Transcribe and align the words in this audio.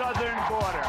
southern 0.00 0.40
border. 0.48 0.86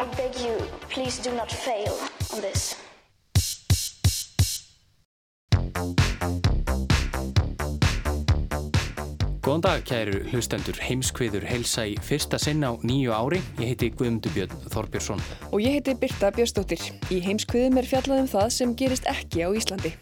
I 0.00 0.04
beg 0.16 0.36
you, 0.44 0.56
please 0.90 1.16
do 1.18 1.32
not 1.34 1.50
fail 1.50 1.96
on 2.34 2.40
this. 2.42 2.76
Góðan 9.46 9.62
dag, 9.62 9.84
kæru 9.86 10.18
hlustendur, 10.32 10.76
heimskviður 10.82 11.46
heilsa 11.48 11.86
í 11.86 11.94
fyrsta 12.02 12.36
sinna 12.42 12.74
á 12.74 12.82
nýju 12.82 13.14
ári. 13.14 13.38
Ég 13.62 13.72
heiti 13.72 13.92
Guðmundur 13.94 14.34
Björn 14.34 14.68
Þorbjörnsson. 14.74 15.22
Og 15.52 15.62
ég 15.62 15.78
heiti 15.78 15.94
Birta 16.02 16.32
Björnsdóttir. 16.34 16.82
Í 17.14 17.22
heimskviðum 17.24 17.80
er 17.80 17.88
fjallað 17.88 18.26
um 18.26 18.30
það 18.34 18.52
sem 18.58 18.76
gerist 18.76 19.08
ekki 19.08 19.46
á 19.46 19.48
Íslandi. 19.54 19.94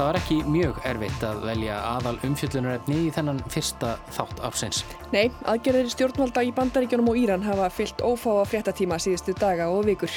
Það 0.00 0.06
var 0.08 0.16
ekki 0.16 0.36
mjög 0.48 0.78
erfitt 0.88 1.24
að 1.28 1.42
velja 1.44 1.74
aðal 1.84 2.14
umfjöllunarefni 2.24 2.94
í 3.04 3.08
þennan 3.12 3.40
fyrsta 3.52 3.90
þátt 4.16 4.38
afsins. 4.48 4.78
Nei, 5.12 5.26
aðgerðir 5.44 5.90
stjórnvalda 5.92 6.44
í 6.48 6.52
Bandaríkjónum 6.56 7.10
og 7.12 7.18
Íran 7.20 7.42
hafa 7.44 7.66
fyllt 7.68 8.00
ófáa 8.00 8.46
fréttatíma 8.48 8.96
síðustu 8.96 9.34
daga 9.36 9.66
og 9.68 9.84
vikur. 9.90 10.14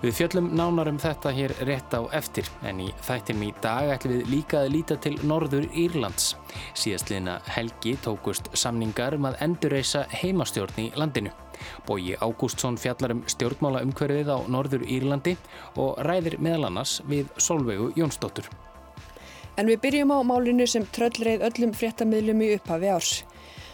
Við 0.00 0.14
fjöllum 0.16 0.46
nánar 0.56 0.88
um 0.88 0.96
þetta 1.02 1.34
hér 1.36 1.52
rétt 1.68 1.92
á 1.92 2.00
eftir, 2.16 2.48
en 2.64 2.80
í 2.80 2.88
þættinum 3.04 3.44
í 3.44 3.50
dag 3.60 3.92
ætlum 3.92 4.14
við 4.14 4.30
líka 4.32 4.62
að 4.62 4.72
líta 4.72 4.96
til 5.04 5.12
Norður 5.20 5.66
Írlands. 5.68 6.30
Síðastliðina 6.72 7.34
helgi 7.58 7.92
tókust 8.06 8.48
samningar 8.56 9.18
um 9.18 9.28
að 9.28 9.36
endurreysa 9.44 10.06
heimastjórn 10.16 10.80
í 10.80 10.86
landinu. 10.96 11.34
Bóji 11.84 12.16
Ágústsson 12.24 12.80
fjallar 12.80 13.12
um 13.12 13.20
stjórnmála 13.28 13.84
umhverfið 13.84 14.32
á 14.32 14.40
Norður 14.48 14.88
Írlandi 14.88 15.36
og 15.76 16.00
ræðir 16.08 16.38
meðal 16.40 16.70
annars 16.70 17.02
við 17.04 17.28
Solveigu 17.36 17.90
Jónsdóttur. 18.00 18.48
En 19.56 19.64
við 19.64 19.80
byrjum 19.86 20.10
á 20.12 20.20
málinu 20.20 20.66
sem 20.68 20.84
tröllreið 20.92 21.46
öllum 21.46 21.70
fréttamiðlum 21.72 22.42
í 22.44 22.48
upphafi 22.58 22.90
árs. 22.92 23.12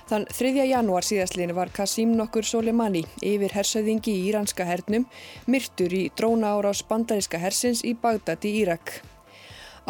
Þann 0.06 0.28
3. 0.30 0.52
janúar 0.68 1.06
síðastliðin 1.06 1.54
var 1.56 1.72
Qasim 1.74 2.12
nokkur 2.14 2.46
Soleimani 2.46 3.02
yfir 3.24 3.54
hersauðingi 3.56 4.14
í 4.14 4.28
íranska 4.28 4.66
hernum 4.68 5.08
myrtur 5.50 5.94
í 5.98 6.04
dróna 6.18 6.52
árás 6.54 6.84
bandaríska 6.86 7.40
hersins 7.42 7.82
í 7.82 7.96
Bagdad 7.98 8.46
í 8.46 8.54
Írak. 8.62 9.00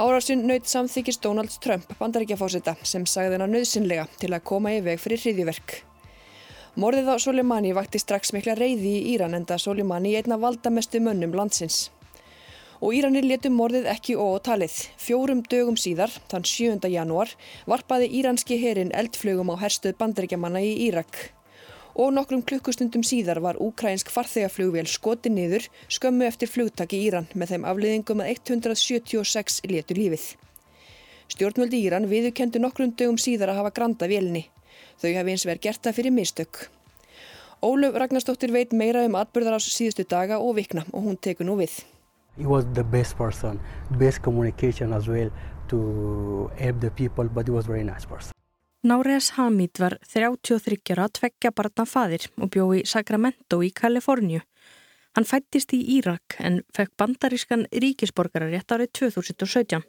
Árásinn 0.01 0.47
naut 0.49 0.69
samþykist 0.71 1.21
Donald 1.27 1.53
Trump 1.61 1.93
bandaríkjafósita 2.01 2.79
sem 2.89 3.05
sagði 3.05 3.37
hennar 3.37 3.53
nöðsynlega 3.53 4.07
til 4.17 4.33
að 4.33 4.47
koma 4.49 4.73
í 4.73 4.81
veg 4.85 5.01
fyrir 5.03 5.21
hriðjuverk. 5.27 5.83
Morðið 6.81 7.11
á 7.13 7.17
Soleimani 7.21 7.75
vakti 7.77 8.01
strax 8.01 8.33
mikla 8.33 8.57
reyði 8.57 8.97
í 8.97 9.09
Íran 9.13 9.37
enda 9.37 9.61
Soleimani 9.61 10.17
einna 10.17 10.41
valdamestu 10.41 11.05
mönnum 11.05 11.37
landsins 11.37 11.91
og 12.83 12.97
Íranir 12.99 13.23
letum 13.23 13.55
morðið 13.55 13.87
ekki 13.93 14.17
ótalið. 14.19 14.75
Fjórum 14.99 15.45
dögum 15.47 15.77
síðar, 15.79 16.11
þann 16.31 16.47
7. 16.49 16.89
janúar, 16.91 17.31
varpaði 17.71 18.09
íranski 18.19 18.59
herin 18.59 18.91
eldflögum 18.99 19.53
á 19.55 19.57
herstuð 19.63 19.95
bandaríkjamanna 20.01 20.65
í 20.67 20.73
Írak. 20.89 21.21
Og 21.95 22.11
nokkrum 22.17 22.43
klukkustundum 22.43 23.05
síðar 23.07 23.39
var 23.45 23.61
úkrænsk 23.63 24.11
farþegaflugvél 24.11 24.89
skoti 24.91 25.31
niður 25.31 25.69
skömmu 25.93 26.27
eftir 26.27 26.51
flugtak 26.51 26.97
í 26.97 27.05
Íran 27.07 27.31
með 27.39 27.55
þeim 27.55 27.69
afliðingum 27.71 28.25
að 28.25 28.33
176 28.35 29.61
letur 29.71 30.03
lífið. 30.03 30.27
Stjórnvöldi 31.31 31.85
Íran 31.87 32.11
viðukendu 32.11 32.59
nokkrum 32.65 32.97
dögum 32.99 33.21
síðar 33.21 33.53
að 33.53 33.63
hafa 33.63 33.75
granda 33.79 34.11
vélinni. 34.11 34.49
Þau 34.99 35.13
hafi 35.21 35.37
eins 35.37 35.47
verið 35.47 35.69
gert 35.69 35.85
það 35.87 35.99
fyrir 36.01 36.17
mistök. 36.19 36.67
Óluf 37.63 37.95
Ragnarstóttir 37.95 38.51
veit 38.51 38.75
meira 38.75 39.05
um 39.07 39.21
atbyrðar 39.21 39.61
ás 39.61 39.71
síðustu 39.71 40.09
daga 40.09 40.43
og 40.43 40.57
vikna 40.59 40.83
og 40.91 41.07
hún 41.07 41.21
tekur 41.21 41.47
nú 41.47 41.61
við. 41.61 41.77
He 42.37 42.47
was 42.47 42.65
the 42.73 42.85
best 42.85 43.17
person, 43.17 43.61
best 43.91 44.23
communication 44.23 44.93
as 44.93 45.07
well 45.09 45.31
to 45.69 46.51
help 46.57 46.81
the 46.81 46.91
people, 46.91 47.29
but 47.29 47.47
he 47.47 47.53
was 47.53 47.67
very 47.67 47.85
nice 47.85 48.07
person. 48.07 48.33
Náreas 48.85 49.31
Hamid 49.37 49.79
var 49.79 49.99
33 50.03 50.79
ára 50.91 51.07
tveggja 51.09 51.53
barna 51.55 51.85
fadir 51.87 52.25
og 52.41 52.51
bjó 52.51 52.65
í 52.75 52.81
Sacramento 52.83 53.61
í 53.63 53.71
Kaliforníu. 53.71 54.41
Hann 55.15 55.29
fættist 55.29 55.75
í 55.77 55.79
Írak 55.99 56.39
en 56.41 56.63
fekk 56.75 56.97
bandarískan 56.99 57.67
ríkisborgararétt 57.71 58.75
árið 58.75 58.91
2017. 58.99 59.85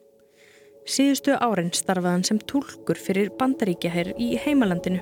Síðustu 0.84 1.40
árin 1.40 1.72
starfaði 1.72 2.12
hann 2.12 2.28
sem 2.28 2.44
tólkur 2.44 3.00
fyrir 3.00 3.32
bandaríkjaherr 3.40 4.14
í 4.20 4.36
heimalandinu. 4.46 5.00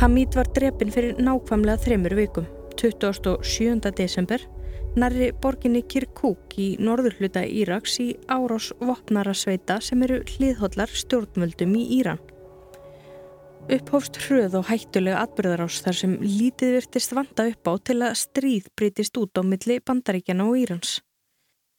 Hamid 0.00 0.38
var 0.38 0.48
drepin 0.54 0.94
fyrir 0.94 1.18
nákvæmlega 1.18 1.82
þreymur 1.82 2.16
vikum. 2.16 2.46
27. 2.82 3.92
desember 3.94 4.42
nærri 4.98 5.28
borginni 5.38 5.84
Kirkuk 5.86 6.56
í 6.58 6.72
norðurhluta 6.82 7.44
Íraks 7.46 8.00
í 8.02 8.08
árás 8.26 8.72
vopnara 8.82 9.34
sveita 9.38 9.76
sem 9.78 10.02
eru 10.02 10.18
hliðhóllar 10.26 10.90
stjórnvöldum 10.90 11.76
í 11.78 11.84
Íran. 12.00 12.18
Upphófst 13.70 14.18
hröð 14.24 14.58
og 14.58 14.66
hættulega 14.72 15.22
atbyrðarás 15.22 15.78
þar 15.86 16.00
sem 16.00 16.18
lítið 16.26 16.76
virtist 16.80 17.14
vanda 17.14 17.46
upp 17.52 17.70
á 17.70 17.72
til 17.86 18.00
að 18.02 18.18
stríð 18.24 18.68
breytist 18.74 19.22
út 19.22 19.38
á 19.38 19.46
milli 19.46 19.78
bandaríkjana 19.78 20.50
og 20.50 20.58
Írans. 20.64 20.98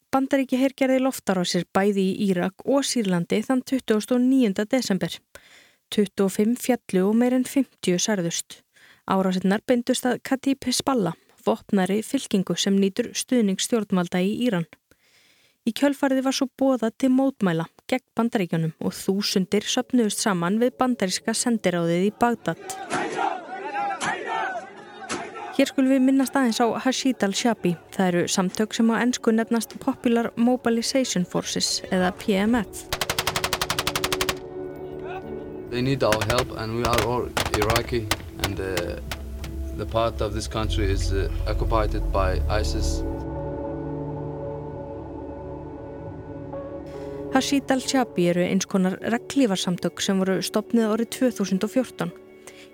Bandaríki 0.07 0.55
hergerði 0.61 1.03
loftarásir 1.03 1.67
bæði 1.75 2.13
í 2.13 2.29
Írak 2.31 2.63
og 2.63 2.87
Sýrlandi 2.87 3.43
þann 3.43 3.65
29. 3.67 4.69
desember. 4.71 5.19
25 5.91 6.55
fjallu 6.63 7.09
og 7.09 7.17
meirinn 7.19 7.43
50 7.43 7.99
særðust. 7.99 8.63
Árásinnar 9.03 9.59
beindust 9.67 10.05
að 10.07 10.21
Katib 10.23 10.63
Hezbollah, 10.63 11.17
vopnari 11.43 11.97
fylkingu 12.07 12.55
sem 12.55 12.77
nýtur 12.79 13.09
stuðningsstjórnvalda 13.11 14.21
í 14.23 14.29
Íran. 14.45 14.63
Í 15.67 15.73
kjölfariði 15.75 16.23
var 16.23 16.35
svo 16.37 16.47
bóða 16.59 16.89
til 16.95 17.09
mótmæla 17.11 17.65
gegn 17.91 18.05
bandaríkjunum 18.15 18.73
og 18.79 18.95
þúsundir 18.95 19.67
söpnuðust 19.67 20.23
saman 20.23 20.61
við 20.63 20.73
bandaríska 20.79 21.35
sendiráðið 21.35 22.07
í 22.07 22.13
Bagdad. 22.19 22.63
Hér 25.53 25.69
skulum 25.69 25.91
við 25.91 26.03
minnast 26.07 26.39
aðeins 26.39 26.63
á 26.63 26.67
Hashid 26.87 27.27
al-Shabi. 27.27 27.75
Það 27.93 28.07
eru 28.07 28.25
samtök 28.31 28.73
sem 28.73 28.87
á 28.87 29.03
ennsku 29.03 29.35
nefnast 29.35 29.75
Popular 29.83 30.31
Mobilization 30.35 31.27
Forces 31.27 31.83
eða 31.91 32.15
PMF. 32.23 32.87
They 35.69 35.81
need 35.81 36.03
our 36.03 36.23
help 36.31 36.55
and 36.57 36.79
we 36.79 36.85
are 36.87 37.03
all 37.03 37.27
Iraqi 37.59 38.07
and 38.43 38.59
uh, 38.59 38.99
the 39.77 39.85
part 39.85 40.21
of 40.21 40.33
this 40.33 40.47
country 40.47 40.91
is 40.91 41.11
uh, 41.13 41.29
occupied 41.47 41.93
by 42.11 42.39
ISIS. 42.49 43.03
Hashid 47.33 47.71
al-Shabi 47.71 48.27
eru 48.29 48.43
eins 48.45 48.67
konar 48.69 48.99
reglífarsamtök 49.09 50.01
sem 50.05 50.19
voru 50.21 50.35
stopnið 50.45 50.91
árið 50.93 51.09
2014 51.15 52.11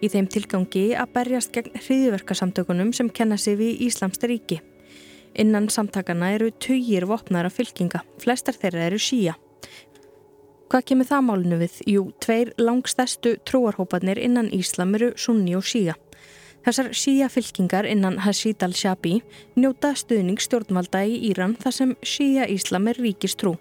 í 0.03 0.09
þeim 0.11 0.27
tilgangi 0.31 0.83
að 0.99 1.13
berjast 1.15 1.53
gegn 1.55 1.79
hriðverkasamtökunum 1.85 2.91
sem 2.95 3.07
kenna 3.07 3.37
sig 3.39 3.55
við 3.59 3.85
Íslamsta 3.87 4.27
ríki. 4.27 4.59
Innan 5.39 5.69
samtakana 5.71 6.33
eru 6.35 6.49
tugir 6.51 7.05
vopnara 7.07 7.51
fylkinga, 7.53 8.01
flestar 8.19 8.57
þeirra 8.59 8.89
eru 8.89 8.99
síja. 8.99 9.35
Hvað 10.69 10.83
kemur 10.85 11.07
það 11.09 11.23
málinu 11.25 11.57
við? 11.63 11.77
Jú, 11.89 12.01
tveir 12.21 12.51
langstæstu 12.61 13.31
trúarhópanir 13.41 14.19
innan 14.21 14.51
Íslam 14.53 14.93
eru 14.99 15.07
sunni 15.17 15.55
og 15.57 15.65
síja. 15.65 15.95
Þessar 16.61 16.91
síja 16.93 17.29
fylkingar 17.33 17.87
innan 17.89 18.19
Hashid 18.21 18.61
al-Shabi 18.61 19.15
njóta 19.57 19.95
stuðning 19.97 20.37
stjórnvalda 20.37 21.01
í 21.09 21.17
Íran 21.31 21.57
þar 21.57 21.73
sem 21.73 21.97
síja 22.05 22.45
Íslam 22.45 22.85
er 22.91 23.01
ríkistrú. 23.01 23.55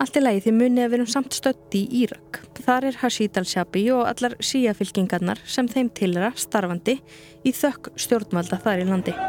Allt 0.00 0.16
í 0.16 0.24
lagi 0.24 0.46
því 0.46 0.56
munið 0.56 0.86
að 0.86 0.92
verum 0.96 1.12
samt 1.12 1.36
stötti 1.36 1.84
í 1.84 2.04
Írak. 2.06 2.40
Þar 2.56 2.88
er 2.88 3.00
Hashid 3.02 3.36
al-Shabi 3.36 3.88
og 3.92 4.06
allar 4.08 4.38
síja 4.40 4.72
fylkingarnar 4.78 5.44
sem 5.44 5.68
þeim 5.68 5.92
tilera 5.92 6.32
starfandi 6.40 7.02
í 7.44 7.52
þökk 7.52 7.92
stjórnvalda 8.00 8.62
þar 8.64 8.86
í 8.86 8.88
landi. 8.88 9.20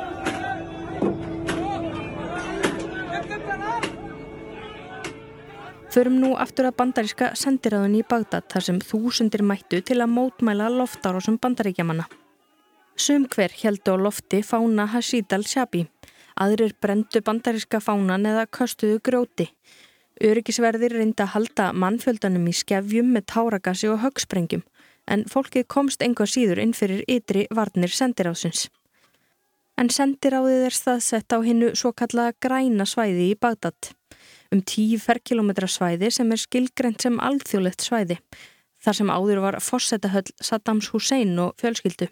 Förum 5.89 6.19
nú 6.21 6.35
aftur 6.37 6.67
að 6.69 6.75
bandaríska 6.77 7.31
sendiráðun 7.33 7.95
í 7.97 8.03
Bagdad 8.05 8.45
þar 8.53 8.65
sem 8.65 8.75
þúsundir 8.77 9.41
mættu 9.41 9.79
til 9.81 9.95
að 10.03 10.11
mótmæla 10.13 10.67
loftárásum 10.69 11.39
bandaríkjamanna. 11.41 12.05
Sum 12.93 13.25
hver 13.25 13.55
heldu 13.57 13.95
á 13.95 13.97
lofti 13.97 14.43
fána 14.45 14.85
Hashid 14.93 15.33
al-Shabi. 15.33 15.87
Aðrir 16.37 16.75
brendu 16.77 17.23
bandaríska 17.25 17.81
fánan 17.81 18.29
eða 18.29 18.45
köstuðu 18.45 19.01
grjóti. 19.01 19.49
Öryggisverðir 20.21 20.93
reynda 20.93 21.25
að 21.25 21.33
halda 21.33 21.71
mannfjöldanum 21.73 22.45
í 22.51 22.53
skefjum 22.61 23.09
með 23.15 23.29
táragassi 23.33 23.89
og 23.89 24.03
högsprengjum 24.05 24.61
en 25.09 25.25
fólkið 25.25 25.65
komst 25.73 26.05
einhver 26.05 26.29
síður 26.29 26.61
inn 26.61 26.77
fyrir 26.77 27.01
ytri 27.09 27.47
varnir 27.49 27.89
sendiráðsins. 27.89 28.67
En 29.73 29.89
sendiráðið 29.89 30.67
er 30.69 30.75
staðsett 30.75 31.33
á 31.33 31.41
hinnu 31.41 31.73
svo 31.73 31.95
kallaða 31.97 32.37
græna 32.37 32.85
svæði 32.85 33.31
í 33.31 33.39
Bagdad. 33.41 33.95
Um 34.49 34.63
10 34.65 34.97
ferkilometra 35.03 35.67
svæði 35.69 36.09
sem 36.09 36.31
er 36.33 36.41
skilgrend 36.41 37.03
sem 37.03 37.19
alþjóðlegt 37.21 37.83
svæði 37.85 38.17
þar 38.83 38.95
sem 38.97 39.11
áður 39.11 39.41
var 39.43 39.57
fórsetahöll 39.61 40.31
Saddams 40.41 40.89
Hussein 40.93 41.35
og 41.43 41.51
fjölskyldu. 41.59 42.07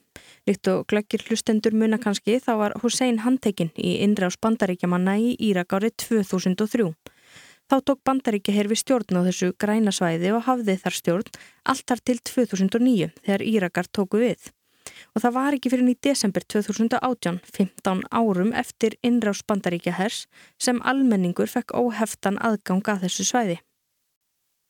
Líkt 0.48 0.68
og 0.72 0.86
glöggir 0.92 1.24
hlustendur 1.28 1.74
muna 1.74 1.98
kannski 1.98 2.38
þá 2.44 2.52
var 2.62 2.76
Hussein 2.84 3.22
handtekinn 3.24 3.72
í 3.80 3.98
innræðs 4.06 4.40
bandaríkjamanna 4.44 5.16
í 5.18 5.36
Írak 5.50 5.78
árið 5.80 5.96
2003. 6.04 6.92
Þá 7.68 7.76
tók 7.84 8.04
bandaríkja 8.08 8.56
herfi 8.56 8.78
stjórn 8.80 9.20
á 9.20 9.28
þessu 9.28 9.52
græna 9.60 9.92
svæði 9.96 10.36
og 10.36 10.46
hafði 10.46 10.78
þar 10.84 11.00
stjórn 11.00 11.34
alltar 11.74 12.04
til 12.04 12.20
2009 12.22 13.10
þegar 13.26 13.44
Írakar 13.44 13.90
tóku 13.92 14.22
við. 14.22 14.52
Og 15.16 15.24
það 15.24 15.36
var 15.38 15.58
ekki 15.58 15.72
fyrir 15.74 15.92
í 15.92 15.98
desember 16.04 16.46
2018, 16.54 17.40
15 17.58 18.04
árum 18.12 18.54
eftir 18.54 18.98
innræðs 19.06 19.44
bandaríkja 19.48 19.96
hers 19.98 20.26
sem 20.60 20.82
almenningur 20.84 21.50
fekk 21.52 21.76
óheftan 21.78 22.40
aðgang 22.42 22.84
að 22.88 23.08
þessu 23.08 23.28
svæði. 23.32 23.58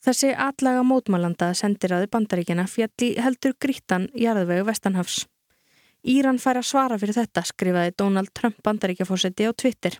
Þessi 0.05 0.33
atlaga 0.37 0.83
mótmálanda 0.87 1.49
sendiráði 1.57 2.07
bandaríkjana 2.13 2.67
fjalli 2.69 3.15
heldur 3.19 3.57
grítan 3.59 4.07
jarðvegu 4.15 4.67
Vestanhafs. 4.69 5.25
Íran 6.07 6.37
fær 6.39 6.61
að 6.61 6.69
svara 6.69 6.99
fyrir 7.01 7.17
þetta, 7.17 7.43
skrifaði 7.43 7.95
Donald 7.97 8.31
Trump 8.37 8.61
bandaríkjafósetti 8.63 9.49
á 9.49 9.51
Twitter. 9.51 9.97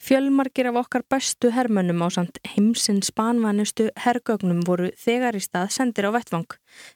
Fjölmarkir 0.00 0.70
af 0.70 0.78
okkar 0.80 1.02
bestu 1.12 1.50
hermönnum 1.52 2.00
á 2.00 2.08
samt 2.08 2.38
heimsins 2.54 3.10
banvanustu 3.12 3.90
herrgögnum 4.00 4.62
voru 4.64 4.88
þegar 4.96 5.36
í 5.36 5.42
stað 5.44 5.74
sendir 5.76 6.08
á 6.08 6.10
vettvang. 6.16 6.48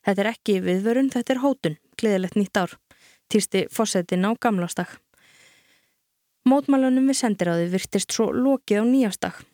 Þetta 0.06 0.22
er 0.24 0.30
ekki 0.30 0.54
viðvörun, 0.64 1.10
þetta 1.12 1.34
er 1.34 1.42
hótun, 1.42 1.76
gleðilegt 2.00 2.38
nýtt 2.40 2.56
ár. 2.56 2.72
Týrsti 3.28 3.66
fósettin 3.68 4.24
á 4.24 4.32
gamlástak. 4.40 4.96
Mótmálunum 6.48 7.10
við 7.12 7.20
sendiráði 7.20 7.68
virtist 7.72 8.12
svo 8.12 8.30
lokið 8.32 8.80
á 8.80 8.84
nýjástak. 8.88 9.44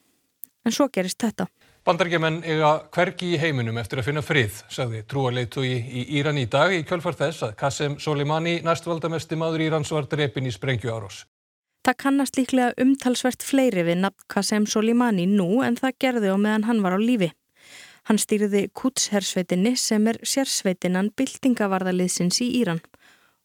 En 0.64 0.74
svo 0.74 0.86
gerist 0.92 1.18
þetta. 1.18 1.48
Bandaríkjaman 1.86 2.42
eiga 2.44 2.72
hvergi 2.94 3.32
í 3.34 3.40
heiminum 3.40 3.78
eftir 3.82 3.98
að 3.98 4.10
finna 4.10 4.22
frið, 4.22 4.62
sagði 4.70 5.02
trúarleitugi 5.10 5.74
í 5.74 6.06
Íran 6.20 6.38
í 6.38 6.46
dag 6.46 6.74
í 6.76 6.84
kjölfar 6.86 7.18
þess 7.18 7.48
að 7.48 7.54
Qasem 7.62 7.98
Soleimani, 7.98 8.60
næstvaldamesti 8.62 9.38
maður 9.40 9.66
Írans, 9.66 9.90
var 9.90 10.06
drepin 10.06 10.46
í 10.46 10.54
sprengju 10.54 10.92
árós. 10.92 11.24
Það 11.80 11.96
kannast 12.02 12.36
líklega 12.36 12.74
umtalsvert 12.82 13.44
fleiri 13.46 13.86
við 13.86 14.02
nafn 14.02 14.26
Qasem 14.28 14.66
Soleimani 14.68 15.24
nú 15.30 15.62
en 15.64 15.78
það 15.80 15.96
gerði 16.04 16.32
á 16.32 16.36
meðan 16.36 16.66
hann 16.68 16.82
var 16.84 16.96
á 16.96 17.00
lífi. 17.00 17.30
Hann 18.04 18.20
stýrði 18.20 18.66
Quds-hersveitinni 18.76 19.72
sem 19.80 20.08
er 20.10 20.18
sérsveitinnan 20.20 21.08
byltingavarðaliðsins 21.16 22.42
í 22.44 22.50
Íran. 22.60 22.82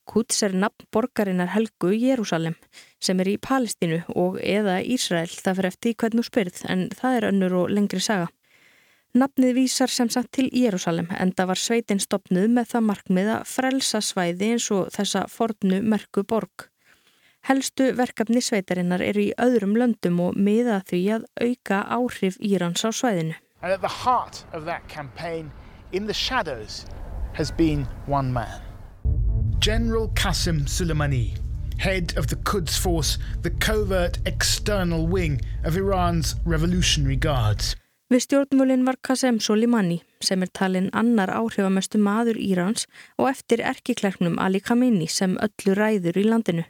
Quds 0.05 0.43
er 0.45 0.53
nafn 0.53 0.85
borgarinnar 0.93 1.53
Helgu 1.55 1.93
Jérúsalem 1.95 2.57
sem 3.01 3.19
er 3.23 3.31
í 3.31 3.39
Palestínu 3.41 4.03
og 4.13 4.37
eða 4.43 4.81
Ísrael 4.83 5.31
það 5.31 5.61
fyrir 5.61 5.71
eftir 5.71 5.97
hvernig 6.03 6.27
spyrð 6.27 6.61
en 6.69 6.85
það 6.91 7.17
er 7.17 7.29
önnur 7.31 7.57
og 7.63 7.73
lengri 7.73 8.03
saga. 8.03 8.27
Nafnið 9.15 9.55
vísar 9.61 9.89
sem 9.89 10.11
sagt 10.11 10.33
til 10.35 10.49
Jérúsalem 10.51 11.07
en 11.15 11.31
það 11.31 11.53
var 11.53 11.63
sveitin 11.63 12.03
stopnuð 12.03 12.51
með 12.59 12.71
það 12.75 12.87
markmið 12.91 13.33
að 13.39 13.51
frelsa 13.55 14.03
svæði 14.03 14.55
eins 14.55 14.71
og 14.75 14.89
þessa 14.91 15.27
fornu 15.31 15.79
merku 15.81 16.27
borg. 16.27 16.67
Helstu 17.45 17.92
verkefni 17.94 18.42
sveitarinnar 18.42 19.03
eru 19.06 19.21
í 19.21 19.33
öðrum 19.38 19.75
löndum 19.77 20.18
og 20.24 20.38
miða 20.47 20.80
því 20.89 21.01
að 21.13 21.27
auka 21.45 21.83
áhrif 21.94 22.39
Írans 22.42 22.81
á 22.81 22.89
svæðinu. 22.89 23.36
And 23.62 23.71
at 23.71 23.81
the 23.81 23.95
heart 24.01 24.42
of 24.51 24.65
that 24.65 24.88
campaign, 24.89 25.51
in 25.92 26.07
the 26.07 26.13
shadows, 26.13 26.88
has 27.33 27.51
been 27.51 27.86
one 28.07 28.33
man. 28.33 28.65
General 29.59 30.09
Qasem 30.18 30.65
Soleimani, 30.65 31.38
head 31.77 32.18
of 32.18 32.33
the 32.33 32.36
Quds 32.36 32.80
Force, 32.81 33.19
the 33.44 33.51
covert 33.51 34.18
external 34.25 35.06
wing 35.06 35.39
of 35.63 35.77
Iran's 35.77 36.33
Revolutionary 36.45 37.15
Guards. 37.15 37.75
Við 38.09 38.25
stjórnvölinn 38.25 38.89
var 38.89 38.97
Qasem 39.06 39.38
Soleimani 39.38 40.01
sem 40.18 40.42
er 40.42 40.50
talinn 40.50 40.89
annar 40.94 41.30
áhrifamestu 41.30 42.01
maður 42.01 42.42
Írans 42.42 42.89
og 43.21 43.30
eftir 43.30 43.62
erkiklerknum 43.62 44.42
Ali 44.42 44.65
Khamenei 44.65 45.06
sem 45.06 45.38
öllu 45.38 45.77
ræður 45.77 46.18
í 46.18 46.25
landinu. 46.25 46.65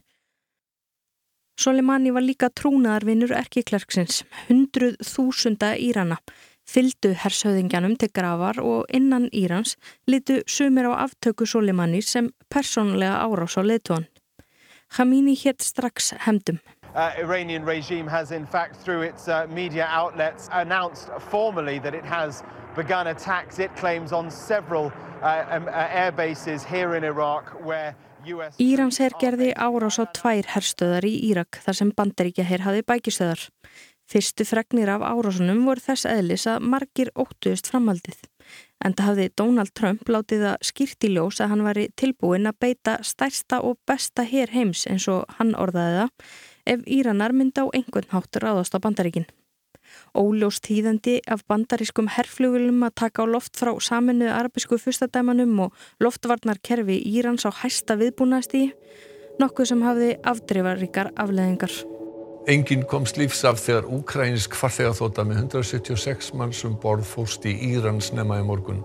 Soleimani 1.55 2.11
var 2.11 2.25
líka 2.25 2.49
trúnaðarvinur 2.51 3.31
erkiklerksins, 3.31 4.23
hundruð 4.49 4.97
þúsunda 5.07 5.75
Írana 5.79 6.19
fyldu 6.65 7.13
hersauðingjanum 7.21 7.95
til 8.01 8.09
gravar 8.13 8.59
og 8.61 8.89
innan 8.93 9.29
Írans 9.31 9.75
litu 10.09 10.41
sumir 10.49 10.89
á 10.89 11.05
aftöku 11.05 11.45
Soleimani 11.45 12.01
sem 12.01 12.31
persónlega 12.49 13.21
árás 13.23 13.57
á 13.57 13.63
leituan. 13.63 14.07
Khamenei 14.89 15.35
hétt 15.35 15.61
strax 15.61 16.13
hemdum. 16.25 16.59
Uh, 16.95 17.11
Iranian 17.19 17.65
regime 17.65 18.07
has 18.07 18.31
in 18.31 18.45
fact 18.45 18.75
through 18.83 19.01
its 19.01 19.27
uh, 19.27 19.45
media 19.49 19.85
outlets 19.89 20.49
announced 20.51 21.09
formally 21.31 21.79
that 21.79 21.93
it 21.93 22.05
has 22.05 22.43
begun 22.75 23.07
attacks 23.07 23.59
it 23.59 23.75
claims 23.75 24.11
on 24.13 24.31
several 24.31 24.91
uh, 25.21 25.45
um, 25.49 25.67
air 25.69 26.11
bases 26.11 26.63
here 26.63 26.95
in 26.95 27.03
Iraq 27.03 27.49
where 27.65 27.95
US 28.33 28.55
Írans 28.61 28.97
herr 29.01 29.13
gerði 29.21 29.51
árás 29.53 29.99
á 30.01 30.05
tvær 30.15 30.47
herstöðar 30.55 31.05
í 31.05 31.13
Írak 31.29 31.59
þar 31.65 31.77
sem 31.79 31.91
bandaríkja 31.95 32.45
herr 32.47 32.63
hafi 32.65 32.81
bækistöðar. 32.87 33.43
Fyrstu 34.09 34.45
fregnir 34.45 34.89
af 34.93 35.05
árásunum 35.05 35.63
voru 35.65 35.81
þess 35.81 36.05
eðlis 36.09 36.45
að 36.49 36.65
margir 36.73 37.09
óttuðust 37.17 37.69
framhaldið. 37.71 38.19
En 38.85 38.93
það 38.93 39.09
hafði 39.09 39.29
Donald 39.41 39.73
Trump 39.77 40.09
látið 40.09 40.45
að 40.51 40.67
skýrt 40.69 41.07
í 41.07 41.13
ljós 41.15 41.41
að 41.41 41.53
hann 41.53 41.65
væri 41.65 41.87
tilbúin 41.97 42.49
að 42.49 42.59
beita 42.65 42.99
stærsta 43.01 43.61
og 43.65 43.79
besta 43.89 44.25
hér 44.29 44.53
heims 44.53 44.85
eins 44.89 45.07
og 45.09 45.25
hann 45.39 45.55
orðaði 45.57 46.03
það 46.03 46.35
ef 46.75 46.85
Íranar 46.97 47.33
mynda 47.33 47.65
á 47.65 47.73
einhvern 47.73 48.13
háttur 48.13 48.45
aðast 48.45 48.77
á 48.77 48.79
bandaríkin. 48.81 49.25
Óljós 50.15 50.61
tíðandi 50.63 51.17
af 51.27 51.43
bandarískum 51.49 52.07
herrflugulum 52.11 52.85
að 52.87 52.95
taka 53.03 53.23
á 53.23 53.25
loft 53.29 53.57
frá 53.59 53.73
saminu 53.79 54.29
arabísku 54.31 54.79
fyrstadæmanum 54.81 55.67
og 55.67 55.73
loftvarnar 56.03 56.61
kerfi 56.63 57.01
Írans 57.01 57.45
á 57.45 57.51
hæsta 57.63 57.97
viðbúnaðstíði, 57.99 58.71
nokkuð 59.41 59.71
sem 59.71 59.83
hafði 59.83 60.13
afdreifaríkar 60.23 61.11
afleðingar. 61.19 61.75
Engin 62.47 62.83
komst 62.85 63.17
lífs 63.17 63.41
af 63.49 63.57
þegar 63.57 63.87
úkrænsk 63.89 64.53
farþegaþóta 64.53 65.23
með 65.25 65.39
176 65.47 66.33
manns 66.37 66.61
um 66.67 66.75
borð 66.77 67.07
fórst 67.09 67.45
í 67.49 67.55
Írans 67.71 68.11
nema 68.13 68.37
í 68.37 68.45
morgun. 68.45 68.83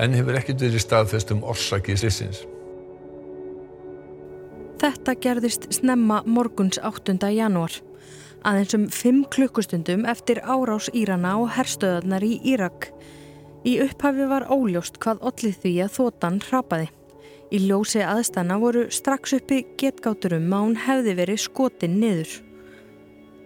En 0.00 0.16
hefur 0.16 0.38
ekkert 0.38 0.64
verið 0.64 0.80
staðfest 0.80 1.32
um 1.34 1.44
orsaki 1.44 1.96
slissins. 1.96 2.46
Þetta 4.80 5.14
gerðist 5.20 5.68
snemma 5.72 6.22
morguns 6.28 6.80
8. 6.84 7.16
janúar. 7.32 7.76
Aðeins 8.46 8.76
um 8.76 8.84
5 8.94 9.24
klukkustundum 9.34 10.04
eftir 10.06 10.38
árás 10.46 10.86
Írana 10.94 11.32
og 11.40 11.48
herstöðarnar 11.56 12.22
í 12.22 12.36
Írak. 12.46 12.92
Í 13.66 13.80
upphafi 13.82 14.28
var 14.30 14.46
óljóst 14.54 15.00
hvað 15.02 15.24
ollið 15.26 15.56
því 15.64 15.72
að 15.82 15.94
þótan 15.96 16.36
hrapaði. 16.44 16.86
Í 17.50 17.58
ljósi 17.64 18.04
aðstana 18.06 18.60
voru 18.62 18.84
strax 18.94 19.34
uppi 19.40 19.64
getgáturum 19.82 20.46
að 20.54 20.62
hún 20.62 20.76
hefði 20.84 21.14
verið 21.18 21.42
skotin 21.42 21.98
niður. 21.98 22.36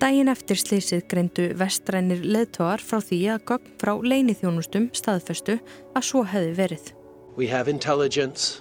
Dægin 0.00 0.33
eftir 0.33 0.61
slísið 0.61 1.07
greindu 1.09 1.49
vestrænir 1.57 2.21
leðtóar 2.21 2.85
frá 2.85 3.00
því 3.00 3.23
að 3.33 3.42
gögn 3.54 3.73
frá 3.80 3.95
leinithjónustum 4.04 4.90
staðfestu 4.97 5.57
að 5.97 6.07
svo 6.11 6.26
hefði 6.28 6.52
verið. 6.61 6.92
We 7.40 7.49
have 7.49 7.73
intelligence 7.73 8.61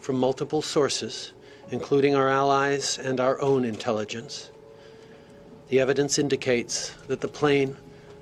from 0.00 0.20
multiple 0.20 0.60
sources, 0.60 1.32
including 1.72 2.14
our 2.14 2.28
allies 2.28 2.98
and 2.98 3.20
our 3.20 3.40
own 3.40 3.64
intelligence. 3.64 4.50
The 5.68 5.80
evidence 5.80 6.18
indicates 6.18 6.94
that 7.08 7.20
the 7.20 7.28
plane 7.28 7.76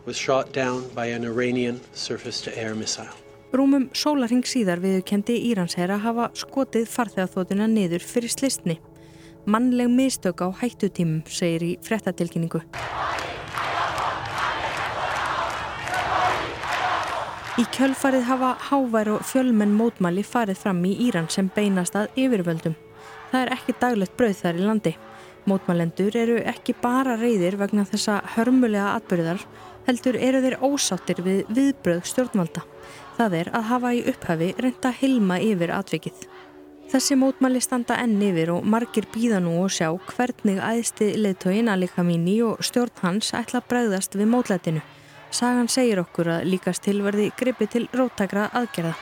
was 0.05 0.17
shot 0.17 0.53
down 0.53 0.89
by 0.95 1.07
an 1.07 1.25
Iranian 1.25 1.81
surface-to-air 1.95 2.75
missile. 2.75 3.15
Rúmum 3.55 3.87
sólarhing 3.95 4.43
síðar 4.43 4.83
viðkendi 4.83 5.37
Íransherra 5.53 6.01
hafa 6.03 6.33
skotið 6.35 6.89
farþegaþótuna 6.91 7.69
niður 7.71 8.03
fyrir 8.03 8.35
slistni. 8.35 8.81
Mannleg 9.47 9.87
mistök 9.87 10.43
á 10.43 10.51
hættutímum, 10.59 11.23
segir 11.31 11.63
í 11.63 11.73
frettatilkynningu. 11.87 12.65
Í 17.57 17.65
kjölfarið 17.73 18.27
hafa 18.27 18.57
hávær 18.73 19.15
og 19.15 19.23
fjölmenn 19.25 19.79
mótmæli 19.79 20.27
farið 20.27 20.59
fram 20.67 20.83
í 20.85 20.99
Íran 21.07 21.31
sem 21.31 21.47
beinast 21.55 21.95
að 21.95 22.11
yfirvöldum. 22.27 22.75
Það 23.31 23.45
er 23.45 23.53
ekki 23.55 23.79
daglegt 23.79 24.19
brauð 24.19 24.43
þar 24.43 24.59
í 24.59 24.67
landi. 24.67 24.99
Mótmælendur 25.47 26.17
eru 26.19 26.41
ekki 26.43 26.75
bara 26.83 27.15
reyðir 27.21 27.55
vegna 27.61 27.85
þessa 27.87 28.19
hörmulega 28.35 28.97
atbyrðar, 28.97 29.45
heldur 29.87 30.19
eru 30.19 30.41
þeir 30.43 30.57
ósáttir 30.67 31.23
við 31.23 31.45
viðbröð 31.55 32.03
stjórnvalda. 32.11 32.65
Það 33.17 33.37
er 33.41 33.51
að 33.55 33.69
hafa 33.71 33.93
í 33.95 34.03
upphafi 34.11 34.49
reynda 34.59 34.93
hilma 34.99 35.39
yfir 35.39 35.73
atvikið. 35.77 36.27
Þessi 36.91 37.17
mótmæli 37.19 37.63
standa 37.63 37.97
enn 38.03 38.21
yfir 38.23 38.53
og 38.55 38.67
margir 38.67 39.07
býða 39.15 39.41
nú 39.43 39.57
og 39.65 39.73
sjá 39.75 39.89
hvernig 40.11 40.61
æðsti 40.63 41.15
leðtóin 41.19 41.71
Ali 41.71 41.89
Khamenei 41.91 42.39
og 42.47 42.63
stjórn 42.67 43.03
hans 43.03 43.33
ætla 43.35 43.63
að 43.63 43.69
bregðast 43.73 44.19
við 44.19 44.31
mótlætinu. 44.35 44.83
Sagan 45.35 45.71
segir 45.71 46.03
okkur 46.03 46.31
að 46.37 46.47
líkast 46.53 46.87
tilverði 46.87 47.33
gripi 47.39 47.67
til 47.71 47.89
róttakra 47.95 48.51
aðgerða. 48.55 48.95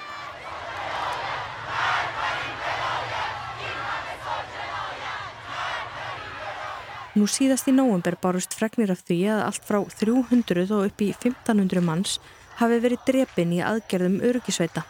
Nú 7.15 7.29
síðast 7.31 7.69
í 7.71 7.73
nóvember 7.75 8.17
barust 8.19 8.57
fregnir 8.59 8.91
af 8.91 9.05
því 9.07 9.21
að 9.31 9.45
allt 9.45 9.67
frá 9.69 9.77
300 10.01 10.65
og 10.75 10.89
upp 10.89 11.03
í 11.05 11.13
1500 11.13 11.83
manns 11.87 12.17
hafi 12.59 12.81
verið 12.83 13.05
drepin 13.07 13.53
í 13.55 13.61
aðgerðum 13.63 14.17
öryggisveita 14.27 14.83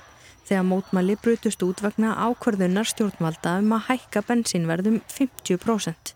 þegar 0.48 0.64
mótmæli 0.68 1.18
brutust 1.20 1.62
út 1.66 1.82
vegna 1.84 2.14
ákvarðunar 2.24 2.88
stjórnvalda 2.88 3.58
um 3.60 3.76
að 3.76 3.86
hækka 3.90 4.24
bensínverðum 4.28 5.02
50%. 5.12 6.14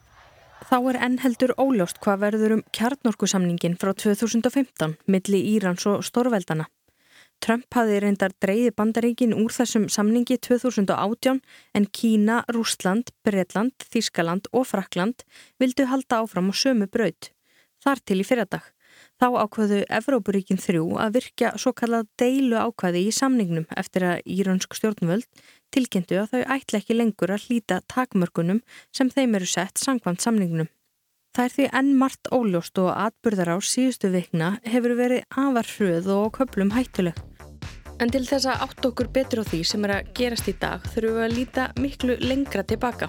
Þá 0.68 0.76
er 0.78 1.00
enn 1.04 1.20
heldur 1.22 1.52
óljóst 1.60 2.00
hvað 2.04 2.24
verður 2.24 2.56
um 2.56 2.64
kjarnorkusamningin 2.76 3.76
frá 3.80 3.92
2015 3.92 4.96
milli 5.12 5.44
Írans 5.54 5.84
og 5.88 6.00
Stórveldana. 6.08 6.68
Trump 7.44 7.74
hafi 7.74 8.00
reyndar 8.02 8.32
dreyði 8.42 8.72
bandaríkin 8.76 9.34
úr 9.36 9.52
þessum 9.54 9.86
samningi 9.92 10.38
2018 10.44 11.38
en 11.78 11.86
Kína, 11.98 12.40
Rúsland, 12.54 13.12
Breitland, 13.24 13.74
Þískaland 13.92 14.50
og 14.52 14.66
Frakland 14.70 15.22
vildu 15.62 15.86
halda 15.88 16.22
áfram 16.22 16.50
á 16.50 16.54
sömu 16.54 16.90
braut. 16.90 17.30
Þar 17.84 18.02
til 18.04 18.20
í 18.22 18.26
fyrradag. 18.26 18.66
Þá 19.18 19.26
ákvaðu 19.44 19.78
Evrópuríkin 19.98 20.60
þrjú 20.62 20.96
að 21.02 21.18
virkja 21.18 21.52
svo 21.58 21.72
kallað 21.74 22.08
deilu 22.20 22.58
ákvaði 22.58 23.04
í 23.08 23.14
samningnum 23.14 23.66
eftir 23.78 24.06
að 24.06 24.22
Írönsk 24.34 24.74
stjórnvöld 24.78 25.26
tilkynntu 25.74 26.18
að 26.22 26.34
þau 26.34 26.42
ætla 26.56 26.80
ekki 26.82 26.98
lengur 26.98 27.34
að 27.34 27.46
hlýta 27.46 27.80
takmörkunum 27.90 28.60
sem 28.94 29.10
þeim 29.14 29.38
eru 29.38 29.50
sett 29.50 29.78
sangvand 29.82 30.22
samningnum. 30.22 30.70
Það 31.34 31.44
er 31.44 31.54
því 31.54 31.66
enn 31.80 31.90
margt 31.98 32.30
óljóst 32.34 32.78
og 32.82 32.92
atbyrðar 32.94 33.52
á 33.54 33.56
síðustu 33.62 34.10
vikna 34.14 34.56
hefur 34.66 34.96
verið 34.98 35.26
afar 35.30 35.74
hröð 35.76 36.14
og 36.14 36.30
köplum 36.38 36.72
hættuleg. 36.74 37.27
En 37.98 38.12
til 38.14 38.22
þess 38.22 38.46
að 38.46 38.60
átt 38.62 38.86
okkur 38.86 39.08
betur 39.10 39.40
á 39.42 39.44
því 39.48 39.58
sem 39.66 39.84
er 39.88 39.92
að 39.96 40.10
gerast 40.14 40.46
í 40.46 40.52
dag 40.60 40.84
þurfum 40.92 41.16
við 41.16 41.24
að 41.24 41.32
líta 41.34 41.62
miklu 41.82 42.14
lengra 42.22 42.62
tilbaka 42.62 43.08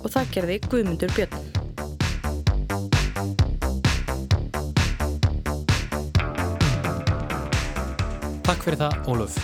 og 0.00 0.06
það 0.14 0.30
gerði 0.32 0.56
Guðmundur 0.64 1.12
Björn. 1.12 1.34
Takk 8.48 8.64
fyrir 8.64 8.80
það, 8.80 8.94
Óluf. 9.12 9.36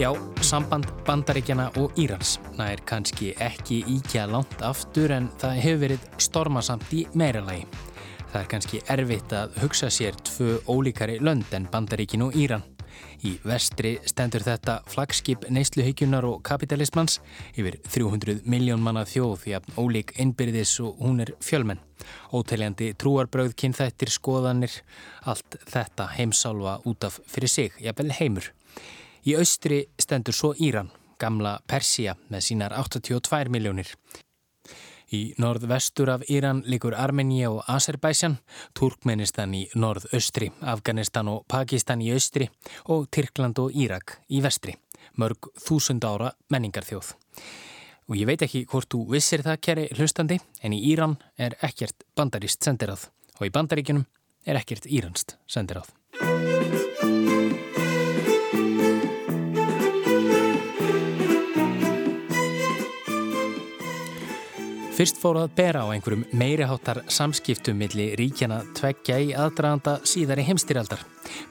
Já, 0.00 0.08
samband 0.44 0.88
bandaríkjana 1.04 1.66
og 1.80 1.92
Írans. 2.00 2.38
Það 2.56 2.70
er 2.72 2.82
kannski 2.88 3.28
ekki 3.40 3.82
íkja 3.98 4.24
langt 4.32 4.64
aftur 4.64 5.12
en 5.12 5.28
það 5.40 5.60
hefur 5.64 5.82
verið 5.84 6.08
stormasamt 6.24 6.96
í 6.96 7.04
meira 7.12 7.44
lagi. 7.44 7.68
Það 8.32 8.40
er 8.40 8.48
kannski 8.54 8.80
erfitt 8.96 9.36
að 9.36 9.60
hugsa 9.60 9.92
sér 9.92 10.16
tvö 10.24 10.56
ólíkari 10.72 11.20
lönd 11.20 11.52
en 11.56 11.68
bandaríkin 11.72 12.24
og 12.24 12.36
Íran. 12.36 12.64
Í 13.24 13.36
vestri 13.46 13.94
stendur 14.04 14.44
þetta 14.44 14.80
flagskip 14.90 15.46
neysluhyggjunar 15.52 16.26
og 16.28 16.42
kapitalismans 16.44 17.20
yfir 17.56 17.78
300 17.88 18.42
miljón 18.44 18.82
manna 18.84 19.06
þjóð 19.08 19.34
því 19.44 19.54
að 19.56 19.70
ólík 19.80 20.12
einbyrðis 20.20 20.74
og 20.84 21.00
hún 21.00 21.22
er 21.24 21.32
fjölmenn. 21.40 21.80
Óteljandi 22.36 22.90
trúarbröð, 23.00 23.54
kynþættir, 23.56 24.12
skoðanir, 24.12 24.74
allt 25.24 25.58
þetta 25.64 26.10
heimsálfa 26.18 26.78
út 26.84 27.08
af 27.08 27.18
fyrir 27.30 27.52
sig, 27.52 27.80
jafnvel 27.80 28.12
heimur. 28.18 28.52
Í 29.26 29.34
austri 29.40 29.86
stendur 29.98 30.36
svo 30.36 30.52
Íran, 30.60 30.92
gamla 31.18 31.56
Persia 31.66 32.18
með 32.28 32.48
sínar 32.50 32.76
82 32.76 33.48
miljónir. 33.50 33.88
Í 35.14 35.36
norðvestur 35.38 36.10
af 36.10 36.24
Íran 36.26 36.64
likur 36.66 36.96
Armenia 36.98 37.52
og 37.52 37.62
Azerbaijan, 37.70 38.40
Turkmenistan 38.74 39.54
í 39.54 39.66
norðaustri, 39.78 40.50
Afganistan 40.66 41.30
og 41.30 41.44
Pakistan 41.46 42.02
í 42.02 42.10
austri 42.14 42.48
og 42.90 43.06
Tyrkland 43.14 43.60
og 43.62 43.70
Írak 43.70 44.16
í 44.26 44.42
vestri, 44.42 44.74
mörg 45.14 45.52
þúsund 45.62 46.02
ára 46.02 46.32
menningarþjóð. 46.50 47.12
Og 48.06 48.18
ég 48.18 48.26
veit 48.26 48.42
ekki 48.42 48.64
hvort 48.70 48.90
þú 48.90 49.04
vissir 49.14 49.46
það, 49.46 49.60
kæri 49.62 49.86
hlustandi, 49.94 50.40
en 50.62 50.74
í 50.74 50.82
Íran 50.90 51.16
er 51.38 51.54
ekkert 51.62 52.06
bandarist 52.18 52.66
sendiráð 52.66 53.08
og 53.38 53.46
í 53.46 53.52
bandaríkunum 53.54 54.06
er 54.46 54.58
ekkert 54.58 54.86
íranst 54.90 55.36
sendiráð. 55.50 55.90
Fyrst 64.96 65.18
fóru 65.20 65.42
að 65.44 65.50
bera 65.58 65.82
á 65.84 65.92
einhverjum 65.92 66.22
meiriháttar 66.40 67.02
samskiptum 67.12 67.76
milli 67.76 68.06
ríkjana 68.16 68.62
tveggja 68.78 69.18
í 69.20 69.26
aðdraganda 69.36 69.98
síðari 70.08 70.46
heimstyrjaldar. 70.46 71.02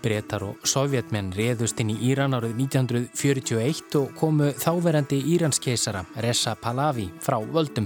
Bretar 0.01 0.47
og 0.47 0.63
sovjetmenn 0.65 1.29
reðust 1.37 1.77
inn 1.83 1.91
í 1.93 1.99
Íran 2.07 2.33
árið 2.33 2.55
1941 2.63 3.99
og 3.99 4.15
komu 4.17 4.49
þáverandi 4.57 5.19
Íranskeisara 5.35 6.01
Reza 6.25 6.55
Pahlavi 6.57 7.05
frá 7.21 7.37
völdum. 7.37 7.85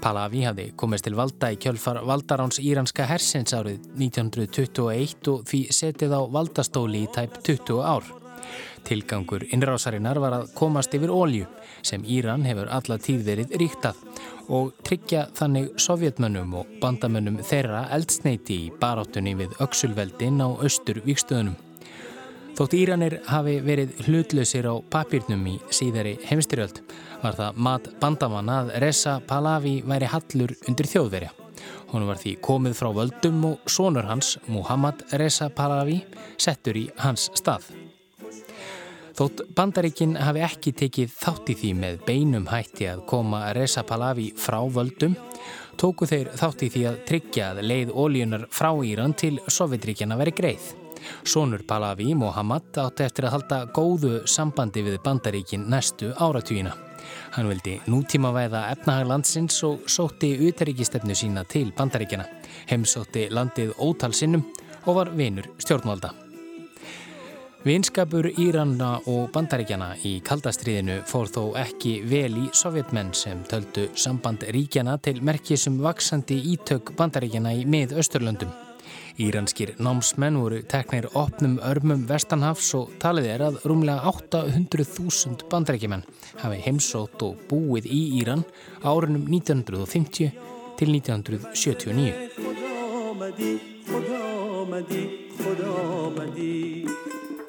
Pahlavi 0.00 0.46
hafði 0.46 0.70
komist 0.80 1.04
til 1.04 1.18
valda 1.20 1.52
í 1.52 1.60
kjölfar 1.60 2.00
valdaráns 2.08 2.56
íranska 2.62 3.04
hersins 3.10 3.52
árið 3.58 3.84
1921 3.98 5.34
og 5.34 5.44
því 5.52 5.62
setið 5.82 6.16
á 6.16 6.20
valdastóli 6.32 7.04
í 7.04 7.12
tæp 7.12 7.36
20 7.44 7.84
ár. 7.84 8.08
Tilgangur 8.88 9.44
innrásarinnar 9.52 10.16
var 10.22 10.32
að 10.38 10.50
komast 10.56 10.94
yfir 10.96 11.12
ólju 11.12 11.44
sem 11.84 12.04
Íran 12.08 12.46
hefur 12.48 12.70
alla 12.72 12.96
tíð 13.02 13.26
verið 13.26 13.52
ríktað 13.60 13.98
og 14.48 14.74
tryggja 14.86 15.26
þannig 15.36 15.70
sovjetmönnum 15.80 16.54
og 16.60 16.76
bandamönnum 16.82 17.40
þeirra 17.44 17.86
eldsneiti 17.94 18.58
í 18.66 18.70
baráttunni 18.80 19.34
við 19.38 19.56
öksulveldin 19.64 20.40
á 20.40 20.48
austur 20.48 21.02
vikstöðunum. 21.04 21.56
Þótt 22.58 22.74
Íranir 22.74 23.20
hafi 23.28 23.60
verið 23.62 23.92
hlutlausir 24.08 24.66
á 24.66 24.74
papírnum 24.90 25.44
í 25.46 25.58
síðari 25.70 26.16
heimstyrjöld 26.26 26.80
var 27.22 27.36
það 27.38 27.60
mat 27.68 27.90
bandamann 28.00 28.50
að 28.50 28.72
Reza 28.82 29.18
Pahlavi 29.28 29.76
væri 29.86 30.08
hallur 30.10 30.56
undir 30.66 30.90
þjóðverja. 30.90 31.30
Hún 31.92 32.08
var 32.08 32.18
því 32.20 32.34
komið 32.44 32.74
frá 32.80 32.90
völdum 32.94 33.44
og 33.52 33.70
sonur 33.70 34.10
hans, 34.10 34.36
Muhammad 34.50 35.06
Reza 35.22 35.48
Pahlavi, 35.54 36.00
settur 36.36 36.82
í 36.82 36.88
hans 36.98 37.30
stað. 37.38 37.70
Þótt 39.18 39.40
bandaríkinn 39.50 40.12
hafi 40.14 40.42
ekki 40.46 40.70
tekið 40.78 41.14
þátt 41.18 41.48
í 41.50 41.54
því 41.58 41.68
með 41.74 41.96
beinum 42.06 42.44
hætti 42.46 42.86
að 42.86 43.00
koma 43.10 43.40
Reza 43.56 43.82
Pahlavi 43.82 44.28
frá 44.38 44.60
völdum, 44.70 45.16
tóku 45.74 46.06
þeir 46.06 46.30
þátt 46.38 46.62
í 46.62 46.68
því 46.70 46.82
að 46.86 47.00
tryggja 47.08 47.48
að 47.50 47.64
leið 47.66 47.90
ólíunar 47.98 48.44
frá 48.54 48.68
Íran 48.86 49.16
til 49.18 49.40
Sovjetríkjana 49.50 50.18
veri 50.20 50.34
greið. 50.38 50.68
Sónur 51.26 51.64
Pahlavi, 51.66 52.12
Mohammad, 52.14 52.70
átti 52.78 53.08
eftir 53.08 53.26
að 53.26 53.34
halda 53.34 53.58
góðu 53.74 54.20
sambandi 54.30 54.86
við 54.86 55.00
bandaríkinn 55.02 55.66
næstu 55.66 56.12
áratvíina. 56.14 56.76
Hann 57.34 57.50
vildi 57.50 57.74
nútíma 57.90 58.30
væða 58.38 58.68
efnahaglandsins 58.76 59.58
og 59.66 59.90
sótti 59.90 60.30
utaríkistefnu 60.46 61.18
sína 61.18 61.42
til 61.42 61.74
bandaríkjana, 61.74 62.30
heimsótti 62.70 63.26
landið 63.34 63.74
ótalsinnum 63.82 64.46
og 64.86 65.02
var 65.02 65.14
vinur 65.18 65.50
stjórnvalda. 65.58 66.27
Vinskapur 67.66 68.28
Íranna 68.38 69.00
og 69.10 69.32
bandaríkjana 69.34 69.96
í 70.06 70.20
kaldastriðinu 70.22 71.00
fór 71.10 71.26
þó 71.26 71.40
ekki 71.58 71.96
vel 72.06 72.36
í 72.38 72.44
sovjetmenn 72.54 73.10
sem 73.18 73.40
töldu 73.50 73.88
samband 73.98 74.44
ríkjana 74.54 74.94
til 75.02 75.18
merkjusum 75.26 75.80
vaksandi 75.82 76.38
ítök 76.52 76.92
bandaríkjana 76.96 77.50
í 77.58 77.66
mið-östurlöndum. 77.66 78.52
Íranskir 79.18 79.74
námsmenn 79.82 80.38
voru 80.38 80.62
teknir 80.70 81.10
opnum 81.18 81.58
örmum 81.66 82.06
vestanhafs 82.06 82.70
og 82.78 82.94
talið 83.02 83.26
er 83.32 83.42
að 83.48 83.58
rúmlega 83.66 84.06
800.000 84.06 85.50
bandaríkjumenn 85.50 86.06
hafi 86.44 86.58
heimsótt 86.62 87.18
og 87.26 87.42
búið 87.50 87.90
í 87.90 88.22
Íran 88.22 88.46
árunum 88.86 89.26
1950 89.26 90.30
til 90.78 90.88
1979. 90.94 92.14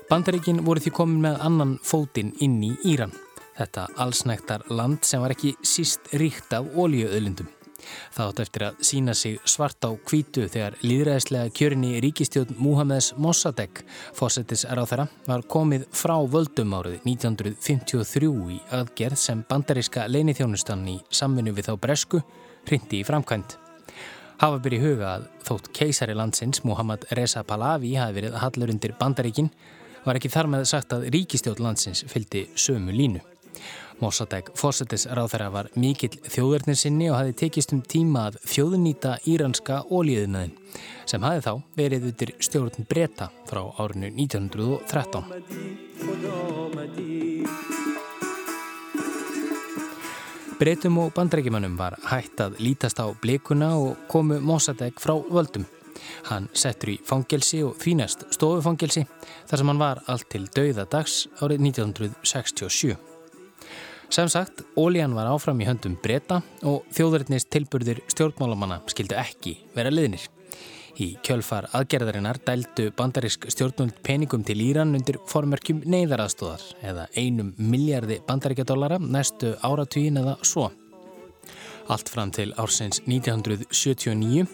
Bandaríkin 0.10 0.64
voru 0.66 0.82
því 0.82 0.92
komin 0.98 1.20
með 1.22 1.36
annan 1.46 1.76
fótinn 1.86 2.32
inn 2.42 2.56
í 2.66 2.72
Íran. 2.90 3.12
Þetta 3.60 3.84
allsnæktar 4.02 4.64
land 4.74 5.04
sem 5.06 5.22
var 5.22 5.36
ekki 5.36 5.52
síst 5.62 6.10
ríkt 6.18 6.56
af 6.58 6.66
ólíuöðlindum. 6.74 7.52
Það 8.16 8.32
átt 8.32 8.42
eftir 8.42 8.66
að 8.66 8.82
sína 8.90 9.14
sig 9.14 9.38
svart 9.46 9.86
á 9.86 9.94
kvítu 10.10 10.48
þegar 10.50 10.80
líðræðislega 10.82 11.54
kjörinni 11.54 12.02
ríkistjóðn 12.02 12.58
Muhammeds 12.58 13.12
Mossadegh, 13.22 13.86
fósettis 14.18 14.66
er 14.66 14.82
á 14.82 14.84
þeirra, 14.90 15.06
var 15.30 15.46
komið 15.46 15.86
frá 15.94 16.18
völdum 16.26 16.74
árið 16.80 17.06
1953 17.06 18.34
í 18.58 18.60
aðgerð 18.82 19.22
sem 19.22 19.46
bandaríska 19.46 20.10
leinithjónustan 20.10 20.88
í 20.90 21.00
samvinnu 21.14 21.54
við 21.54 21.70
þá 21.70 21.76
bresku 21.86 22.24
hrindi 22.66 23.04
í 23.04 23.06
framkvæmt. 23.06 23.60
Hafa 24.42 24.58
byrju 24.64 24.86
huga 24.88 25.18
að 25.20 25.30
þótt 25.46 25.70
keisari 25.76 26.18
landsins 26.18 26.64
Muhammad 26.66 27.06
Reza 27.14 27.46
Pahlavi 27.46 27.94
hafi 28.00 28.24
verið 28.24 28.42
hallur 28.42 28.74
undir 28.74 28.98
bandaríkinn 28.98 29.54
var 30.06 30.20
ekki 30.20 30.32
þar 30.34 30.48
með 30.54 30.70
sagt 30.72 30.94
að 30.96 31.10
ríkistjótt 31.16 31.62
landsins 31.64 32.06
fylgdi 32.10 32.48
sömu 32.56 32.92
línu. 32.96 33.22
Mossadegh 34.00 34.54
fósettis 34.56 35.04
ráþæra 35.12 35.50
var 35.52 35.68
mikill 35.76 36.16
þjóðverðninsinni 36.24 37.10
og 37.12 37.18
hafi 37.20 37.34
tekist 37.42 37.74
um 37.76 37.82
tíma 37.84 38.30
að 38.30 38.38
þjóðnýta 38.48 39.18
íranska 39.28 39.82
ólíðinaðin 39.92 40.56
sem 41.10 41.26
hafi 41.26 41.44
þá 41.44 41.54
verið 41.76 42.08
utir 42.14 42.32
stjórn 42.40 42.88
breyta 42.88 43.28
frá 43.50 43.62
árinu 43.76 44.08
1913. 44.16 45.24
Breytum 50.60 50.98
og 51.00 51.14
bandrækjumannum 51.16 51.76
var 51.80 51.96
hægt 52.08 52.40
að 52.44 52.58
lítast 52.60 53.00
á 53.00 53.08
blikuna 53.20 53.76
og 53.80 54.00
komu 54.12 54.40
Mossadegh 54.44 55.00
frá 55.00 55.16
völdum. 55.16 55.68
Hann 56.30 56.50
settur 56.54 56.94
í 56.94 56.98
fangelsi 57.06 57.62
og 57.66 57.78
þínast 57.82 58.28
stofufangelsi 58.36 59.06
þar 59.50 59.62
sem 59.62 59.72
hann 59.72 59.82
var 59.82 60.04
allt 60.08 60.30
til 60.32 60.46
dauðadags 60.56 61.22
árið 61.42 61.64
1967. 61.72 62.98
Sem 64.10 64.30
sagt, 64.34 64.64
ólíjan 64.74 65.14
var 65.14 65.30
áfram 65.30 65.60
í 65.62 65.68
höndum 65.70 66.00
breyta 66.02 66.40
og 66.66 66.88
þjóðverðnist 66.98 67.52
tilburðir 67.54 68.02
stjórnmálamanna 68.10 68.80
skildu 68.90 69.20
ekki 69.22 69.60
vera 69.76 69.94
liðnir. 69.94 70.26
Í 71.00 71.14
kjölfar 71.24 71.70
aðgerðarinnar 71.78 72.42
dældu 72.44 72.90
bandarísk 72.98 73.46
stjórnvöld 73.54 74.02
peningum 74.04 74.42
til 74.44 74.58
Íran 74.66 74.98
undir 74.98 75.22
formörkjum 75.30 75.86
neyðaraðstóðar 75.86 76.66
eða 76.90 77.06
einum 77.16 77.54
miljardi 77.56 78.18
bandaríkjadólara 78.28 78.98
næstu 79.00 79.54
áratugin 79.64 80.20
eða 80.20 80.36
svo. 80.42 80.72
Allt 81.90 82.10
fram 82.10 82.30
til 82.32 82.52
ársins 82.62 83.00
1979 83.10 84.46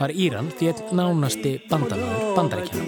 var 0.00 0.10
Íran 0.10 0.48
því 0.58 0.70
að 0.72 0.80
nánasti 0.98 1.52
bandanaður 1.70 2.32
bandaríkjana. 2.34 2.86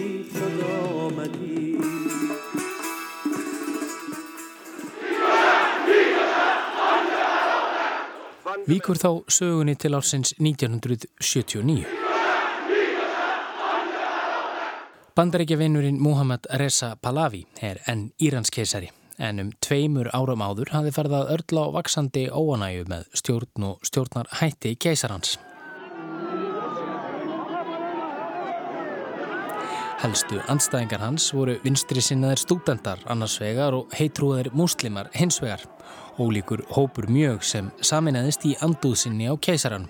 Víkur 8.67 8.99
þá 8.99 9.11
sögunni 9.31 9.77
til 9.79 9.95
ársins 9.95 10.35
1979. 10.39 11.87
Bandaríkjavinurinn 15.15 16.01
Muhammad 16.03 16.51
Reza 16.59 16.97
Pahlavi 16.97 17.45
er 17.61 17.79
enn 17.87 18.09
Íranskeisari 18.19 18.91
en 19.23 19.39
um 19.43 19.53
tveimur 19.63 20.11
árum 20.17 20.43
áður 20.43 20.73
hafi 20.75 20.93
farið 20.95 21.17
að 21.21 21.33
örla 21.37 21.65
á 21.71 21.75
vaksandi 21.79 22.27
óanægu 22.35 22.85
með 22.91 23.09
stjórn 23.21 23.71
og 23.71 23.87
stjórnar 23.87 24.31
hætti 24.41 24.75
keisarhans. 24.83 25.39
Helstu 30.03 30.41
andstæðingar 30.51 30.99
hans 30.99 31.29
voru 31.31 31.55
vinstri 31.63 32.03
sinnaðir 32.03 32.41
stúdendar 32.43 33.05
annars 33.13 33.37
vegar 33.39 33.77
og 33.77 33.93
heitrúðir 33.95 34.51
múslimar 34.51 35.13
hins 35.15 35.39
vegar. 35.39 35.63
Ólíkur 36.19 36.65
hópur 36.75 37.07
mjög 37.07 37.47
sem 37.47 37.71
saminæðist 37.79 38.49
í 38.51 38.57
andúðsynni 38.67 39.31
á 39.31 39.39
keisaran. 39.39 39.87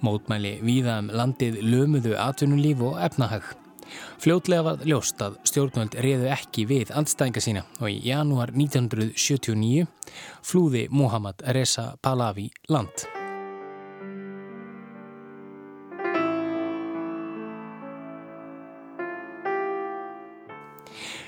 Mótmæli 0.00 0.56
víða 0.64 0.96
um 1.02 1.12
landið 1.12 1.60
lömuðu 1.68 2.16
atvinnulíf 2.16 2.80
og 2.88 2.96
efnahag. 3.04 3.65
Fljótlega 4.22 4.64
var 4.66 4.86
ljóst 4.88 5.20
að 5.22 5.36
stjórnvöld 5.48 5.98
reyðu 6.02 6.30
ekki 6.32 6.64
við 6.70 6.94
andstæðinga 6.96 7.42
sína 7.44 7.66
og 7.80 7.90
í 7.92 7.98
janúar 8.08 8.54
1979 8.54 9.86
flúði 10.44 10.86
Muhammad 10.90 11.44
Reza 11.52 11.92
Pahlavi 12.02 12.48
land. 12.72 13.06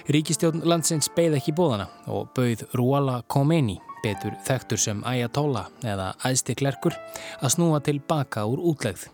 Ríkistjórn 0.08 0.62
landsins 0.64 1.10
beigð 1.12 1.34
ekki 1.36 1.52
bóðana 1.52 1.84
og 2.08 2.30
bauð 2.32 2.62
Ruala 2.78 3.18
Khomeini, 3.28 3.74
betur 4.00 4.38
þekktur 4.46 4.80
sem 4.80 5.02
Ayatollah 5.04 5.68
eða 5.84 6.14
æðstiklerkur, 6.24 6.96
að 7.44 7.52
snúa 7.52 7.82
tilbaka 7.84 8.46
úr 8.48 8.62
útlegð. 8.72 9.10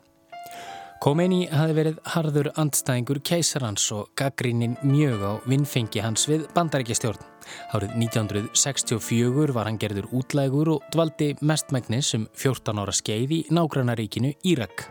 Khomeini 1.05 1.43
hafi 1.53 1.75
verið 1.77 1.97
harður 2.14 2.47
andstæðingur 2.62 3.19
keisarhans 3.29 3.90
og 3.93 4.07
gaggrínin 4.17 4.79
mjög 4.88 5.21
á 5.21 5.33
vinnfengi 5.45 6.01
hans 6.01 6.25
við 6.31 6.47
bandarækjastjórn. 6.57 7.21
Árið 7.77 7.93
1964 8.07 9.53
var 9.53 9.69
hann 9.69 9.77
gerður 9.83 10.09
útlægur 10.17 10.71
og 10.79 10.87
dvaldi 10.95 11.35
mestmægnis 11.45 12.14
um 12.17 12.25
14 12.33 12.81
ára 12.81 12.97
skeið 12.97 13.37
í 13.37 13.43
nágrannaríkinu 13.53 14.33
Írak. 14.49 14.87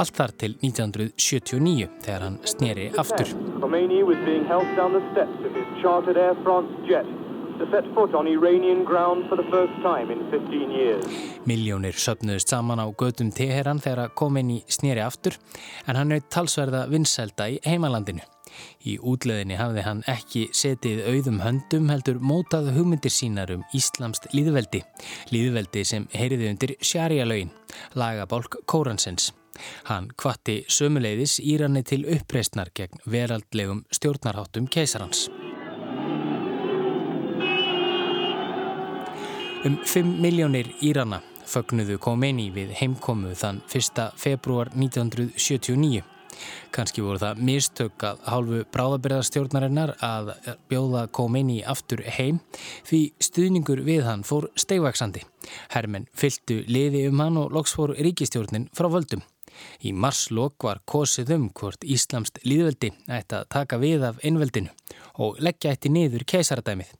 Allt 0.00 0.16
þar 0.16 0.32
til 0.40 0.56
1979 0.64 1.92
þegar 2.06 2.24
hann 2.24 2.40
sneri 2.48 2.88
aftur. 2.96 3.36
Khomeini 3.60 4.00
was 4.08 4.16
being 4.24 4.48
held 4.48 4.72
down 4.80 4.96
the 4.96 5.04
steps 5.12 5.44
of 5.44 5.52
his 5.52 5.68
chartered 5.84 6.16
Air 6.16 6.40
France 6.40 6.72
jet 6.88 7.17
to 7.58 7.66
set 7.70 7.84
foot 7.94 8.14
on 8.14 8.26
Iranian 8.28 8.84
ground 8.84 9.28
for 9.28 9.36
the 9.36 9.46
first 9.50 9.74
time 9.82 10.12
in 10.12 10.20
15 10.30 10.70
years. 10.70 11.04
Miljónir 11.44 11.96
söpnuðist 11.98 12.48
saman 12.48 12.78
á 12.78 12.86
gödum 12.94 13.32
Teheran 13.34 13.82
þegar 13.82 14.12
Khomeini 14.14 14.62
sneri 14.68 15.02
aftur 15.02 15.38
en 15.86 15.96
hann 15.96 16.12
naut 16.12 16.28
talsverða 16.30 16.86
vinsælda 16.92 17.48
í 17.50 17.58
heimalandinu. 17.66 18.22
Í 18.88 18.96
útleðinni 18.98 19.58
hafði 19.58 19.84
hann 19.86 20.04
ekki 20.08 20.46
setið 20.56 21.02
auðum 21.10 21.42
höndum 21.44 21.90
heldur 21.92 22.20
mótað 22.22 22.70
hugmyndir 22.76 23.12
sínar 23.12 23.52
um 23.54 23.66
Íslamst 23.76 24.30
líðveldi. 24.34 24.82
Líðveldi 25.34 25.84
sem 25.84 26.08
heyriði 26.14 26.52
undir 26.52 26.76
Sharia-laugin, 26.80 27.52
lagabálk 27.98 28.62
Kóransens. 28.70 29.32
Hann 29.90 30.12
kvatti 30.14 30.60
sömuleiðis 30.70 31.40
Írani 31.42 31.82
til 31.82 32.04
uppreistnar 32.06 32.70
gegn 32.74 33.02
veraldlegum 33.10 33.84
stjórnarháttum 33.90 34.70
keisarhans. 34.70 35.26
Um 39.64 39.76
5 39.84 40.20
miljónir 40.22 40.68
Írana 40.78 41.18
fögnuðu 41.50 41.96
Khomeini 41.98 42.44
við 42.54 42.70
heimkomu 42.78 43.32
þann 43.34 43.56
1. 43.66 44.12
februar 44.14 44.68
1979. 44.70 46.04
Kanski 46.70 47.02
voru 47.02 47.18
það 47.18 47.40
mistök 47.48 48.04
að 48.06 48.20
hálfu 48.30 48.60
bráðabirðarstjórnarinnar 48.76 49.96
að 49.98 50.30
bjóða 50.70 51.08
Khomeini 51.10 51.56
aftur 51.66 52.04
heim 52.06 52.38
því 52.86 53.00
stuðningur 53.18 53.82
við 53.88 54.06
hann 54.06 54.22
fór 54.22 54.46
steigvaksandi. 54.54 55.24
Hermenn 55.74 56.06
fylgtu 56.14 56.60
liði 56.70 57.08
um 57.10 57.24
hann 57.24 57.42
og 57.42 57.50
loks 57.58 57.74
fór 57.74 57.96
ríkistjórnin 57.98 58.70
frá 58.70 58.86
völdum. 58.94 59.26
Í 59.82 59.90
marslokk 59.90 60.68
var 60.68 60.84
kosið 60.86 61.34
um 61.34 61.50
hvort 61.50 61.82
Íslamst 61.82 62.38
líðveldi 62.46 62.92
ætti 63.10 63.40
að 63.42 63.50
taka 63.58 63.82
við 63.82 64.06
af 64.12 64.22
einveldinu 64.22 64.70
og 65.18 65.42
leggja 65.42 65.74
eitt 65.74 65.90
niður 65.90 66.28
keisaradæmið. 66.30 66.94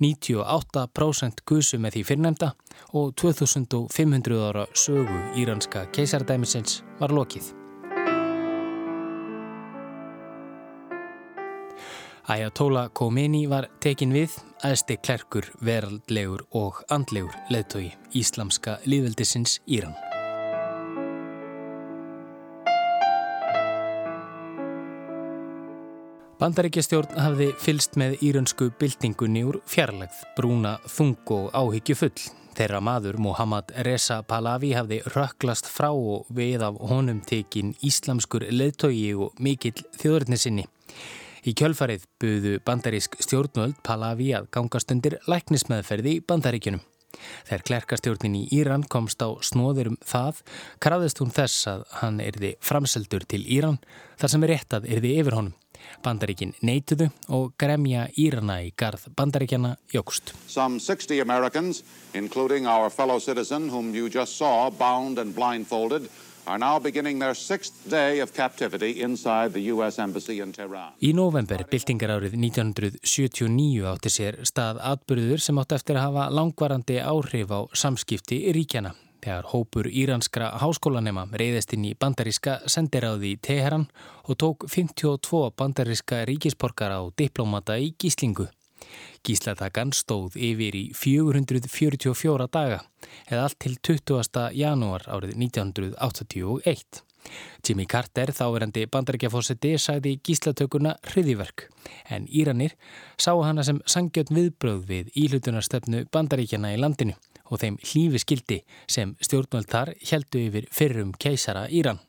98% 0.00 1.44
gusu 1.46 1.78
með 1.78 1.98
því 1.98 2.04
fyrrnemda 2.10 2.52
og 2.96 3.14
2500 3.20 4.42
ára 4.48 4.66
sögu 4.74 5.22
íranska 5.36 5.86
keisaradæmisins 5.92 6.82
var 7.00 7.14
lokið. 7.14 7.54
Ayatollah 12.28 12.90
Khomeini 12.92 13.46
var 13.48 13.70
tekin 13.80 14.12
við, 14.12 14.34
aðsti 14.60 14.98
klerkur, 15.00 15.48
veraldlegur 15.64 16.44
og 16.52 16.82
andlegur 16.92 17.32
leðtogi 17.48 17.94
íslamska 18.12 18.76
líðveldisins 18.84 19.62
Íran. 19.64 19.96
Bandaríkjastjórn 26.38 27.16
hafði 27.18 27.48
fylst 27.58 27.96
með 27.98 28.20
írönsku 28.22 28.68
byltingunni 28.78 29.40
úr 29.42 29.56
fjarlægð, 29.66 30.20
brúna, 30.36 30.76
þung 30.86 31.32
og 31.34 31.48
áhyggju 31.50 31.96
full. 31.98 32.26
Þeirra 32.54 32.78
maður, 32.78 33.18
Muhammad 33.18 33.72
Reza 33.82 34.20
Pahlavi, 34.22 34.70
hafði 34.78 35.00
rökklast 35.16 35.66
frá 35.66 35.88
og 35.90 36.30
við 36.30 36.62
af 36.62 36.78
honum 36.92 37.18
tekin 37.26 37.74
íslamskur 37.82 38.46
leðtogi 38.54 39.10
og 39.18 39.34
mikill 39.42 39.82
þjóðurnisinni. 39.98 40.68
Í 41.42 41.58
kjölfarið 41.58 42.06
buðu 42.22 42.56
bandarísk 42.62 43.18
stjórnvöld 43.18 43.82
Pahlavi 43.82 44.30
að 44.38 44.46
gangast 44.54 44.94
undir 44.94 45.18
læknismeðferði 45.26 46.20
í 46.20 46.22
bandaríkjunum. 46.22 46.86
Þegar 47.48 47.66
klerkastjórnin 47.66 48.38
í 48.38 48.48
Íran 48.54 48.86
komst 48.86 49.18
á 49.26 49.34
snóður 49.42 49.96
um 49.96 50.02
það, 50.06 50.44
krafðist 50.78 51.18
hún 51.18 51.34
þess 51.34 51.66
að 51.66 51.88
hann 51.98 52.22
erði 52.22 52.54
framseldur 52.62 53.26
til 53.26 53.42
Íran 53.42 53.82
þar 54.20 54.36
sem 54.36 54.44
er 54.46 54.54
rétt 54.54 54.78
að 54.78 54.86
erði 54.94 55.18
yfir 55.18 55.42
honum. 55.42 55.56
Bandaríkin 56.04 56.54
neituðu 56.62 57.10
og 57.34 57.52
gremja 57.60 58.06
Írana 58.18 58.60
í 58.64 58.72
garð 58.76 59.08
bandaríkjana 59.18 59.76
jógst. 59.94 60.34
Some 60.46 60.80
60 60.80 61.20
Americans, 61.24 61.82
including 62.14 62.66
our 62.66 62.90
fellow 62.90 63.18
citizen 63.18 63.68
whom 63.70 63.94
you 63.94 64.08
just 64.08 64.36
saw 64.36 64.70
bound 64.70 65.18
and 65.18 65.34
blindfolded, 65.34 66.08
are 66.48 66.58
now 66.58 66.78
beginning 66.78 67.18
their 67.18 67.34
sixth 67.34 67.74
day 67.90 68.20
of 68.20 68.32
captivity 68.32 69.02
inside 69.02 69.52
the 69.52 69.60
U.S. 69.74 69.98
Embassy 69.98 70.40
in 70.40 70.52
Tehran. 70.52 70.94
Í 71.04 71.12
november, 71.14 71.64
byltingar 71.68 72.14
árið 72.16 72.38
1979 72.38 73.84
átti 73.92 74.12
sér 74.12 74.40
stað 74.48 74.80
atbyrður 74.94 75.44
sem 75.44 75.60
átti 75.60 75.76
eftir 75.76 76.00
að 76.00 76.08
hafa 76.08 76.30
langvarandi 76.32 77.02
áhrif 77.04 77.52
á 77.52 77.60
samskipti 77.76 78.40
í 78.48 78.56
ríkjana. 78.56 78.94
Þegar 79.28 79.48
hópur 79.52 79.86
íranskra 79.92 80.46
háskólanema 80.56 81.26
reyðist 81.36 81.74
inn 81.76 81.82
í 81.84 81.90
bandaríska 82.00 82.54
sendiráði 82.72 83.34
í 83.34 83.40
Teheran 83.44 83.82
og 84.24 84.38
tók 84.40 84.64
52 84.72 85.50
bandaríska 85.52 86.22
ríkisporkara 86.30 87.02
og 87.04 87.10
diplomata 87.20 87.76
í 87.76 87.90
gíslingu. 88.00 88.46
Gíslatakan 89.28 89.92
stóð 89.92 90.38
yfir 90.40 90.78
í 90.80 90.82
444 90.96 92.48
daga 92.56 92.80
eða 93.28 93.42
allt 93.50 93.58
til 93.66 93.76
20. 93.76 94.48
janúar 94.56 95.04
árið 95.04 95.36
1981. 95.36 97.04
Jimmy 97.60 97.84
Carter, 97.84 98.32
þáverandi 98.32 98.88
bandarækjafósiti, 98.88 99.74
sagði 99.76 100.14
gíslatökuna 100.24 100.96
hriðiverk 101.10 101.68
en 102.08 102.24
Íranir 102.32 102.80
sá 103.20 103.34
hana 103.36 103.60
sem 103.60 103.84
sangjöld 103.84 104.32
viðbröð 104.32 104.86
við 104.88 105.12
íhlutunarstöfnu 105.12 106.06
bandaríkjana 106.16 106.72
í 106.72 106.80
landinu 106.80 107.20
og 107.48 107.62
þeim 107.62 107.78
hlífi 107.82 108.22
skildi 108.22 108.60
sem 108.90 109.16
stjórnvöldar 109.24 109.94
heldu 110.10 110.44
yfir 110.48 110.68
fyrrum 110.74 111.14
keisara 111.18 111.66
Íran. 111.68 112.00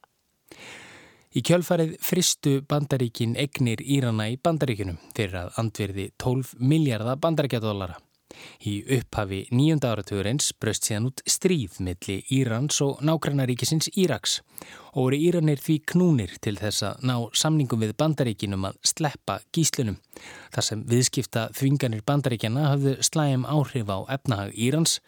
Í 1.30 1.44
kjölfarið 1.46 1.98
fristu 2.02 2.56
bandaríkin 2.66 3.36
egnir 3.38 3.84
Írana 3.86 4.26
í 4.34 4.38
bandaríkunum 4.42 4.98
fyrir 5.14 5.44
að 5.44 5.58
andverði 5.62 6.08
12 6.18 6.56
miljardar 6.58 7.20
bandaríkjadólara. 7.22 8.00
Í 8.66 8.74
upphafi 8.96 9.40
nýjunda 9.54 9.92
áratugurins 9.94 10.52
braust 10.62 10.86
síðan 10.86 11.08
út 11.10 11.22
stríð 11.30 11.78
milli 11.86 12.18
Írans 12.34 12.78
og 12.86 13.04
nágrannaríkisins 13.06 13.90
Íraks 13.94 14.40
og 14.94 15.00
voru 15.04 15.20
Íranir 15.30 15.62
því 15.62 15.78
knúnir 15.94 16.36
til 16.42 16.56
þess 16.58 16.86
að 16.90 17.06
ná 17.10 17.16
samningum 17.42 17.86
við 17.86 17.96
bandaríkinum 18.02 18.66
að 18.70 18.82
sleppa 18.92 19.40
gíslunum. 19.56 19.98
Þar 20.54 20.68
sem 20.68 20.84
viðskipta 20.94 21.48
þvinganir 21.58 22.06
bandaríkjana 22.10 22.68
hafðu 22.74 22.98
slægjum 23.06 23.46
áhrif 23.50 23.90
á 23.90 23.98
efnahag 24.18 24.54
Írans 24.58 25.00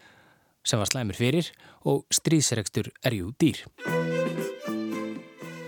sem 0.66 0.82
var 0.82 0.90
slæmur 0.90 1.18
fyrir 1.18 1.52
og 1.88 2.06
stríðsregstur 2.14 2.92
erjú 3.06 3.32
dýr. 3.42 3.64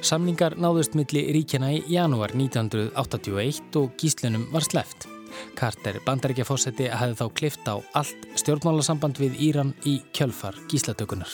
Samningar 0.04 0.58
náðust 0.60 0.98
milli 1.00 1.24
ríkjana 1.32 1.70
í 1.78 1.84
janúar 1.94 2.34
1981 2.36 3.78
og 3.80 3.94
gíslunum 4.00 4.50
var 4.52 4.66
sleft. 4.68 5.08
Carter 5.58 6.02
bandaríkjafósetti 6.06 6.90
hafði 6.92 7.16
þá 7.22 7.26
klift 7.40 7.70
á 7.72 7.80
allt 7.96 8.28
stjórnmálasamband 8.38 9.22
við 9.22 9.40
Íran 9.48 9.74
í 9.88 10.02
kjölfar 10.14 10.60
gíslatökunar. 10.70 11.32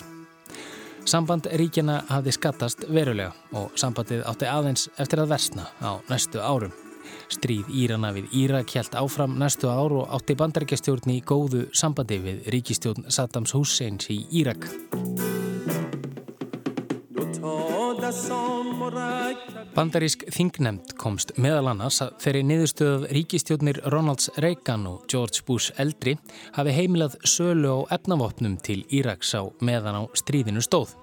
Samband 1.10 1.50
ríkjana 1.58 2.04
hafði 2.12 2.36
skattast 2.36 2.86
verulega 2.94 3.34
og 3.58 3.74
sambandið 3.80 4.22
átti 4.30 4.50
aðeins 4.52 4.86
eftir 5.02 5.24
að 5.24 5.34
versna 5.34 5.66
á 5.82 5.98
næstu 6.12 6.44
árum. 6.44 6.89
Stríð 7.30 7.70
Írana 7.70 8.14
við 8.16 8.32
Írak 8.44 8.74
hjælt 8.74 8.98
áfram 8.98 9.38
næstu 9.42 9.70
ár 9.70 9.94
og 10.02 10.14
átti 10.18 10.38
bandaríkjastjórn 10.40 11.14
í 11.14 11.20
góðu 11.22 11.68
sambandi 11.74 12.18
við 12.24 12.48
ríkistjórn 12.56 13.10
Saddams 13.10 13.54
Husseins 13.58 14.10
í 14.10 14.24
Írak. 14.42 14.66
Bandarísk 19.76 20.24
þingnemnd 20.34 20.96
komst 21.00 21.36
meðal 21.38 21.70
annars 21.72 22.00
að 22.04 22.16
þeirri 22.24 22.42
niðurstöðað 22.50 23.06
ríkistjónir 23.16 23.80
Ronalds 23.94 24.32
Reagan 24.42 24.88
og 24.90 25.06
George 25.12 25.46
Bush 25.48 25.76
eldri 25.80 26.16
hafi 26.58 26.74
heimilað 26.74 27.20
sölu 27.24 27.76
á 27.86 28.00
efnavopnum 28.00 28.58
til 28.66 28.82
Íraks 28.90 29.36
á 29.38 29.46
meðan 29.62 30.02
á 30.02 30.04
stríðinu 30.18 30.66
stóð. 30.66 30.96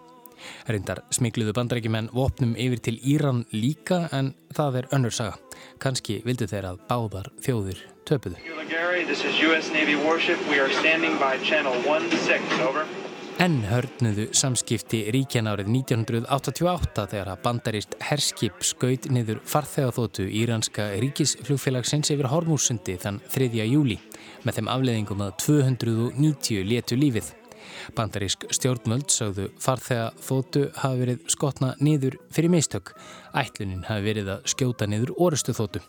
Reyndar 0.69 1.03
smikluðu 1.15 1.55
bandarækjumenn 1.57 2.13
vopnum 2.17 2.55
yfir 2.59 2.83
til 2.89 2.97
Íran 3.03 3.45
líka 3.55 4.07
en 4.17 4.35
það 4.57 4.81
er 4.83 4.89
önnur 4.99 5.15
saga. 5.15 5.37
Kanski 5.83 6.21
vildu 6.27 6.49
þeir 6.51 6.71
að 6.73 6.81
báðar 6.91 7.33
þjóðir 7.45 7.83
töpuðu. 8.07 8.39
Enn 13.37 13.57
hörnuðu 13.69 14.25
samskipti 14.33 15.03
ríkjan 15.13 15.51
árið 15.51 15.67
1988 15.75 17.03
þegar 17.13 17.31
að 17.35 17.43
bandarist 17.45 17.97
herskip 18.09 18.65
skaut 18.65 19.11
niður 19.13 19.43
farþegaþótu 19.45 20.25
íranska 20.41 20.89
ríkisflugfélagsins 21.05 22.15
yfir 22.15 22.31
Hormúsundi 22.33 22.97
þann 23.03 23.21
3. 23.35 23.51
júli 23.69 23.99
með 24.47 24.61
þeim 24.61 24.71
afleðingum 24.73 25.27
að 25.27 25.35
290 25.45 26.65
letu 26.71 26.97
lífið. 26.97 27.35
Bandarísk 27.97 28.47
stjórnmöld 28.51 29.11
sögðu 29.13 29.49
farþegaþótu 29.63 30.67
hafi 30.83 31.03
verið 31.03 31.27
skotna 31.33 31.75
niður 31.81 32.19
fyrir 32.35 32.53
meistök. 32.53 32.95
Ætlunin 33.35 33.85
hafi 33.89 34.07
verið 34.07 34.33
að 34.37 34.47
skjóta 34.53 34.89
niður 34.91 35.15
orustu 35.17 35.57
þótu. 35.57 35.83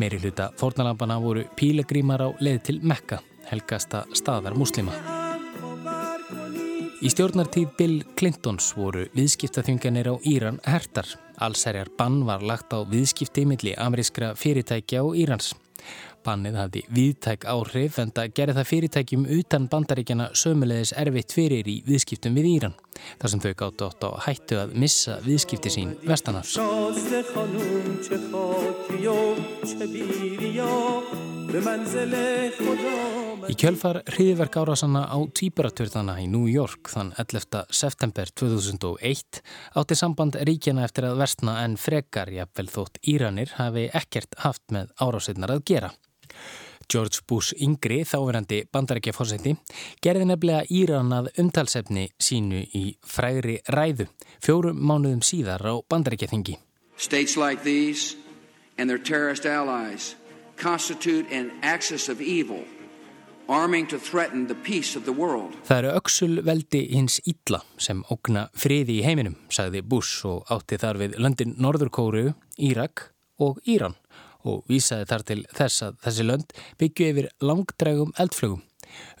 Meiri 0.00 0.20
hluta 0.22 0.52
fornalampana 0.56 1.18
voru 1.20 1.44
pílegrímar 1.56 2.22
á 2.24 2.28
leið 2.40 2.62
til 2.70 2.78
Mekka 2.80 3.20
helgasta 3.50 4.04
staðar 4.16 4.56
muslima. 4.58 4.94
Í 7.00 7.08
stjórnartíð 7.08 7.70
Bill 7.78 7.96
Clintons 8.18 8.74
voru 8.76 9.06
viðskiptaþjunganir 9.16 10.10
á 10.12 10.14
Íran 10.28 10.60
hertar. 10.68 11.08
Allsærjar 11.40 11.88
bann 11.96 12.20
var 12.28 12.44
lagt 12.44 12.74
á 12.76 12.84
viðskipti 12.84 13.46
milli 13.48 13.72
amerískra 13.72 14.34
fyrirtækja 14.36 15.00
og 15.06 15.16
Írans. 15.16 15.54
Bannið 16.26 16.56
hafði 16.60 16.82
viðtæk 16.92 17.46
áhrif 17.48 17.98
en 18.02 18.10
það 18.16 18.32
gerði 18.36 18.56
það 18.58 18.68
fyrirtækjum 18.70 19.22
utan 19.38 19.68
bandaríkjana 19.72 20.26
sömulegis 20.36 20.92
erfitt 21.00 21.32
fyrir 21.32 21.70
í 21.70 21.78
viðskiptum 21.86 22.36
við 22.36 22.48
Íran. 22.50 22.74
Þar 23.20 23.32
sem 23.32 23.42
þau 23.44 23.52
gátt 23.62 23.84
átt 23.86 24.04
á 24.04 24.10
hættu 24.26 24.58
að 24.60 24.74
missa 24.82 25.16
viðskipti 25.24 25.72
sín 25.72 25.94
vestanars. 26.04 26.52
Í 33.50 33.54
kjölfar 33.58 34.02
hriðverk 34.12 34.58
árásanna 34.60 35.06
á 35.08 35.18
týpuraturðana 35.34 36.18
í 36.22 36.28
New 36.30 36.44
York 36.52 36.92
þann 36.92 37.14
11. 37.18 37.64
september 37.74 38.30
2001 38.38 39.40
átti 39.80 39.98
samband 39.98 40.36
ríkjana 40.46 40.84
eftir 40.86 41.08
að 41.08 41.18
versna 41.24 41.56
en 41.64 41.74
frekar 41.80 42.30
jafnvel 42.36 42.68
þótt 42.76 43.00
Íranir 43.08 43.56
hafi 43.56 43.88
ekkert 43.88 44.38
haft 44.44 44.68
með 44.70 44.92
árásinnar 45.00 45.56
að 45.56 45.66
gera. 45.72 45.90
George 46.90 47.22
Bush 47.28 47.54
yngri, 47.62 48.00
þáverandi 48.08 48.64
bandarækjafórseti, 48.74 49.54
gerði 50.02 50.26
nefnilega 50.26 50.64
Íran 50.74 51.12
að 51.14 51.30
umtalsefni 51.38 52.08
sínu 52.18 52.64
í 52.74 52.84
frægri 53.06 53.60
ræðu 53.70 54.08
fjórum 54.42 54.80
mánuðum 54.80 55.22
síðar 55.22 55.62
á 55.62 55.74
bandarækjaþingi. 55.86 56.58
States 56.96 57.36
like 57.36 57.62
these 57.62 58.16
and 58.76 58.90
their 58.90 58.98
terrorist 58.98 59.46
allies 59.46 60.16
constitute 60.56 61.30
an 61.30 61.52
axis 61.62 62.08
of 62.08 62.20
evil 62.20 62.64
arming 63.50 63.86
to 63.88 63.98
threaten 63.98 64.46
the 64.46 64.54
peace 64.54 64.98
of 64.98 65.04
the 65.04 65.12
world. 65.12 65.54
Það 65.66 65.78
eru 65.78 65.94
öksul 65.98 66.42
veldi 66.46 66.84
hins 66.94 67.18
ítla 67.26 67.62
sem 67.78 68.04
ógna 68.14 68.46
friði 68.54 69.00
í 69.00 69.06
heiminum, 69.06 69.34
sagði 69.50 69.82
Bush 69.82 70.26
og 70.30 70.46
átti 70.54 70.78
þar 70.78 71.02
við 71.02 71.18
löndin 71.18 71.56
Norðurkóru, 71.58 72.30
Írak 72.58 73.10
og 73.42 73.58
Íran 73.66 73.98
og 74.44 74.64
vísaði 74.70 75.08
þar 75.10 75.26
til 75.28 75.40
þess 75.56 75.86
að 75.86 76.00
þessi 76.06 76.26
lönd 76.26 76.56
byggju 76.80 77.10
yfir 77.12 77.30
langdregum 77.44 78.12
eldflögum. 78.18 78.62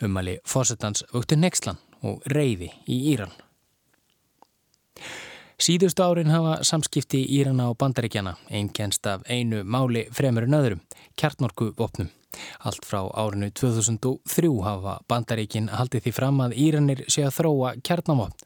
Umali 0.02 0.38
fósettans 0.46 1.04
vöktu 1.12 1.38
Nexlan 1.38 1.78
og 2.02 2.24
reyði 2.32 2.72
í 2.88 3.00
Íran. 3.12 3.32
Síðustu 5.60 6.02
árin 6.02 6.32
hafa 6.32 6.62
samskipti 6.64 7.20
Írana 7.36 7.68
og 7.68 7.76
Bandaríkjana 7.78 8.38
einkennst 8.48 9.06
af 9.06 9.26
einu 9.28 9.60
máli 9.64 10.06
fremur 10.12 10.46
en 10.48 10.56
öðrum, 10.56 10.80
kjartnorku 11.20 11.74
vopnum. 11.76 12.08
Allt 12.60 12.86
frá 12.86 13.00
árinu 13.18 13.50
2003 13.50 14.50
hafa 14.64 14.98
bandaríkin 15.10 15.70
haldið 15.74 16.06
því 16.06 16.12
fram 16.14 16.42
að 16.44 16.56
Íranir 16.64 17.04
sé 17.08 17.24
að 17.26 17.36
þróa 17.38 17.72
kjarnamopn 17.86 18.44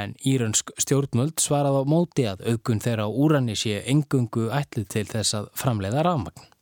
en 0.00 0.14
írönsk 0.26 0.74
stjórnmöld 0.82 1.40
svarað 1.42 1.80
á 1.80 1.82
móti 1.88 2.26
að 2.30 2.44
augun 2.50 2.82
þeirra 2.84 3.08
á 3.08 3.10
úrani 3.10 3.56
sé 3.58 3.80
engungu 3.86 4.50
ætlið 4.50 4.92
til 4.94 5.06
þess 5.10 5.40
að 5.40 5.50
framleiða 5.58 6.04
rafmagn. 6.06 6.52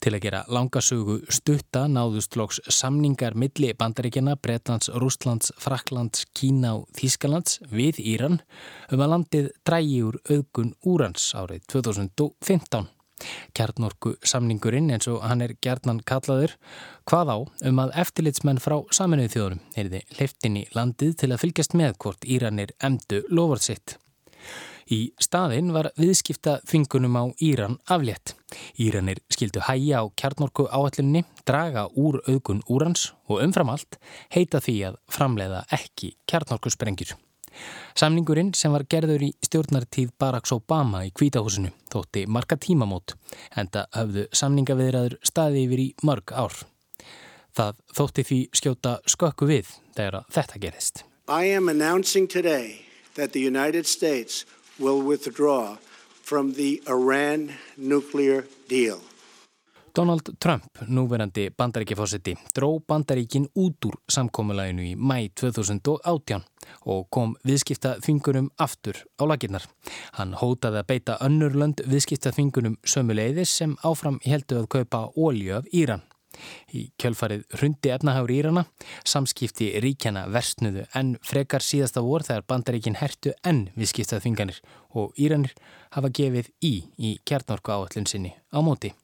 Til 0.00 0.12
að 0.14 0.22
gera 0.24 0.40
langasögu 0.48 1.16
stutta 1.34 1.82
náðust 1.90 2.36
loks 2.38 2.60
samningar 2.70 3.34
milli 3.34 3.72
bandaríkjana, 3.76 4.36
Bretlands, 4.40 4.92
Rústlands, 5.02 5.50
Fraklands, 5.60 6.24
Kína 6.32 6.76
og 6.78 6.86
Þískalands 6.96 7.58
við 7.72 7.98
Íran 8.14 8.38
um 8.94 9.02
að 9.02 9.12
landið 9.16 9.50
drægi 9.66 10.00
úr 10.06 10.20
augun 10.30 10.72
úrans 10.86 11.32
árið 11.34 11.66
2015. 11.74 12.88
Kjarnorku 13.56 14.14
samningurinn 14.26 14.90
eins 14.94 15.08
og 15.10 15.22
hann 15.26 15.44
er 15.44 15.56
gerðnan 15.62 16.02
kallaður 16.08 16.56
hvað 17.10 17.32
á 17.34 17.38
um 17.70 17.82
að 17.84 17.94
eftirlitsmenn 18.04 18.62
frá 18.62 18.78
saminuð 18.94 19.34
þjóðunum 19.34 19.64
erði 19.82 20.04
hliftin 20.18 20.60
í 20.60 20.66
landið 20.76 21.16
til 21.22 21.30
að 21.32 21.42
fylgjast 21.44 21.76
með 21.78 21.96
hvort 22.04 22.26
Íranir 22.26 22.74
emdu 22.80 23.24
lofart 23.30 23.66
sitt. 23.66 23.96
Í 24.90 25.12
staðinn 25.22 25.70
var 25.70 25.92
viðskipta 26.00 26.56
þvingunum 26.66 27.14
á 27.14 27.24
Íran 27.46 27.76
aflétt. 27.94 28.34
Íranir 28.74 29.20
skildu 29.30 29.62
hæja 29.62 30.02
á 30.02 30.04
kjarnorku 30.18 30.66
áallunni, 30.66 31.22
draga 31.46 31.86
úr 31.94 32.18
augun 32.26 32.64
úrans 32.66 33.12
og 33.30 33.44
umfram 33.44 33.70
allt 33.70 34.00
heita 34.34 34.58
því 34.58 34.76
að 34.90 35.00
framleiða 35.06 35.62
ekki 35.78 36.16
kjarnorku 36.26 36.74
sprengjur. 36.74 37.14
Samningurinn 37.98 38.52
sem 38.56 38.72
var 38.72 38.86
gerður 38.90 39.26
í 39.26 39.30
stjórnartíð 39.46 40.12
Barack 40.20 40.50
Obama 40.54 41.02
í 41.06 41.12
kvítahúsinu 41.14 41.72
þótti 41.92 42.26
marga 42.26 42.58
tímamót 42.60 43.16
en 43.56 43.70
það 43.72 43.90
höfðu 43.98 44.26
samningaviðræður 44.40 45.18
staði 45.26 45.66
yfir 45.66 45.84
í 45.84 45.88
mörg 46.06 46.32
ár. 46.32 46.54
Það 47.56 47.82
þótti 47.98 48.26
því 48.28 48.40
skjóta 48.54 48.96
skökku 49.10 49.50
við 49.50 49.74
þegar 49.96 50.24
þetta 50.30 50.62
gerist. 50.62 51.04
I 51.28 51.52
am 51.54 51.68
announcing 51.68 52.26
today 52.26 52.86
that 53.14 53.32
the 53.32 53.40
United 53.40 53.86
States 53.86 54.46
will 54.78 55.02
withdraw 55.02 55.76
from 56.22 56.54
the 56.54 56.80
Iran 56.88 57.54
nuclear 57.76 58.44
deal. 58.68 59.00
Donald 59.96 60.22
Trump, 60.38 60.64
núverandi 60.86 61.48
bandaríkjafósetti, 61.56 62.36
dró 62.54 62.78
bandaríkin 62.88 63.48
út 63.54 63.86
úr 63.88 63.96
samkómulæginu 64.08 64.84
í 64.86 64.92
mæ 64.94 65.30
2018 65.34 66.44
og 66.86 67.08
kom 67.10 67.32
viðskipta 67.46 67.96
þvingunum 68.04 68.50
aftur 68.58 69.00
á 69.18 69.26
laginnar. 69.26 69.66
Hann 70.18 70.36
hótaði 70.38 70.82
að 70.82 70.88
beita 70.92 71.18
önnur 71.26 71.56
lönd 71.58 71.82
viðskipta 71.90 72.30
þvingunum 72.36 72.78
sömuleiðis 72.86 73.56
sem 73.62 73.74
áfram 73.82 74.20
heldu 74.24 74.60
að 74.60 74.70
kaupa 74.76 75.08
ólju 75.16 75.58
af 75.58 75.70
Íran. 75.74 76.06
Í 76.70 76.84
kjölfarið 77.00 77.42
hrundi 77.58 77.90
efnahagur 77.90 78.30
Írana, 78.30 78.62
samskipti 79.04 79.72
ríkjana 79.82 80.28
versnuðu 80.30 80.84
en 80.96 81.16
frekar 81.26 81.64
síðasta 81.66 82.04
vor 82.06 82.22
þegar 82.26 82.46
bandaríkin 82.46 82.98
hertu 83.00 83.34
enn 83.42 83.66
viðskiptað 83.74 84.22
þvinganir 84.22 84.60
og 84.94 85.18
Íranir 85.18 85.56
hafa 85.96 86.12
gefið 86.20 86.52
í 86.62 86.74
í 86.98 87.16
kjarnorku 87.26 87.74
áallun 87.74 88.06
sinni 88.06 88.36
á 88.54 88.58
móti. 88.62 88.94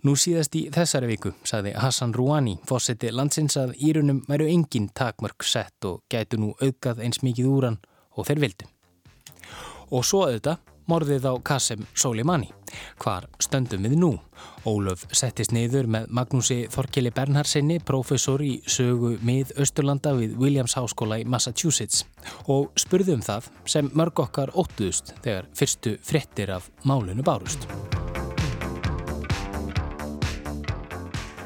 Nú 0.00 0.14
síðast 0.16 0.54
í 0.56 0.62
þessari 0.72 1.10
viku 1.10 1.34
sagði 1.44 1.74
Hassan 1.76 2.14
Rouhani, 2.16 2.54
fósetti 2.64 3.10
landsins 3.12 3.58
að 3.60 3.74
Írunum 3.84 4.22
væru 4.28 4.46
engin 4.48 4.88
takmörk 4.96 5.44
sett 5.44 5.84
og 5.84 6.00
gætu 6.08 6.38
nú 6.40 6.54
auðgað 6.56 7.02
eins 7.04 7.20
mikið 7.20 7.50
úran 7.50 7.76
og 8.16 8.28
þeir 8.30 8.40
vildu. 8.46 8.68
Og 9.92 10.06
svo 10.06 10.22
auðvitað 10.24 10.62
morðið 10.90 11.26
á 11.28 11.34
Qasem 11.44 11.84
Soleimani. 11.94 12.48
Hvar 13.02 13.26
stöndum 13.42 13.84
við 13.84 13.98
nú? 14.00 14.10
Ólöf 14.64 15.04
settist 15.12 15.52
niður 15.52 15.88
með 15.90 16.08
Magnúsi 16.16 16.58
Þorkeli 16.72 17.12
Bernhardsinni, 17.14 17.76
professor 17.84 18.40
í 18.40 18.56
sögu 18.64 19.16
mið 19.26 19.52
Östurlanda 19.60 20.14
við 20.16 20.38
Williams 20.40 20.78
Háskóla 20.78 21.20
í 21.20 21.28
Massachusetts 21.28 22.06
og 22.48 22.72
spurðum 22.80 23.20
það 23.26 23.52
sem 23.68 23.92
mörg 23.92 24.24
okkar 24.24 24.54
óttuðust 24.56 25.14
þegar 25.20 25.52
fyrstu 25.60 25.98
frettir 26.00 26.56
af 26.56 26.72
málunu 26.88 27.26
bárust. 27.26 27.68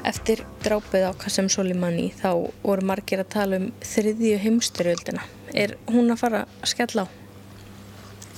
Eftir 0.05 0.43
drápið 0.61 1.07
á 1.09 1.11
Qasem 1.17 1.47
Soleimani 1.49 2.11
þá 2.13 2.29
voru 2.61 2.85
margir 2.85 3.23
að 3.23 3.31
tala 3.33 3.57
um 3.57 3.71
þriðju 3.81 4.37
heimstyrjöldina. 4.43 5.23
Er 5.57 5.75
hún 5.89 6.13
að 6.13 6.21
fara 6.21 6.41
að 6.45 6.69
skella 6.69 7.05
á? 7.05 7.07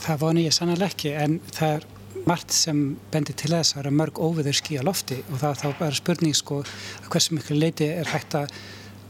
Það 0.05 0.21
voni 0.21 0.45
ég 0.45 0.55
sannlega 0.55 0.87
ekki 0.87 1.11
en 1.17 1.39
það 1.51 1.73
er 1.75 1.87
margt 2.27 2.55
sem 2.55 2.81
bendir 3.11 3.35
til 3.35 3.51
þess 3.51 3.73
að 3.73 3.77
það 3.77 3.83
eru 3.83 3.95
mörg 3.99 4.21
óviður 4.23 4.59
skí 4.59 4.79
á 4.79 4.87
lofti 4.87 5.19
og 5.25 5.41
það 5.41 5.49
er 5.49 5.61
þá 5.61 5.79
bara 5.81 5.99
spurning 5.99 6.37
sko 6.37 6.61
að 6.63 7.09
hversu 7.11 7.35
miklu 7.35 7.59
leiti 7.59 7.87
er 7.91 8.11
hægt 8.11 8.37
að 8.39 8.53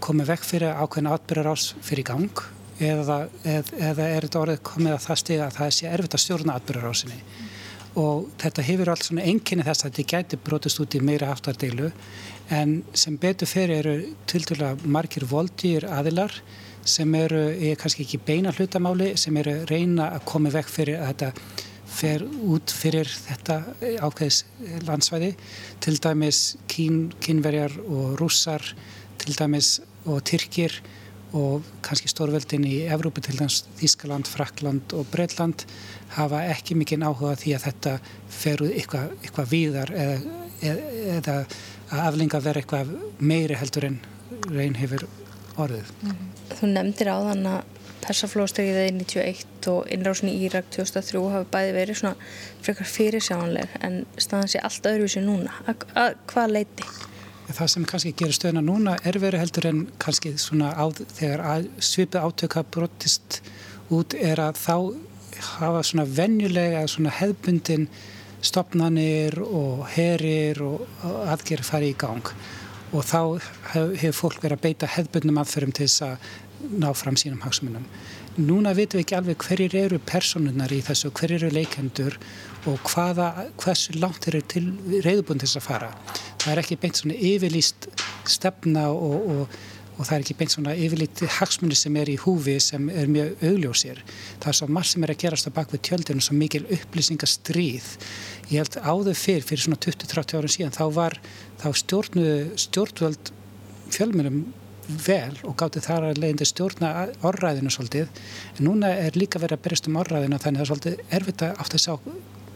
koma 0.04 0.26
vekk 0.28 0.46
fyrir 0.46 0.78
ákveðin 0.82 1.12
átbyrjar 1.14 1.52
ás 1.54 1.68
fyrir 1.86 2.08
gang 2.10 2.44
eða, 2.80 3.28
eð, 3.44 3.72
eða 3.78 4.10
er 4.14 4.28
þetta 4.28 4.42
orðið 4.42 4.64
komið 4.70 4.96
að 4.96 5.06
það 5.06 5.22
stiga 5.24 5.46
að 5.48 5.60
það 5.60 5.76
sé 5.78 5.92
erfitt 5.92 6.18
að 6.18 6.24
stjórna 6.26 6.58
átbyrjar 6.58 6.90
ásinni 6.92 7.22
og 7.98 8.28
þetta 8.38 8.66
hefur 8.68 8.92
alls 8.94 9.08
svona 9.10 9.26
enginni 9.26 9.66
þess 9.66 9.86
að 9.86 9.96
þetta 9.96 10.12
gæti 10.14 10.40
brotist 10.46 10.82
út 10.84 10.98
í 10.98 11.02
meira 11.02 11.32
aftardeilu 11.34 11.90
en 12.54 12.82
sem 12.94 13.18
betur 13.20 13.50
fyrir 13.50 13.82
eru 13.82 13.96
til 14.30 14.46
dæla 14.48 14.76
margir 14.86 15.26
voldýr 15.28 15.88
aðilar 15.92 16.32
sem 16.88 17.16
eru, 17.20 17.42
ég 17.52 17.76
er 17.76 17.80
kannski 17.80 18.06
ekki 18.06 18.20
beina 18.24 18.54
hlutamáli, 18.56 19.12
sem 19.20 19.36
eru 19.42 19.58
reyna 19.68 20.12
að 20.16 20.28
koma 20.30 20.52
vekk 20.54 20.72
fyrir 20.72 21.02
að 21.02 21.10
þetta 21.12 21.32
fer 21.98 22.24
út 22.24 22.72
fyrir 22.72 23.10
þetta 23.10 23.58
ákveðis 24.04 24.44
landsvæði, 24.88 25.34
til 25.84 25.98
dæmis 26.04 26.42
kín, 26.72 27.08
kínverjar 27.24 27.76
og 27.88 28.16
rússar, 28.22 28.64
til 29.20 29.36
dæmis 29.36 29.78
og 30.08 30.22
tyrkir 30.28 30.76
og 31.36 31.66
kannski 31.84 32.08
stórveldin 32.12 32.64
í 32.68 32.76
Evrópu 32.88 33.24
til 33.24 33.36
dæmis 33.40 33.66
Þískaland, 33.80 34.30
Frakland 34.32 34.96
og 34.96 35.08
Breitland 35.12 35.66
hafa 36.16 36.46
ekki 36.54 36.78
mikinn 36.80 37.04
áhuga 37.04 37.36
því 37.40 37.56
að 37.58 37.66
þetta 37.68 37.96
fer 38.32 38.64
út 38.64 38.76
eitthvað, 38.76 39.18
eitthvað 39.24 39.50
víðar 39.52 39.92
eða, 39.92 40.38
eða, 40.62 40.94
eða 41.18 41.40
að 41.92 42.04
aflenga 42.10 42.44
vera 42.44 42.62
eitthvað 42.62 42.94
meiri 43.20 43.58
heldur 43.58 43.88
en 43.88 43.98
reyn 44.52 44.76
hefur 44.76 45.08
orðið. 45.58 45.92
Mm 46.02 46.12
-hmm. 46.12 46.56
Þú 46.60 46.70
nefndir 46.74 47.10
á 47.12 47.18
þann 47.30 47.46
að 47.46 47.62
persaflóðstækiðið 48.08 48.92
91 48.94 49.68
og 49.72 49.88
innrásin 49.92 50.30
í 50.30 50.38
Írak 50.48 50.70
2003 50.76 51.24
hafi 51.34 51.50
bæði 51.52 51.74
verið 51.76 52.00
svona 52.00 52.16
frekar 52.62 52.86
fyrirsjánleg 52.86 53.70
en 53.82 54.06
staðan 54.18 54.52
sé 54.52 54.62
allt 54.64 54.86
öðruvísi 54.86 55.24
núna. 55.26 55.52
Að, 55.68 55.86
að 55.96 56.16
hvað 56.32 56.54
leiti? 56.56 56.88
Það 57.48 57.68
sem 57.72 57.86
kannski 57.86 58.14
gerir 58.20 58.36
stöðuna 58.36 58.62
núna 58.62 58.98
er 59.08 59.20
verið 59.24 59.40
heldur 59.40 59.66
en 59.70 59.84
kannski 60.04 60.34
svona 60.38 60.74
á, 60.76 60.86
þegar 60.92 61.68
svipið 61.80 62.22
átöka 62.28 62.64
brotist 62.64 63.42
út 63.90 64.14
er 64.14 64.42
að 64.44 64.60
þá 64.60 64.78
hafa 65.58 65.84
svona 65.84 66.06
venjulega 66.10 66.88
svona 66.88 67.14
hefbundin 67.14 67.88
stopnanir 68.46 69.40
og 69.42 69.88
herir 69.96 70.62
og 70.66 70.86
aðgerð 71.28 71.70
farið 71.72 71.94
í 71.94 71.98
gang 72.00 72.34
og 72.96 73.04
þá 73.04 73.22
hefur 73.74 74.16
fólk 74.16 74.44
verið 74.44 74.58
að 74.58 74.64
beita 74.64 74.90
hefbundnum 74.94 75.40
aðferðum 75.42 75.74
til 75.76 75.88
þess 75.88 76.06
að 76.08 76.30
ná 76.82 76.88
fram 76.96 77.18
sínum 77.20 77.42
hagsmunum. 77.44 77.86
Núna 78.38 78.74
veitum 78.78 79.00
við 79.00 79.04
ekki 79.04 79.18
alveg 79.18 79.44
hverjir 79.48 79.76
eru 79.80 79.98
personunar 80.06 80.74
í 80.74 80.80
þessu, 80.86 81.12
hverjir 81.16 81.42
eru 81.42 81.56
leikendur 81.56 82.18
og 82.70 82.78
hvaða, 82.86 83.32
hversu 83.58 83.98
langt 83.98 84.28
eru 84.30 84.44
til 84.46 84.68
reyðbúnd 85.06 85.42
til 85.42 85.50
þess 85.50 85.60
að 85.60 85.66
fara. 85.68 85.90
Það 86.44 86.52
er 86.54 86.62
ekki 86.62 86.80
beint 86.82 87.00
svona 87.02 87.18
yfirlýst 87.32 87.90
stefna 88.30 88.88
og, 88.94 89.32
og 89.34 89.58
og 89.98 90.06
það 90.06 90.14
er 90.16 90.24
ekki 90.24 90.36
beint 90.38 90.54
svona 90.54 90.76
yfirlítið 90.78 91.32
hagsmunni 91.40 91.78
sem 91.78 91.96
er 91.98 92.12
í 92.14 92.18
húfi 92.22 92.58
sem 92.62 92.90
er 92.94 93.10
mjög 93.12 93.42
augljósir. 93.50 94.04
Það 94.44 94.52
er 94.52 94.58
svo 94.60 94.68
margt 94.78 94.92
sem 94.92 95.06
er 95.06 95.14
að 95.14 95.22
gerast 95.24 95.50
á 95.50 95.58
bakvið 95.58 95.84
tjöldinu, 95.90 96.24
svo 96.24 96.38
mikil 96.38 96.64
upplýsingastríð. 96.78 97.90
Ég 98.52 98.62
held 98.62 98.78
áður 98.78 99.18
fyrr, 99.18 99.48
fyrir 99.48 99.66
svona 99.66 99.82
20-30 99.82 100.38
árum 100.38 100.54
síðan, 100.54 100.78
þá 100.78 100.86
var 101.00 101.18
þá 101.64 101.68
stjórnu 101.82 102.30
stjórnvöld 102.68 103.34
fjölmjölum 103.96 104.46
vel 104.88 105.36
og 105.44 105.58
gátti 105.60 105.82
þar 105.84 106.12
að 106.12 106.22
leiðindi 106.22 106.48
stjórna 106.48 106.92
orðræðinu 107.26 107.74
svolítið. 107.74 108.12
En 108.58 108.70
núna 108.70 108.94
er 108.96 109.18
líka 109.20 109.42
verið 109.42 109.58
að 109.58 109.66
berjast 109.66 109.90
um 109.90 110.00
orðræðinu 110.00 110.40
þannig 110.44 110.62
að 110.64 110.64
það 110.64 110.64
er 110.64 110.72
svolítið 110.72 111.18
erfitt 111.20 111.44
að 111.44 111.62
átt 111.64 111.76
að 111.76 111.84
sjá 111.84 111.96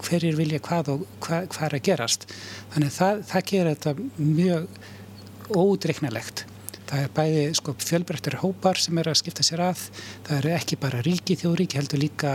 hverjir 0.01 0.37
vilja 0.39 0.61
hvað 0.63 0.93
og 0.95 1.03
hvað, 1.21 1.49
hvað 1.51 1.67
er 1.67 1.75
að 1.77 1.83
gerast. 1.89 2.25
Þannig 2.73 2.95
það, 2.95 3.25
það 3.31 3.45
gerir 3.51 3.75
þetta 3.75 3.95
mjög 4.31 5.59
ódreiknalegt. 5.61 6.45
Það 6.91 7.05
er 7.05 7.11
bæði 7.15 7.43
sko, 7.55 7.73
fjölbreyttir 7.79 8.35
hópar 8.41 8.79
sem 8.83 8.97
eru 8.99 9.13
að 9.13 9.21
skipta 9.21 9.45
sér 9.47 9.61
að. 9.63 9.85
Það 10.27 10.33
eru 10.41 10.49
ekki 10.57 10.77
bara 10.81 10.99
ríki 11.05 11.37
þjóðríki, 11.39 11.77
heldur 11.79 12.01
líka 12.01 12.33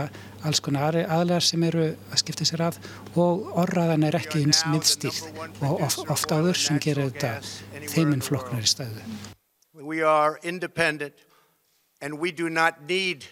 alls 0.49 0.61
konar 0.65 0.97
aðlar 0.97 1.45
sem 1.45 1.61
eru 1.67 1.83
að 1.93 2.21
skipta 2.23 2.47
sér 2.49 2.63
að 2.65 2.79
og 3.21 3.51
orraðan 3.61 4.07
er 4.09 4.17
ekki 4.17 4.41
eins 4.41 4.63
miðstíð 4.65 5.21
og 5.61 5.85
of, 5.85 5.99
oft 6.09 6.33
áður 6.33 6.57
sem 6.57 6.81
gerir 6.81 7.11
þetta 7.11 7.85
þeiminn 7.93 8.25
flokknar 8.25 8.65
í 8.65 8.73
stæðu. 8.73 9.05
We 9.77 10.01
are 10.01 10.41
independent 10.41 11.21
and 12.01 12.17
we 12.17 12.33
do 12.33 12.49
not 12.49 12.81
need 12.89 13.29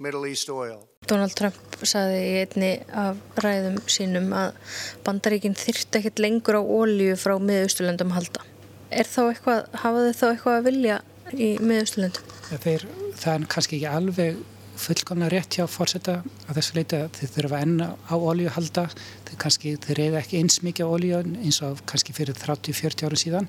Middle 0.00 0.24
East 0.30 0.48
oil. 0.48 0.86
Donald 1.04 1.36
Trump 1.36 1.82
saði 1.84 2.24
í 2.24 2.36
einni 2.46 2.76
af 2.88 3.20
ræðum 3.44 3.82
sínum 3.84 4.32
að 4.32 4.56
bandaríkinn 5.04 5.60
þyrrt 5.60 6.00
ekkert 6.00 6.24
lengur 6.24 6.56
á 6.56 6.62
ólíu 6.64 7.20
frá 7.20 7.36
miðausturlöndum 7.36 8.16
halda 8.16 8.48
er 8.90 9.08
þá 9.08 9.20
eitthvað, 9.28 9.64
hafa 9.82 10.04
þau 10.04 10.12
þá 10.20 10.28
eitthvað 10.28 10.58
að 10.58 10.68
vilja 10.68 11.00
í 11.34 11.50
miðausturlöndum? 11.60 12.30
Það 12.48 13.34
er 13.34 13.50
kannski 13.52 13.78
ekki 13.78 13.90
alveg 13.90 14.38
fullkomna 14.78 15.28
rétt 15.32 15.58
hjá 15.58 15.66
fórseta 15.70 16.20
að 16.46 16.60
þessu 16.60 16.76
leiti 16.76 16.98
að 16.98 17.16
þið 17.18 17.32
þurfa 17.34 17.60
enna 17.66 17.88
á 18.06 18.14
olju 18.14 18.52
halda, 18.54 18.84
þið 19.26 19.38
kannski, 19.42 19.74
þið 19.84 19.98
reyða 19.98 20.20
ekki 20.22 20.38
eins 20.38 20.60
mikið 20.62 20.86
á 20.86 20.94
olju 20.94 21.22
eins 21.24 21.60
og 21.66 21.82
kannski 21.90 22.14
fyrir 22.16 22.38
30-40 22.38 23.08
árum 23.08 23.22
síðan. 23.22 23.48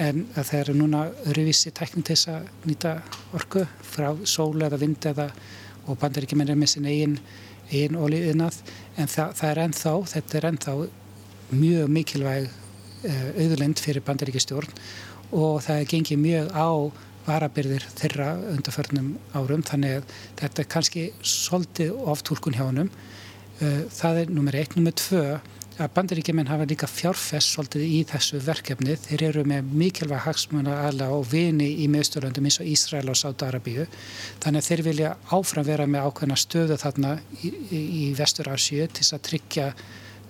En 0.00 0.22
það 0.36 0.52
eru 0.60 0.76
núna 0.78 1.02
öruvísi 1.26 1.72
tækning 1.74 2.06
til 2.06 2.14
þess 2.14 2.30
að 2.36 2.70
nýta 2.70 2.94
orku 3.36 3.64
frá 3.82 4.12
sól 4.22 4.62
eða 4.62 4.78
vind 4.80 5.10
eða 5.10 5.30
og 5.90 5.98
bandar 5.98 6.24
ekki 6.24 6.38
meina 6.38 6.54
með 6.54 6.76
sin 6.76 6.86
eigin, 6.86 7.18
eigin 7.72 7.98
oljuðinað 7.98 8.60
en 8.96 9.10
það, 9.10 9.36
það 9.40 9.50
er 9.50 9.62
ennþá, 9.66 9.94
þetta 10.14 10.38
er 10.38 10.48
ennþá 10.52 10.74
mjög 11.50 11.94
mikilvæg 11.96 12.50
Eh, 13.00 13.28
auðlind 13.46 13.80
fyrir 13.80 14.02
bandaríkistjórn 14.04 14.74
og 15.32 15.62
það 15.64 15.86
gengið 15.88 16.18
mjög 16.20 16.48
á 16.52 16.68
varabyrðir 17.24 17.86
þeirra 17.96 18.26
undarförnum 18.50 19.14
árum 19.32 19.62
þannig 19.64 19.94
að 20.02 20.10
þetta 20.40 20.60
er 20.60 20.68
kannski 20.74 21.04
svolítið 21.24 21.94
oftúrkun 22.12 22.58
hjá 22.58 22.66
honum. 22.66 22.90
Eh, 23.64 23.86
það 23.88 24.20
er 24.20 24.34
nummer 24.36 24.58
1. 24.58 24.76
Nummer 24.76 24.92
2 25.00 25.22
að 25.80 25.94
bandaríkjumenn 25.96 26.50
hafa 26.50 26.66
líka 26.68 26.90
fjárfest 26.92 27.54
svolítið 27.54 27.86
í 27.86 28.02
þessu 28.10 28.42
verkefni. 28.44 28.98
Þeir 29.00 29.24
eru 29.30 29.46
með 29.48 29.72
mikilvæg 29.80 30.20
hagsmuna 30.26 30.76
alla 30.90 31.08
og 31.14 31.24
vini 31.30 31.70
í 31.80 31.88
meðstöðlandum 31.88 32.50
eins 32.50 32.60
og 32.60 32.68
Ísrael 32.68 33.08
og 33.08 33.16
Sátarabíu. 33.16 33.88
Þannig 34.44 34.60
að 34.60 34.68
þeir 34.68 34.84
vilja 34.90 35.14
áfram 35.32 35.68
vera 35.70 35.88
með 35.88 36.10
ákveðna 36.10 36.36
stöðu 36.36 36.76
þarna 36.84 37.16
í, 37.40 37.54
í, 37.72 37.80
í 37.80 38.04
Vestur-Asju 38.20 38.90
til 38.92 39.08
að 39.08 39.26
tryggja 39.30 39.72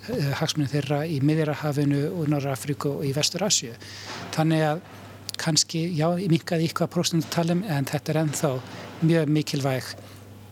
Eh, 0.08 0.30
hagsmunni 0.38 0.70
þeirra 0.70 1.02
í 1.04 1.18
Miðjarahafinu 1.20 2.06
og 2.16 2.30
Norra 2.32 2.54
Afríku 2.56 2.94
og 2.96 3.02
í 3.04 3.10
Vestur 3.12 3.44
Asju. 3.44 3.74
Þannig 4.32 4.62
að 4.64 4.80
kannski, 5.40 5.82
já, 5.96 6.06
minkaði 6.30 6.70
ykkur 6.70 6.86
að 6.86 6.94
próstundu 6.94 7.28
talum 7.32 7.60
en 7.68 7.88
þetta 7.88 8.12
er 8.12 8.20
ennþá 8.22 8.52
mjög 9.04 9.34
mikilvæg 9.36 9.90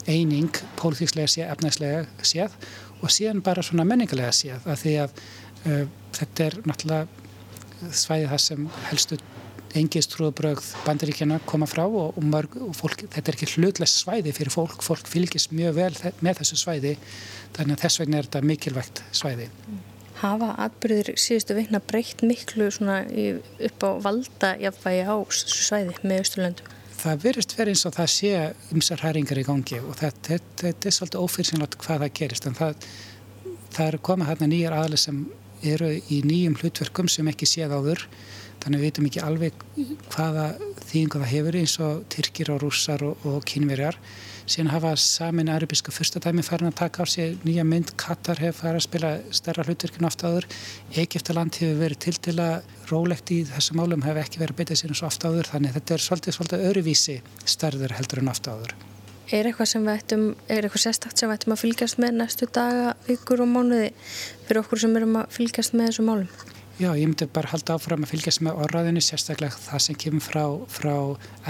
eining 0.08 0.60
pólitíkslega 0.80 1.32
séð, 1.32 1.48
efnæslega 1.52 2.04
séð 2.24 2.54
og 3.00 3.12
síðan 3.12 3.42
bara 3.44 3.64
svona 3.64 3.86
menningarlega 3.88 4.32
séð 4.36 4.68
að 4.68 4.80
því 4.82 4.94
að 5.04 5.18
uh, 5.18 5.82
þetta 6.16 6.46
er 6.46 6.56
náttúrulega 6.68 7.92
svæðið 7.92 8.32
það 8.32 8.44
sem 8.44 8.70
helstu 8.88 9.20
engistrúðabrögð 9.76 10.70
bandaríkjana 10.86 11.40
koma 11.48 11.68
frá 11.68 11.84
og, 11.84 12.16
og, 12.16 12.24
mörg, 12.24 12.56
og 12.62 12.74
fólk, 12.76 13.04
þetta 13.12 13.32
er 13.32 13.36
ekki 13.36 13.50
hlutless 13.56 14.00
svæði 14.02 14.32
fyrir 14.36 14.54
fólk, 14.54 14.80
fólk 14.84 15.08
fylgist 15.10 15.52
mjög 15.52 15.76
vel 15.78 15.92
með 16.24 16.40
þessu 16.40 16.58
svæði 16.62 16.94
þannig 17.56 17.76
að 17.76 17.84
þess 17.84 18.02
vegna 18.02 18.18
er 18.18 18.28
þetta 18.28 18.44
mikilvægt 18.48 19.02
svæði. 19.16 19.48
Hafa 20.18 20.50
atbyrðir 20.64 21.12
síðustu 21.20 21.54
vikna 21.54 21.80
breytt 21.84 22.24
miklu 22.26 22.68
upp 22.68 23.84
á 23.86 23.90
valda 24.02 24.54
jafnvægi 24.58 25.04
á 25.06 25.16
svæði 25.30 25.94
með 26.02 26.24
Östurlöndum? 26.24 26.72
Það 26.98 27.20
verist 27.22 27.52
verið 27.54 27.76
eins 27.76 27.84
og 27.86 27.94
það 27.94 28.08
sé 28.10 28.30
ymsar 28.74 29.04
hæringar 29.04 29.38
í 29.38 29.44
gangi 29.46 29.78
og 29.78 29.92
þetta, 30.00 30.40
er 30.72 30.96
svolítið 30.96 31.20
ófyrsynlátt 31.22 31.76
hvað 31.78 32.02
það 32.02 32.16
gerist 32.18 32.48
en 32.50 32.58
það, 32.58 32.88
það 33.76 33.84
er 33.92 33.98
komað 34.08 34.32
hérna 34.32 34.48
nýjar 34.50 34.74
aðli 34.80 34.98
sem 34.98 35.20
eru 35.62 35.92
í 35.94 36.18
nýjum 36.26 36.58
hlutverkum 36.58 37.10
sem 37.10 37.30
ekki 37.30 37.46
séð 37.46 37.76
áður 37.78 38.02
þannig 38.62 38.82
við 38.82 38.88
veitum 38.88 39.10
ekki 39.10 39.24
alveg 39.24 39.66
hvaða 40.14 40.48
þýðingu 40.88 41.20
það 41.20 41.30
hefur 41.34 41.60
eins 41.60 41.76
og 41.84 42.02
Tyrkir 42.14 42.52
og 42.54 42.62
rússar 42.64 43.04
og, 43.06 43.28
og 43.28 43.46
kynverjar 43.48 44.00
síðan 44.48 44.70
hafa 44.72 44.94
samin 44.96 45.50
arabiska 45.52 45.92
fyrstadæmi 45.92 46.42
farin 46.46 46.70
að 46.70 46.78
taka 46.80 47.04
á 47.04 47.06
sig 47.08 47.36
nýja 47.44 47.64
mynd. 47.68 47.92
Katar 48.00 48.40
hefur 48.40 48.62
farið 48.62 48.80
að 48.80 48.86
spila 48.86 49.10
stærra 49.34 49.64
hlutverkinu 49.66 50.08
oft 50.08 50.24
áður. 50.24 50.48
Egiptaland 50.96 51.58
hefur 51.60 51.80
verið 51.82 52.02
til 52.04 52.16
til 52.28 52.36
að 52.40 52.76
rólegt 52.88 53.32
í 53.34 53.42
þessum 53.48 53.80
málum 53.82 54.04
hefur 54.06 54.22
ekki 54.24 54.40
verið 54.40 54.54
að 54.54 54.60
beita 54.62 54.78
sér 54.80 54.94
eins 54.94 55.02
og 55.02 55.10
oft 55.10 55.26
áður. 55.28 55.50
Þannig 55.52 55.74
þetta 55.76 55.96
er 55.96 56.04
svolítið, 56.06 56.36
svolítið 56.38 56.68
öruvísi 56.70 57.16
stærður 57.44 57.96
heldur 57.98 58.22
en 58.22 58.32
oft 58.32 58.48
áður. 58.48 58.76
Er 59.28 59.44
eitthvað 59.44 59.68
sem 59.74 59.84
við 59.84 59.98
ættum, 59.98 60.28
er 60.48 60.64
eitthvað 60.64 60.86
sérstakt 60.86 61.20
sem 61.20 61.28
við 61.28 61.36
ættum 61.36 61.52
að 61.52 61.64
fylgjast 61.66 61.98
með 62.00 62.14
næstu 62.22 62.48
daga, 62.48 62.94
vikur 63.04 63.44
og 63.44 63.50
mánuði 63.52 63.90
fyrir 64.46 64.62
okkur 64.62 64.80
sem 64.80 64.96
erum 64.96 65.20
að 65.20 65.34
fylgjast 65.36 65.76
með 65.76 65.90
þessum 65.90 66.08
málum? 66.08 66.56
Já, 66.78 66.92
ég 66.94 67.08
myndi 67.10 67.26
bara 67.34 67.50
halda 67.50 67.74
áfram 67.74 68.04
að 68.06 68.12
fylgjast 68.12 68.38
með 68.46 68.60
orðaðinu, 68.62 69.00
sérstaklega 69.02 69.56
það 69.58 69.80
sem 69.82 69.96
kemur 69.98 70.22
frá, 70.22 70.42
frá 70.70 70.92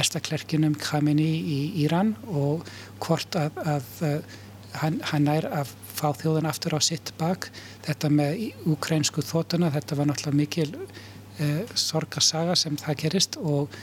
erstaklerkinum 0.01 0.77
Khamenei 0.81 1.35
í 1.45 1.57
Íran 1.83 2.15
og 2.33 2.63
hvort 3.05 3.37
að, 3.37 3.59
að, 3.61 3.91
að 4.09 4.39
hann, 4.81 4.97
hann 5.11 5.29
er 5.29 5.45
að 5.53 5.75
fá 5.99 6.07
þjóðan 6.17 6.49
aftur 6.49 6.77
á 6.77 6.81
sitt 6.81 7.13
bak. 7.21 7.51
Þetta 7.85 8.09
með 8.09 8.41
ukrænsku 8.73 9.21
þótuna, 9.29 9.69
þetta 9.75 9.99
var 9.99 10.09
náttúrulega 10.09 10.39
mikil 10.39 10.73
eh, 10.81 11.77
sorgarsaga 11.77 12.57
sem 12.57 12.81
það 12.81 12.99
gerist 13.05 13.37
og 13.43 13.77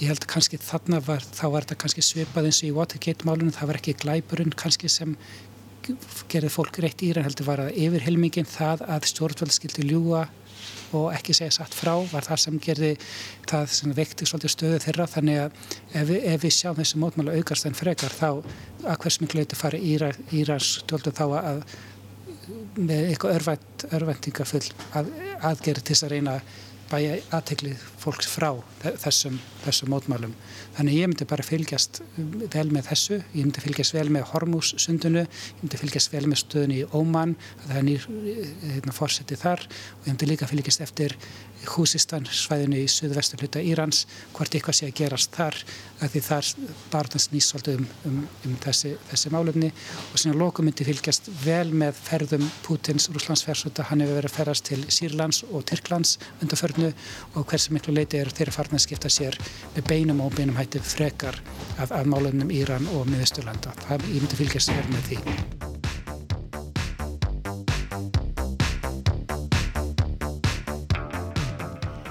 ég 0.00 0.10
held 0.10 0.26
kannski 0.34 0.58
þarna 0.58 0.98
var, 1.06 1.22
þá 1.22 1.44
var 1.54 1.68
þetta 1.68 1.78
kannski 1.84 2.06
svipað 2.08 2.50
eins 2.50 2.60
og 2.64 2.72
í 2.72 2.74
Watergate-málunum, 2.74 3.54
það 3.54 3.70
var 3.70 3.78
ekki 3.78 3.94
glæburinn 4.02 4.58
kannski 4.64 4.90
sem 4.90 5.14
gerði 6.26 6.50
fólk 6.50 6.82
reitt 6.82 7.06
í 7.06 7.12
Íran 7.12 7.30
heldur 7.30 7.46
var 7.52 7.62
að 7.68 7.78
yfir 7.86 8.02
helmingin 8.08 8.50
það 8.50 8.82
að 8.90 9.10
stjórnvöld 9.12 9.54
skildi 9.54 9.86
ljúa 9.86 10.26
og 10.96 11.10
ekki 11.12 11.36
segja 11.36 11.58
satt 11.58 11.74
frá 11.76 11.94
var 12.12 12.26
það 12.26 12.42
sem 12.44 12.60
gerði 12.62 12.92
það 13.48 13.74
sem 13.76 13.94
vekti 13.96 14.28
svolítið 14.28 14.54
stöðu 14.54 14.80
þeirra. 14.86 15.08
Þannig 15.14 15.42
að 15.42 15.60
ef 16.00 16.14
ef 16.18 16.42
við 16.44 16.56
sjáum 16.56 16.78
þessi 16.80 17.02
mótmála 17.02 17.36
aukast 17.38 17.68
en 17.68 17.78
frekar 17.78 18.14
þá 18.14 18.30
að 18.84 18.98
hvers 19.04 19.20
miklu 19.22 19.42
leiti 19.42 19.58
fari 19.58 19.82
Íra, 19.92 20.12
Írars 20.32 20.78
stjórnum 20.82 21.18
þá 21.18 21.26
að 21.42 21.62
með 22.78 23.10
eitthvað 23.10 23.34
örvænt, 23.38 23.84
örvæntingafull 23.92 24.64
að, 24.96 25.10
aðgerði 25.44 25.82
til 25.82 25.94
þess 25.94 26.06
að 26.06 26.14
reyna 26.14 26.38
að 26.38 26.56
bæja 26.90 27.18
aðteglið 27.34 27.82
fólks 27.98 28.28
frá 28.30 28.50
þessum, 28.82 29.38
þessum 29.64 29.90
mótmálum. 29.92 30.34
Þannig 30.76 30.98
ég 30.98 31.10
myndi 31.10 31.26
bara 31.28 31.44
fylgjast 31.46 32.00
vel 32.16 32.68
með 32.74 32.90
þessu, 32.92 33.18
ég 33.34 33.44
myndi 33.46 33.64
fylgjast 33.64 33.96
vel 33.96 34.06
með 34.14 34.28
Hormús 34.32 34.72
sundunu, 34.78 35.24
ég 35.26 35.62
myndi 35.62 35.80
fylgjast 35.80 36.12
vel 36.14 36.24
með 36.30 36.42
stöðunni 36.44 36.80
í 36.82 36.88
Óman, 36.94 37.34
það 37.66 37.80
er 37.80 37.86
nýr 37.88 38.08
hérna, 38.62 38.94
fórsetið 38.94 39.42
þar. 39.44 39.66
Og 39.98 40.06
ég 40.06 40.12
myndi 40.12 40.30
líka 40.30 40.50
fylgjast 40.50 40.84
eftir 40.86 41.16
húsistan 41.74 42.26
svæðinu 42.30 42.78
í 42.78 42.86
suðvestur 42.90 43.42
hluta 43.42 43.62
Írans, 43.64 44.04
hvort 44.36 44.54
eitthvað 44.54 44.76
sé 44.78 44.88
að 44.88 44.96
gerast 45.00 45.34
þar, 45.34 45.56
að 45.98 46.12
því 46.14 46.22
þar 46.28 46.50
barðans 46.92 47.28
nýst 47.32 47.52
svolítið 47.52 47.80
um, 47.80 47.88
um, 48.06 48.20
um 48.46 48.54
þessi, 48.62 48.94
þessi 49.10 49.32
málefni. 49.34 49.72
Og 50.12 50.22
svona 50.22 50.38
lokum 50.38 50.68
myndi 50.68 50.86
fylgjast 50.86 51.30
vel 51.42 51.72
með 51.74 51.98
ferðum 51.98 52.46
Pútins 52.62 53.08
Rúslandsferðsvölda, 53.10 53.88
hann 53.90 54.04
hefur 54.04 54.20
verið 54.20 54.30
að 54.30 54.38
ferðast 54.38 54.68
til 54.70 54.80
Sýrlands 54.86 55.42
og 55.50 55.66
Tyrklands 55.68 56.16
undarförnu 56.78 56.92
og 57.34 57.46
hversu 57.46 57.72
miklu 57.74 57.94
leiti 57.94 58.18
eru 58.18 58.30
þeirra 58.34 58.54
farn 58.54 58.78
að 58.78 58.84
skipta 58.86 59.10
sér 59.10 59.36
með 59.74 59.86
beinum 59.88 60.20
og 60.22 60.34
beinum 60.36 60.56
hætti 60.58 60.80
frekar 60.80 61.38
af, 61.78 61.90
af 61.92 62.06
málefnum 62.06 62.50
Íran 62.50 62.88
og 62.94 63.08
miðusturlanda. 63.10 63.74
Það 63.86 64.10
ég 64.14 64.22
myndi 64.22 64.38
fylgjast 64.38 64.72
vel 64.72 64.84
með 64.92 65.08
því. 65.08 65.18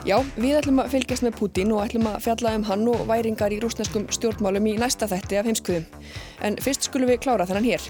Já, 0.08 0.21
við 0.39 0.56
ætlum 0.56 0.77
að 0.80 0.93
fylgjast 0.93 1.23
með 1.25 1.34
Putin 1.36 1.73
og 1.75 1.82
ætlum 1.84 2.08
að 2.08 2.21
fjalla 2.23 2.53
um 2.56 2.63
hann 2.63 2.86
og 2.88 3.01
væringar 3.10 3.51
í 3.51 3.58
rúsneskum 3.60 4.06
stjórnmálum 4.15 4.69
í 4.71 4.77
næsta 4.80 5.10
þætti 5.12 5.41
af 5.41 5.49
heimskuðum. 5.49 5.84
En 6.47 6.56
fyrst 6.63 6.88
skulum 6.88 7.12
við 7.12 7.25
klára 7.25 7.47
þannan 7.49 7.67
hér. 7.67 7.89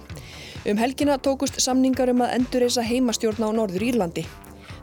Um 0.66 0.82
helgina 0.82 1.20
tókust 1.22 1.62
samningar 1.62 2.10
um 2.10 2.26
að 2.26 2.34
endurreysa 2.40 2.82
heimastjórna 2.82 3.54
á 3.54 3.58
Norður 3.62 3.86
Írlandi. 3.92 4.26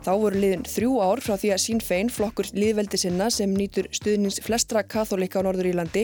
Þá 0.05 0.11
voru 0.21 0.37
liðin 0.37 0.61
þrjú 0.69 0.99
ár 1.01 1.17
frá 1.25 1.33
því 1.33 1.49
að 1.55 1.61
Sinn 1.63 1.79
Fein, 1.81 2.09
flokkur 2.13 2.45
liðveldi 2.53 2.99
sinna 3.01 3.31
sem 3.33 3.49
nýtur 3.57 3.87
stuðnins 3.89 4.37
flestra 4.45 4.83
katholika 4.85 5.41
á 5.41 5.45
Norður 5.47 5.71
Írlandi, 5.71 6.03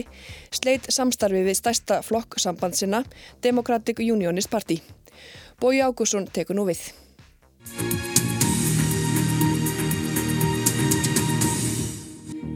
sleit 0.50 0.88
samstarfi 0.90 1.44
við 1.46 1.54
stærsta 1.60 2.00
flokk 2.02 2.34
samband 2.42 2.74
sinna, 2.74 3.04
Democratic 3.46 4.02
Unionist 4.02 4.50
Party. 4.50 4.80
Bói 5.62 5.78
Ágússon 5.86 6.26
tekur 6.26 6.58
nú 6.58 6.66
við. 6.66 6.82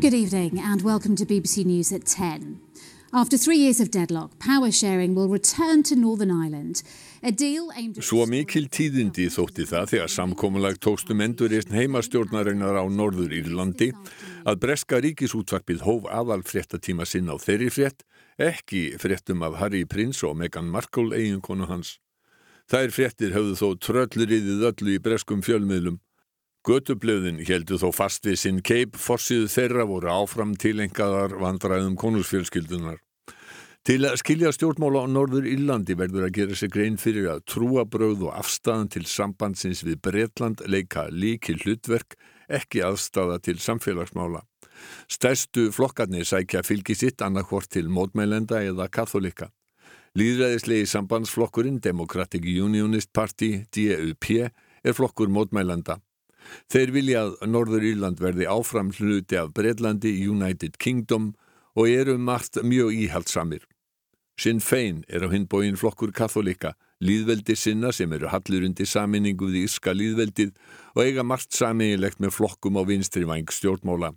Good 0.02 0.14
evening 0.14 0.58
and 0.58 0.82
welcome 0.82 1.14
to 1.14 1.24
BBC 1.24 1.64
News 1.64 1.92
at 1.92 2.06
10. 2.06 2.58
After 3.14 3.38
three 3.38 3.56
years 3.56 3.80
of 3.80 3.90
deadlock, 3.90 4.38
power 4.40 4.70
sharing 4.70 5.14
will 5.14 5.28
return 5.28 5.82
to 5.84 5.96
Northern 5.96 6.30
Ireland. 6.30 6.82
Svo 8.06 8.22
mikil 8.30 8.68
tíðindi 8.70 9.24
þótti 9.34 9.64
það 9.66 9.88
þegar 9.90 10.10
samkómulag 10.14 10.76
tókstum 10.78 11.24
endurist 11.24 11.72
heimastjórnarinnar 11.74 12.78
á 12.78 12.84
Norður 12.86 13.34
Írlandi 13.34 13.88
að 14.46 14.60
breska 14.62 15.00
ríkisútvarpið 15.02 15.82
hóf 15.82 16.06
aðal 16.06 16.44
fréttatíma 16.46 17.02
sinn 17.02 17.26
á 17.26 17.34
þeirri 17.34 17.72
frétt, 17.74 18.04
ekki 18.38 18.94
fréttum 19.02 19.42
af 19.42 19.58
Harry 19.58 19.82
Prince 19.90 20.22
og 20.28 20.36
Meghan 20.38 20.70
Markle 20.70 21.18
eiginkonu 21.18 21.66
hans. 21.66 21.96
Þær 22.70 22.94
fréttir 22.94 23.34
höfðu 23.34 23.58
þó 23.58 23.68
tröllriðið 23.88 24.62
öllu 24.70 24.94
í 24.94 25.02
breskum 25.02 25.42
fjölmiðlum. 25.42 25.98
Götublöðin 26.66 27.42
heldur 27.46 27.82
þó 27.82 27.90
fast 27.94 28.26
við 28.26 28.38
sinn 28.42 28.62
keip, 28.62 28.94
forsiðu 28.94 29.50
þeirra 29.50 29.86
voru 29.90 30.14
áfram 30.14 30.54
tilengaðar 30.54 31.34
vandræðum 31.42 31.98
konusfjölskyldunar. 31.98 33.02
Til 33.86 34.02
að 34.02 34.16
skilja 34.18 34.50
stjórnmála 34.50 35.04
á 35.04 35.14
Norður 35.14 35.44
Íllandi 35.46 35.94
verður 35.94 36.24
að 36.26 36.32
gera 36.34 36.56
sig 36.58 36.72
grein 36.74 36.96
fyrir 36.98 37.28
að 37.30 37.44
trúabröð 37.52 38.24
og 38.26 38.32
afstæðan 38.34 38.88
til 38.90 39.04
sambandsins 39.06 39.84
við 39.86 40.00
Bretland 40.02 40.64
leika 40.66 41.04
líki 41.06 41.54
hlutverk, 41.60 42.16
ekki 42.50 42.82
aðstæða 42.82 43.36
til 43.46 43.60
samfélagsmála. 43.62 44.40
Stærstu 45.06 45.68
flokkarnir 45.70 46.26
sækja 46.26 46.64
fylgi 46.66 46.96
sitt 46.98 47.22
annarkvort 47.22 47.70
til 47.76 47.86
mótmælenda 47.86 48.58
eða 48.66 48.88
katholika. 48.90 49.52
Líðræðislegi 50.18 50.90
sambandsflokkurinn 50.90 51.78
Democratic 51.78 52.42
Unionist 52.42 53.12
Party, 53.14 53.68
DUP, 53.70 54.50
er 54.82 54.98
flokkur 54.98 55.30
mótmælenda. 55.30 56.00
Þeir 56.74 56.96
vilja 56.98 57.24
að 57.28 57.38
Norður 57.54 57.86
Írland 57.86 58.18
verði 58.18 58.50
áfram 58.50 58.90
hluti 58.98 59.38
af 59.38 59.54
Breitlandi, 59.54 60.10
United 60.26 60.74
Kingdom 60.82 61.36
og 61.78 61.86
eru 61.86 62.18
margt 62.18 62.58
mjög 62.66 62.98
íhaldsamir. 62.98 63.62
Sinn 64.36 64.60
Fein 64.60 65.00
er 65.08 65.24
á 65.24 65.32
hinbóin 65.32 65.78
flokkur 65.80 66.10
katholika, 66.12 66.74
líðveldi 67.00 67.54
sinna 67.56 67.88
sem 67.96 68.12
eru 68.12 68.28
hallur 68.28 68.66
undir 68.68 68.88
saminningu 68.88 69.48
við 69.48 69.62
Írska 69.64 69.94
líðveldið 69.96 70.52
og 70.92 71.00
eiga 71.06 71.24
margt 71.24 71.56
saminilegt 71.56 72.20
með 72.20 72.34
flokkum 72.36 72.76
á 72.76 72.84
vinstri 72.84 73.24
vang 73.24 73.48
stjórnmála. 73.48 74.12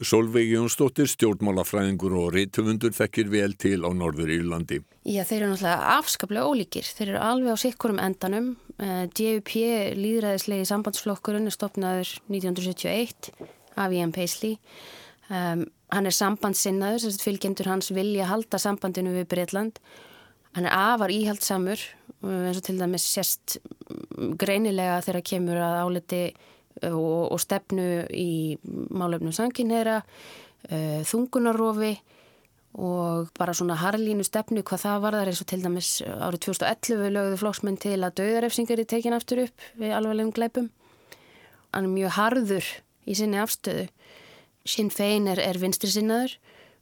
Solveig 0.00 0.50
Jónsdóttir, 0.52 1.08
stjórnmálafræðingur 1.08 2.16
og 2.16 2.32
reytumundur 2.32 2.92
þekkir 2.96 3.30
vel 3.32 3.54
til 3.60 3.84
á 3.84 3.92
Norður 3.96 4.32
Írlandi. 4.32 4.82
Já, 5.04 5.22
þeir 5.24 5.38
eru 5.42 5.52
náttúrulega 5.52 5.92
afskaplega 5.96 6.48
ólíkir. 6.48 6.90
Þeir 6.96 7.12
eru 7.14 7.22
alveg 7.24 7.56
á 7.56 7.64
sikkurum 7.64 8.02
endanum. 8.04 8.50
DUP, 9.16 9.54
líðræðislegi 9.96 10.68
sambandsflokkurinn, 10.68 11.48
er 11.48 11.56
stopnaður 11.56 12.12
1971 12.28 13.32
af 13.76 13.96
Ian 13.96 14.12
Paisley. 14.16 14.58
Um, 15.32 15.64
hann 15.92 16.08
er 16.08 16.14
sambandsinnaður, 16.14 17.04
þess 17.04 17.20
að 17.20 17.26
fylgjendur 17.28 17.70
hans 17.70 17.92
vilja 17.94 18.30
halda 18.30 18.58
sambandinu 18.62 19.14
við 19.14 19.28
Breitland. 19.30 19.78
Hann 20.56 20.66
er 20.66 20.74
afar 20.74 21.12
íhaldsamur, 21.12 21.82
eins 22.26 22.58
og 22.58 22.64
til 22.66 22.78
dæmis 22.80 23.06
sérst 23.06 23.58
greinilega 24.40 25.02
þegar 25.04 25.26
kemur 25.30 25.60
að 25.60 25.78
áleti 25.84 26.22
og, 26.88 27.32
og 27.32 27.40
stefnu 27.40 28.06
í 28.12 28.56
málefnum 28.64 29.34
sanginera, 29.36 30.00
uh, 30.70 31.00
þungunarofi 31.06 31.94
og 32.76 33.30
bara 33.38 33.54
svona 33.56 33.78
harlínu 33.80 34.24
stefnu 34.26 34.60
hvað 34.66 34.82
það 34.82 35.04
var 35.04 35.16
þar 35.16 35.30
eins 35.30 35.40
og 35.40 35.48
til 35.48 35.62
dæmis 35.64 35.90
árið 36.04 36.42
2011 36.50 37.12
lögðu 37.14 37.38
flóksmenn 37.40 37.78
til 37.80 37.96
að 38.02 38.18
döðarefsingar 38.20 38.82
er 38.82 38.88
tekin 38.90 39.16
aftur 39.16 39.46
upp 39.46 39.68
við 39.80 39.94
alvarlegum 39.96 40.34
gleipum. 40.36 40.68
Hann 41.72 41.88
er 41.88 41.94
mjög 41.94 42.16
harður 42.18 42.68
í 43.08 43.16
sinni 43.16 43.40
afstöðu. 43.40 43.86
Sinn 44.66 44.90
Fein 44.94 45.28
er, 45.30 45.40
er 45.42 45.58
vinstri 45.62 45.90
sinnaður, 45.92 46.36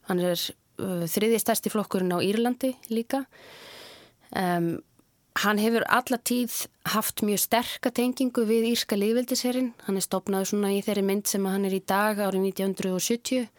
hann 0.08 0.22
er 0.24 0.40
uh, 0.80 1.04
þriði 1.10 1.40
stærsti 1.42 1.72
flokkurinn 1.72 2.14
á 2.14 2.24
Írlandi 2.24 2.74
líka. 2.92 3.24
Um, 4.34 4.78
hann 5.42 5.60
hefur 5.62 5.84
alla 5.90 6.18
tíð 6.18 6.64
haft 6.94 7.24
mjög 7.26 7.42
sterkatengingu 7.44 8.46
við 8.48 8.70
Írska 8.72 8.98
líðveldisherrin. 8.98 9.72
Hann 9.86 9.98
er 9.98 10.06
stopnað 10.06 10.48
svona 10.52 10.72
í 10.74 10.80
þeirri 10.84 11.04
mynd 11.06 11.28
sem 11.30 11.44
hann 11.48 11.66
er 11.68 11.76
í 11.76 11.82
dag 11.84 12.22
árið 12.22 12.48
1970 12.54 13.50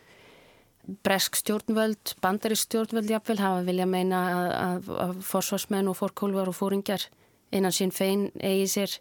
bresk 1.05 1.37
stjórnvöld, 1.39 2.13
bandarísk 2.21 2.67
stjórnvöld 2.67 3.09
jafnvel 3.09 3.39
hafa 3.41 3.63
vilja 3.65 3.87
meina 3.89 4.19
að, 4.29 4.49
að, 4.55 4.89
að 5.05 5.13
forsvarsmenn 5.25 5.89
og 5.89 5.97
fórkólvar 5.97 6.51
og 6.51 6.57
fóringar 6.57 7.07
innan 7.55 7.73
sín 7.73 7.93
fein 7.95 8.27
eigi 8.37 8.67
sér 8.69 8.93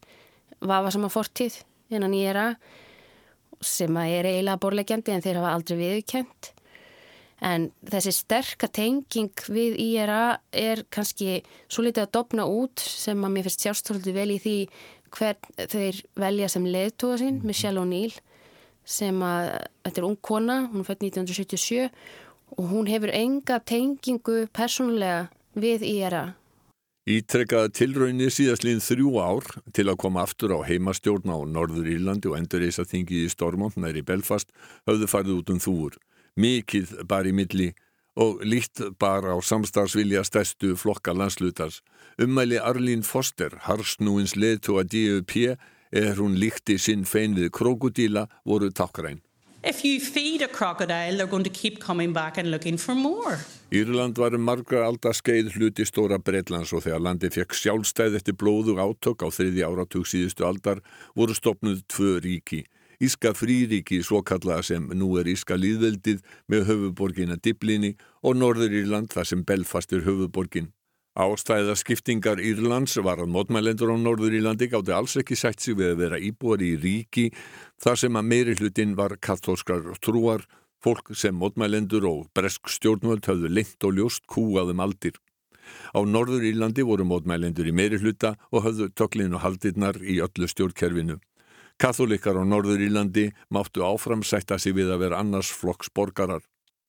vafa 0.64 0.94
sama 0.94 1.10
fortíð 1.12 1.60
innan 1.92 2.14
IRA 2.16 2.54
sem 3.68 3.96
er 4.04 4.28
eiginlega 4.28 4.60
borlegjandi 4.62 5.14
en 5.14 5.24
þeir 5.24 5.40
hafa 5.40 5.54
aldrei 5.56 5.80
viðkjönd 5.80 6.50
en 7.44 7.68
þessi 7.90 8.12
sterkatenging 8.14 9.46
við 9.52 9.78
IRA 9.82 10.38
er 10.56 10.84
kannski 10.94 11.42
svo 11.68 11.84
litið 11.84 12.06
að 12.06 12.12
dopna 12.16 12.46
út 12.48 12.80
sem 12.80 13.18
að 13.26 13.34
mér 13.34 13.48
finnst 13.48 13.66
sjálfstóldi 13.66 14.14
vel 14.16 14.30
í 14.32 14.38
því 14.40 14.58
hvern 15.14 15.66
þeir 15.70 16.00
velja 16.18 16.48
sem 16.50 16.66
leðtóða 16.66 17.20
sín, 17.20 17.42
Michelle 17.46 17.82
O'Neill 17.82 18.14
sem 18.84 19.20
að, 19.24 19.50
þetta 19.86 20.00
er 20.00 20.06
ung 20.08 20.18
kona, 20.20 20.56
hún 20.72 20.86
fætt 20.86 21.04
1977 21.04 21.88
og 22.54 22.64
hún 22.70 22.88
hefur 22.90 23.12
enga 23.14 23.60
tengingu 23.64 24.44
persónulega 24.54 25.28
við 25.58 25.86
IRA. 25.88 26.24
Ítrekkaða 27.04 27.68
tilraunir 27.76 28.30
síðastlinn 28.32 28.78
þrjú 28.80 29.10
ár 29.20 29.48
til 29.76 29.90
að 29.92 29.98
koma 30.00 30.22
aftur 30.24 30.54
á 30.56 30.64
heimastjórn 30.64 31.28
á 31.28 31.36
Norður 31.44 31.90
Írlandi 31.92 32.30
og 32.30 32.38
endur 32.38 32.64
eisa 32.64 32.86
þingið 32.88 33.26
í 33.26 33.32
Stormont 33.32 33.76
næri 33.76 34.00
Belfast 34.00 34.54
höfðu 34.88 35.08
farið 35.12 35.34
út 35.42 35.52
um 35.52 35.58
þúur. 35.60 35.98
Mikið 36.40 36.94
bara 37.04 37.28
í 37.28 37.34
milli 37.36 37.66
og 38.16 38.40
líkt 38.48 38.80
bara 38.96 39.36
á 39.36 39.38
samstarfsvilja 39.44 40.24
stærstu 40.24 40.72
flokka 40.80 41.12
landslutars. 41.12 41.82
Ummæli 42.16 42.56
Arlín 42.56 43.04
Foster, 43.04 43.52
harsnúins 43.68 44.32
leðtú 44.32 44.80
að 44.80 44.96
DUP 44.96 45.36
er 45.92 46.16
hún 46.16 46.40
líkti 46.40 46.78
sinn 46.80 47.04
fein 47.04 47.36
við 47.36 47.52
krokodíla 47.52 48.30
voru 48.48 48.72
takkræn. 48.72 49.20
If 49.66 49.82
you 49.82 49.98
feed 49.98 50.42
a 50.42 50.48
crocodile, 50.48 51.16
they're 51.16 51.26
going 51.26 51.44
to 51.44 51.48
keep 51.50 51.80
coming 51.80 52.12
back 52.12 52.36
and 52.36 52.50
looking 52.50 52.76
for 52.76 52.94
more. 52.94 53.38
Írland 53.70 54.18
var 54.18 54.34
um 54.34 54.44
margar 54.44 54.82
aldar 54.84 55.16
skeið 55.16 55.54
hluti 55.54 55.86
stóra 55.88 56.18
Breitlands 56.20 56.74
og 56.76 56.84
þegar 56.84 57.00
landi 57.00 57.30
fekk 57.32 57.56
sjálfstæð 57.56 58.18
eftir 58.18 58.36
blóðu 58.36 58.76
átök 58.76 59.24
á 59.24 59.32
þriði 59.32 59.64
áratug 59.64 60.04
síðustu 60.04 60.44
aldar 60.44 60.84
voru 61.16 61.32
stopnuð 61.32 61.80
tvö 61.88 62.20
ríki. 62.26 62.60
Íska 63.00 63.32
fríríki 63.32 64.02
svo 64.04 64.20
kallaða 64.20 64.68
sem 64.68 64.92
nú 64.92 65.14
er 65.16 65.32
Íska 65.32 65.56
líðveldið 65.56 66.20
með 66.52 66.68
höfuborgina 66.68 67.40
Diblini 67.40 67.94
og 68.20 68.36
Norður 68.36 68.76
Írland 68.84 69.16
þar 69.16 69.32
sem 69.32 69.48
Belfast 69.48 69.96
er 69.96 70.04
höfuborgin. 70.04 70.74
Ástæða 71.14 71.76
skiptingar 71.78 72.40
Írlands 72.42 72.96
var 72.98 73.20
að 73.22 73.28
mótmælendur 73.30 73.92
á 73.94 73.96
Norður 74.02 74.34
Írlandi 74.34 74.66
gátti 74.66 74.90
alls 74.90 75.12
ekki 75.20 75.36
sætt 75.38 75.62
sig 75.62 75.76
við 75.78 75.92
að 75.92 76.00
vera 76.00 76.18
íbúar 76.18 76.62
í 76.66 76.72
ríki 76.74 77.28
þar 77.78 78.00
sem 78.00 78.16
að 78.18 78.26
meiri 78.32 78.56
hlutin 78.58 78.96
var 78.98 79.14
kattóskar 79.22 79.84
trúar, 80.02 80.42
fólk 80.82 81.12
sem 81.14 81.36
mótmælendur 81.38 82.02
og 82.10 82.24
bresk 82.34 82.66
stjórnvöld 82.66 83.28
höfðu 83.30 83.46
lengt 83.46 83.86
og 83.86 83.94
ljóst 83.94 84.26
kúaðum 84.26 84.82
aldir. 84.82 85.14
Á 85.94 86.02
Norður 86.02 86.48
Írlandi 86.50 86.82
voru 86.82 87.06
mótmælendur 87.06 87.70
í 87.70 87.76
meiri 87.78 88.02
hluta 88.02 88.34
og 88.50 88.66
höfðu 88.66 88.90
töklinu 88.98 89.38
haldirnar 89.38 90.02
í 90.02 90.18
öllu 90.18 90.50
stjórnkerfinu. 90.50 91.20
Katholikar 91.78 92.34
á 92.34 92.42
Norður 92.42 92.82
Írlandi 92.82 93.28
máttu 93.54 93.86
áfram 93.86 94.26
sætta 94.26 94.58
sig 94.58 94.74
við 94.74 94.90
að 94.90 95.06
vera 95.06 95.22
annars 95.22 95.54
flokks 95.54 95.94
borgarar. 95.94 96.42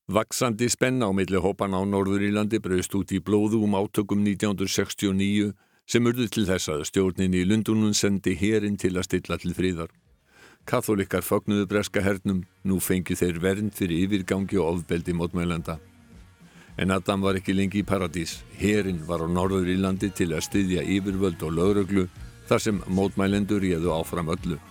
Vaksandi 0.07 0.69
spenna 0.69 1.09
á 1.09 1.11
milli 1.17 1.39
hópan 1.41 1.73
á 1.73 1.81
Norður 1.81 2.21
Írlandi 2.21 2.59
breyst 2.61 2.93
út 2.93 3.09
í 3.09 3.17
blóðugum 3.17 3.73
átökum 3.73 4.21
1969 4.21 5.55
sem 5.89 6.05
urðu 6.05 6.27
til 6.29 6.43
þess 6.45 6.69
að 6.69 6.83
stjórnin 6.85 7.33
í 7.33 7.41
Lundunum 7.41 7.93
sendi 7.97 8.35
herin 8.37 8.77
til 8.77 8.93
að 8.93 9.07
stilla 9.07 9.37
til 9.41 9.55
fríðar. 9.57 9.89
Katholikar 10.69 11.25
fagnuðu 11.25 11.65
breska 11.65 12.03
hernum, 12.05 12.43
nú 12.61 12.77
fengi 12.77 13.17
þeir 13.17 13.39
vernd 13.41 13.73
fyrir 13.73 14.05
yfirgangi 14.05 14.59
og 14.61 14.75
ofbeldi 14.75 15.15
mótmælanda. 15.17 15.79
En 16.77 16.93
Adam 16.93 17.25
var 17.25 17.39
ekki 17.39 17.55
lengi 17.57 17.81
í 17.81 17.87
paradís. 17.87 18.43
Herin 18.61 19.01
var 19.07 19.25
á 19.25 19.27
Norður 19.27 19.71
Írlandi 19.73 20.11
til 20.13 20.35
að 20.37 20.45
styðja 20.45 20.85
yfirvöld 20.85 21.41
og 21.41 21.57
lögröglu 21.57 22.05
þar 22.45 22.61
sem 22.61 22.83
mótmælendur 22.85 23.65
réðu 23.65 23.89
áfram 23.97 24.29
öllu. 24.29 24.61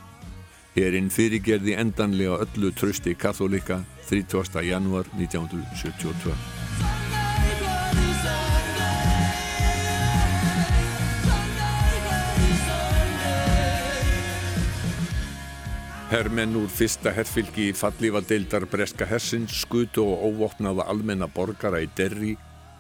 Herin 0.79 1.11
fyrirgerði 1.11 1.75
endanlega 1.75 2.39
öllu 2.47 2.71
trösti 2.71 3.17
katholika 3.19 3.83
30. 4.09 4.63
januar 4.63 5.07
1972. 5.17 6.35
Hermenn 16.11 16.55
úr 16.55 16.69
fyrsta 16.71 17.11
herfylgi 17.11 17.71
í 17.73 17.75
fallífadeildar 17.75 18.69
Breska 18.71 19.07
Hersins 19.09 19.57
skutu 19.65 20.05
og 20.05 20.21
óvopnaða 20.29 20.85
almenna 20.93 21.27
borgara 21.27 21.81
í 21.83 21.89
Derri, 21.97 22.37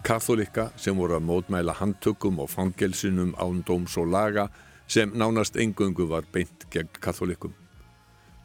katholika 0.07 0.69
sem 0.77 0.95
voru 0.95 1.17
að 1.17 1.27
mótmæla 1.31 1.75
handtökum 1.81 2.39
og 2.45 2.53
fangelsinum 2.53 3.33
ándóms 3.41 3.97
og 3.99 4.13
laga 4.13 4.47
sem 4.87 5.11
nánast 5.17 5.57
engöngu 5.57 6.07
var 6.07 6.29
beint 6.31 6.69
gegn 6.71 6.93
katholikum. 7.01 7.57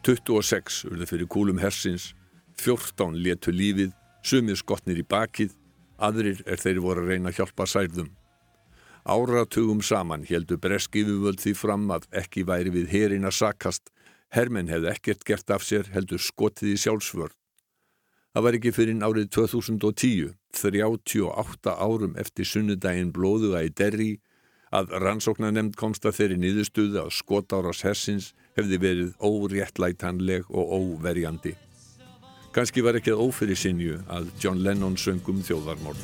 26 0.08 0.86
urðu 0.90 1.06
fyrir 1.12 1.28
kúlum 1.28 1.60
Hersins 1.62 2.16
14 2.60 3.18
letu 3.24 3.54
lífið, 3.56 3.94
sumir 4.24 4.60
skotnir 4.60 5.00
í 5.00 5.06
bakið, 5.08 5.56
aðrir 6.00 6.42
er 6.46 6.60
þeir 6.60 6.82
voru 6.84 7.06
að 7.06 7.14
reyna 7.14 7.32
að 7.32 7.40
hjálpa 7.40 7.68
særðum. 7.68 8.10
Áratugum 9.10 9.82
saman 9.82 10.26
heldu 10.28 10.60
breskifuvöld 10.62 11.40
því 11.42 11.54
fram 11.58 11.88
að 11.96 12.08
ekki 12.22 12.44
væri 12.46 12.74
við 12.76 12.92
herin 12.94 13.28
að 13.28 13.38
sakast, 13.40 13.90
hermenn 14.36 14.70
hefði 14.70 14.92
ekkert 14.94 15.26
gert 15.26 15.54
af 15.56 15.66
sér 15.66 15.90
heldur 15.94 16.22
skotið 16.22 16.76
í 16.76 16.82
sjálfsvörð. 16.84 17.36
Það 18.36 18.46
var 18.46 18.58
ekki 18.60 18.74
fyrir 18.76 19.00
árið 19.02 19.30
2010, 19.34 20.34
38 20.54 21.74
árum 21.74 22.18
eftir 22.22 22.46
sunnudaginn 22.46 23.14
blóðuga 23.16 23.64
í 23.66 23.72
Derri, 23.74 24.12
að 24.70 24.94
rannsóknanemnd 25.02 25.74
komst 25.80 26.06
að 26.06 26.20
þeirri 26.20 26.38
niðurstuðu 26.44 27.00
að 27.02 27.16
skotáras 27.18 27.82
hersins 27.88 28.30
hefði 28.60 28.78
verið 28.84 29.16
óréttlætanleg 29.18 30.46
og 30.54 30.76
óverjandi. 30.78 31.56
Kanski 32.52 32.82
var 32.82 32.98
ekki 32.98 33.14
að 33.14 33.22
ófyrir 33.28 33.58
sinju 33.60 34.00
að 34.10 34.32
John 34.42 34.64
Lennon 34.66 34.96
söngum 34.98 35.44
þjóðarmorð. 35.46 36.02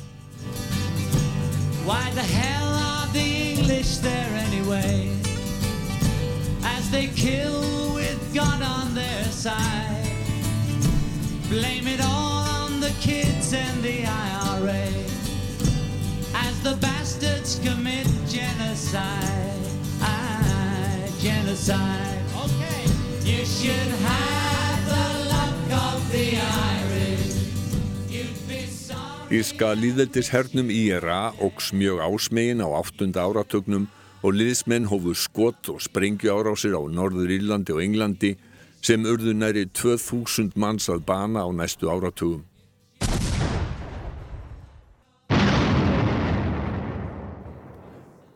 Why 1.86 2.10
the 2.14 2.22
hell 2.22 2.74
are 2.82 3.08
the 3.14 3.54
English 3.54 3.98
there 4.06 4.34
anyway? 4.46 5.10
As 6.64 6.90
they 6.92 7.08
kill 7.16 7.94
with 7.96 8.22
God 8.34 8.62
on 8.62 8.94
their 8.94 9.26
side. 9.32 10.06
Blame 11.50 11.88
it 11.88 12.02
all 12.02 12.46
on 12.66 12.80
the 12.80 12.94
kids 13.00 13.54
and 13.54 13.84
the 13.84 14.04
IRA 14.04 14.88
As 16.34 16.60
the 16.64 16.76
bastards 16.82 17.60
commit 17.64 18.08
genocide. 18.28 19.62
I, 20.02 21.12
Genocide. 21.20 22.24
Okay 22.36 22.86
You 23.24 23.46
should 23.46 23.92
the 24.02 24.45
Írska 29.36 29.74
líðeldis 29.74 30.30
hernum 30.32 30.70
IRA 30.70 31.34
ógs 31.44 31.72
mjög 31.74 32.00
ásmegin 32.00 32.62
á 32.64 32.68
8. 32.72 33.10
áratögnum 33.20 33.88
og 34.24 34.38
liðsmenn 34.38 34.86
hófu 34.88 35.12
skott 35.18 35.68
og 35.74 35.82
sprengju 35.82 36.30
árásir 36.32 36.78
á 36.78 36.82
Norður 36.86 37.34
Írlandi 37.36 37.74
og 37.74 37.82
Englandi 37.84 38.32
sem 38.86 39.04
urðu 39.04 39.34
næri 39.34 39.66
2000 39.74 40.54
manns 40.56 40.88
að 40.94 41.04
bana 41.10 41.44
á 41.44 41.50
næstu 41.50 41.90
áratugum. 41.90 42.46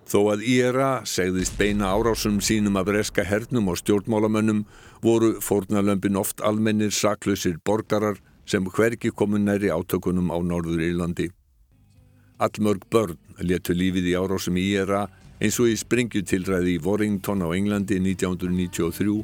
Þó 0.09 0.31
að 0.33 0.41
IRA 0.49 0.89
segðist 1.05 1.53
beina 1.59 1.91
árásum 1.93 2.39
sínum 2.41 2.79
af 2.79 2.87
reska 2.89 3.21
hernum 3.21 3.67
og 3.69 3.77
stjórnmálamönnum 3.77 4.63
voru 5.03 5.35
fórnalömpin 5.45 6.17
oft 6.17 6.41
almennir 6.41 6.89
saklausir 6.89 7.59
borgarar 7.61 8.17
sem 8.49 8.65
hverki 8.65 9.11
komu 9.13 9.37
næri 9.37 9.69
átökunum 9.69 10.31
á 10.33 10.37
Norður 10.41 10.81
Írlandi. 10.81 11.29
Allmörg 12.41 12.87
börn 12.89 13.19
letu 13.45 13.75
lífið 13.77 14.09
í 14.09 14.15
árásum 14.17 14.57
í 14.57 14.65
IRA 14.73 15.03
eins 15.37 15.59
og 15.61 15.69
í 15.69 15.77
springjutilræði 15.77 16.79
í 16.79 16.81
Warrington 16.81 17.45
á 17.45 17.53
Englandi 17.53 17.99
1993 18.01 19.21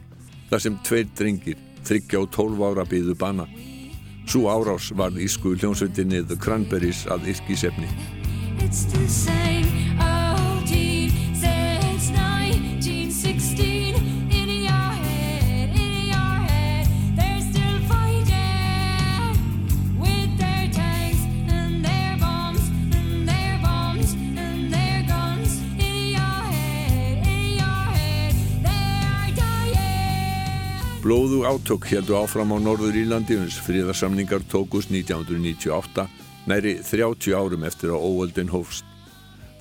þar 0.52 0.62
sem 0.62 0.78
tveir 0.86 1.10
drengir, 1.18 1.58
þryggja 1.82 2.22
og 2.22 2.30
tólf 2.36 2.62
ára 2.62 2.86
byðu 2.86 3.18
bana. 3.18 3.50
Svo 4.30 4.52
árás 4.54 4.92
varð 4.94 5.18
ísku 5.18 5.58
hljómsveitinni 5.58 6.22
The 6.30 6.38
Cranberries 6.38 7.08
að 7.10 7.34
yrkisefni. 7.34 7.90
Blóðu 31.06 31.44
átök 31.46 31.84
heldu 31.86 32.16
áfram 32.18 32.50
á 32.50 32.58
Norður 32.58 32.96
Írlandi 32.98 33.36
uns 33.38 33.60
fríðarsamningar 33.62 34.42
tókus 34.50 34.88
1998, 34.90 36.08
næri 36.50 36.80
30 36.82 37.36
árum 37.38 37.66
eftir 37.68 37.92
að 37.94 38.08
óöldin 38.10 38.50
hófst. 38.50 38.88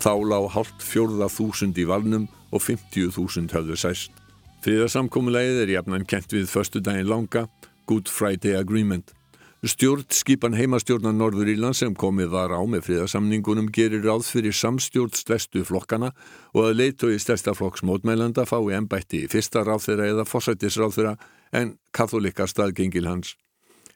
Þá 0.00 0.24
lág 0.24 0.46
halvt 0.54 0.80
fjórða 0.80 1.28
þúsund 1.28 1.76
í 1.76 1.84
valnum 1.84 2.24
og 2.48 2.64
50.000 2.64 3.52
höfðu 3.52 3.76
sæst. 3.76 4.16
Fríðarsamkomulegið 4.64 5.60
er 5.66 5.74
jafnan 5.74 6.08
kent 6.08 6.32
við 6.32 6.48
förstu 6.48 6.80
daginn 6.80 7.12
langa, 7.12 7.44
Good 7.84 8.08
Friday 8.08 8.56
Agreement. 8.56 9.12
Stjórn 9.64 10.04
skipan 10.12 10.52
heimastjórnan 10.52 11.16
Norður 11.16 11.48
Íland 11.48 11.76
sem 11.76 11.94
komið 11.96 12.34
var 12.34 12.52
á 12.52 12.60
með 12.68 12.82
friðarsamningunum 12.84 13.70
gerir 13.72 14.02
ráð 14.04 14.26
fyrir 14.28 14.52
samstjórn 14.52 15.14
stærstu 15.16 15.62
flokkana 15.64 16.10
og 16.52 16.66
að 16.66 16.76
leitói 16.82 17.14
stærsta 17.16 17.54
flokks 17.56 17.80
mótmælanda 17.80 18.44
fái 18.44 18.74
ennbætti 18.76 19.22
í 19.24 19.30
fyrsta 19.32 19.62
ráðþeira 19.64 20.10
eða 20.10 20.26
fósættisráðþeira 20.28 21.14
en 21.54 21.76
katholikar 21.94 22.50
staðgengil 22.50 23.08
hans. 23.08 23.36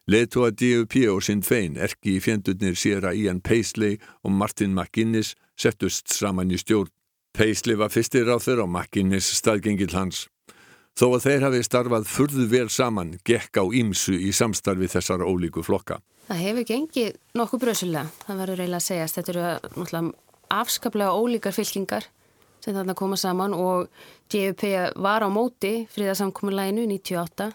Leitóa 0.09 0.49
DUP 0.55 0.95
og 1.13 1.21
Sinn 1.27 1.43
Fein, 1.45 1.77
erki 1.77 2.17
í 2.17 2.23
fjendurnir 2.25 2.79
séra 2.81 3.13
Ian 3.13 3.43
Paisley 3.45 3.99
og 4.25 4.33
Martin 4.33 4.73
McGuinness 4.73 5.35
settust 5.59 6.09
saman 6.15 6.55
í 6.55 6.61
stjórn. 6.61 6.89
Paisley 7.37 7.77
var 7.77 7.93
fyrstir 7.93 8.25
ráðþeira 8.25 8.65
og 8.65 8.73
McGuinness 8.73 9.35
staðgengil 9.37 9.93
hans. 9.93 10.25
Þó 10.99 11.13
að 11.13 11.27
þeir 11.27 11.45
hafi 11.47 11.61
starfað 11.67 12.09
furðu 12.11 12.47
vel 12.51 12.71
saman, 12.73 13.19
gekk 13.29 13.61
á 13.61 13.65
ímsu 13.69 14.17
í 14.17 14.33
samstarfi 14.35 14.89
þessar 14.91 15.23
ólíku 15.23 15.63
flokka. 15.63 16.01
Það 16.29 16.41
hefur 16.47 16.67
gengið 16.73 17.13
nokkuð 17.39 17.63
bröðsulega, 17.67 18.09
það 18.25 18.41
verður 18.43 18.63
eiginlega 18.65 18.81
að 18.81 18.89
segjast. 18.89 19.19
Þetta 19.19 19.33
eru 19.35 19.45
náttúrulega 19.45 20.57
afskaplega 20.59 21.21
ólíkar 21.21 21.55
fylkingar 21.55 22.09
sem 22.65 22.75
þarna 22.75 22.97
koma 22.99 23.17
saman 23.21 23.55
og 23.57 23.89
DUP 24.33 24.65
var 24.97 25.25
á 25.25 25.29
móti 25.33 25.87
fríðarsamkominlæginu 25.95 26.87
98 26.91 27.53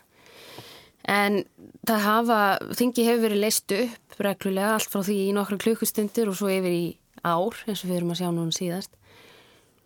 en 1.09 1.43
það 1.87 2.03
hafa, 2.07 2.39
þingi 2.77 3.07
hefur 3.07 3.25
verið 3.27 3.43
leist 3.43 3.75
upp 3.75 4.19
reglulega 4.23 4.75
allt 4.77 4.91
frá 4.91 5.03
því 5.03 5.17
í 5.27 5.31
nokkru 5.35 5.59
klukkustundir 5.61 6.29
og 6.31 6.37
svo 6.39 6.51
yfir 6.53 6.71
í 6.71 6.85
ár 7.23 7.55
eins 7.67 7.83
og 7.83 7.89
við 7.89 7.97
erum 7.97 8.13
að 8.13 8.21
sjá 8.21 8.29
núna 8.31 8.55
síðast. 8.55 8.93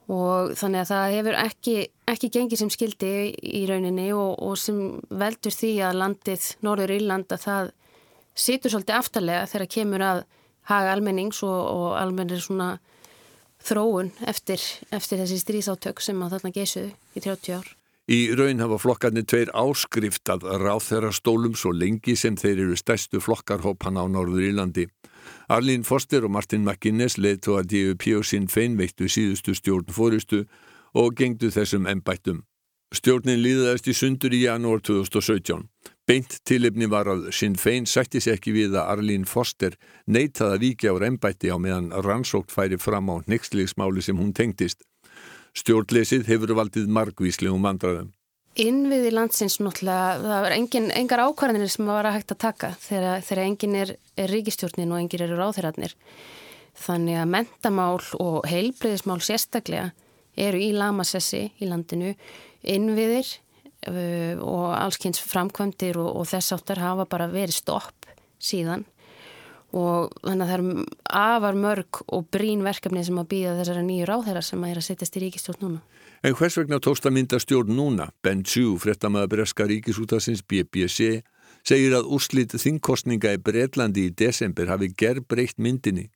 Og 0.08 0.54
þannig 0.56 0.86
að 0.86 0.92
það 0.92 1.16
hefur 1.18 1.38
ekki, 1.42 1.76
ekki 2.08 2.30
gengið 2.32 2.62
sem 2.62 2.70
skildi 2.72 3.12
í 3.36 3.66
rauninni 3.68 4.08
og, 4.16 4.38
og 4.40 4.56
sem 4.60 4.78
veldur 5.10 5.56
því 5.56 5.72
að 5.84 6.00
landið 6.02 6.46
Norður 6.64 6.94
Írland 6.96 7.34
að 7.36 7.44
það 7.44 7.72
situr 8.38 8.72
svolítið 8.72 9.00
aftarlega 9.02 9.50
þegar 9.52 9.74
kemur 9.74 10.06
að 10.06 10.22
haga 10.70 10.94
almennings 10.94 11.42
og, 11.48 11.58
og 11.58 11.90
almennir 12.00 12.40
svona 12.44 12.78
þróun 13.68 14.14
eftir, 14.28 14.62
eftir 14.96 15.20
þessi 15.22 15.42
strísátök 15.42 16.02
sem 16.04 16.22
að 16.24 16.38
þarna 16.38 16.54
geysuðu 16.56 16.94
í 17.14 17.24
30 17.26 17.58
ár. 17.58 17.74
Í 18.08 18.20
raun 18.40 18.64
hafa 18.64 18.78
flokkarnir 18.80 19.26
tveir 19.28 19.50
áskrift 19.52 20.30
að 20.32 20.46
ráð 20.62 20.86
þeirra 20.86 21.10
stólum 21.12 21.58
svo 21.60 21.74
lengi 21.76 22.16
sem 22.16 22.38
þeir 22.40 22.62
eru 22.64 22.78
stærstu 22.80 23.20
flokkarhópan 23.20 24.00
á 24.00 24.08
Norður 24.08 24.46
Írlandi. 24.48 24.86
Arlín 25.52 25.84
Foster 25.84 26.24
og 26.24 26.32
Martin 26.32 26.64
McGuinness 26.64 27.20
leiðtó 27.20 27.58
að 27.60 27.74
DUP 27.74 28.08
og 28.16 28.24
Sinn 28.30 28.48
Fein 28.48 28.78
veittu 28.80 29.10
síðustu 29.12 29.58
stjórn 29.60 29.92
fóristu 29.92 30.46
og 30.96 31.18
gengdu 31.20 31.52
þessum 31.52 31.90
ennbættum. 31.92 32.46
Stjórnin 32.96 33.44
líðaðist 33.44 33.92
í 33.92 33.98
sundur 34.00 34.32
í 34.32 34.46
janúar 34.46 34.80
2017. 34.80 35.68
Beint 36.08 36.38
tilipni 36.48 36.88
var 36.88 37.10
að 37.12 37.26
Sinn 37.36 37.58
Fein 37.60 37.84
sætti 37.84 38.22
sér 38.24 38.38
ekki 38.38 38.54
við 38.56 38.78
að 38.80 38.92
Arlín 38.94 39.26
Foster 39.28 39.74
neitaði 40.08 40.56
að 40.56 40.62
vikja 40.64 40.94
á 40.96 41.04
ennbætti 41.04 41.50
á 41.52 41.60
meðan 41.60 41.90
rannsókt 42.06 42.54
færi 42.56 42.78
fram 42.80 43.10
á 43.12 43.20
nextlegsmáli 43.28 44.00
sem 44.06 44.16
hún 44.16 44.30
tengdist. 44.32 44.86
Stjórnleysið 45.52 46.30
hefur 46.32 46.54
valdið 46.56 46.88
margvíslegum 46.96 47.66
vandraðum. 47.68 48.14
Innviði 48.56 49.12
landsins 49.12 49.60
náttúrulega, 49.60 50.14
það 50.24 50.46
var 50.46 50.56
engin, 50.56 50.88
engar 50.96 51.24
ákvarðanir 51.28 51.74
sem 51.74 51.92
var 51.92 52.08
að 52.08 52.16
hægt 52.16 52.32
að 52.34 52.40
taka 52.46 52.70
þegar, 52.86 53.26
þegar 53.28 53.44
engin 53.44 53.76
er, 53.82 53.92
er 54.16 54.32
ríkistjórnin 54.32 54.94
og 54.96 55.02
engin 55.02 55.26
eru 55.26 55.42
ráþeirarnir. 55.42 55.98
Þannig 56.88 57.20
að 57.20 57.34
mentamál 57.34 58.00
og 58.24 58.48
heilbreyðismál 58.48 59.20
sérstaklega 59.28 59.92
eru 60.40 60.64
í 60.64 60.72
lamasessi 60.72 61.50
í 61.60 61.68
landinu, 61.68 62.16
innviðir 62.64 63.34
og 63.88 64.68
allskynns 64.76 65.22
framkvæmdir 65.24 66.00
og, 66.02 66.12
og 66.22 66.30
þess 66.30 66.56
áttar 66.58 66.84
hafa 66.84 67.08
bara 67.10 67.30
verið 67.32 67.60
stopp 67.62 68.08
síðan 68.38 68.86
og 69.76 70.14
þannig 70.24 70.46
að 70.46 70.50
það 70.50 70.58
er 70.58 70.86
afar 71.20 71.58
mörg 71.60 72.02
og 72.16 72.28
brín 72.32 72.64
verkefni 72.64 73.04
sem 73.04 73.18
að 73.20 73.30
býða 73.34 73.56
þessara 73.60 73.84
nýju 73.84 74.08
ráþeirar 74.08 74.46
sem 74.46 74.64
að 74.64 74.72
er 74.72 74.82
að 74.82 74.86
setjast 74.88 75.18
í 75.18 75.24
ríkistjórn 75.26 75.64
núna. 75.66 75.82
En 76.24 76.36
hvers 76.38 76.58
vegna 76.58 76.80
tókst 76.82 77.06
að 77.06 77.18
mynda 77.18 77.40
stjórn 77.42 77.76
núna? 77.76 78.08
Ben 78.24 78.44
Chu, 78.48 78.78
frettamæða 78.82 79.32
breska 79.34 79.68
ríkisútasins 79.70 80.42
BBC, 80.48 81.22
segir 81.68 81.98
að 81.98 82.08
úrslit 82.16 82.56
þingkostninga 82.56 83.36
í 83.36 83.42
Breitlandi 83.44 84.08
í 84.08 84.14
desember 84.16 84.72
hafi 84.72 84.90
gerð 84.98 85.28
breytt 85.28 85.60
myndinni. 85.60 86.08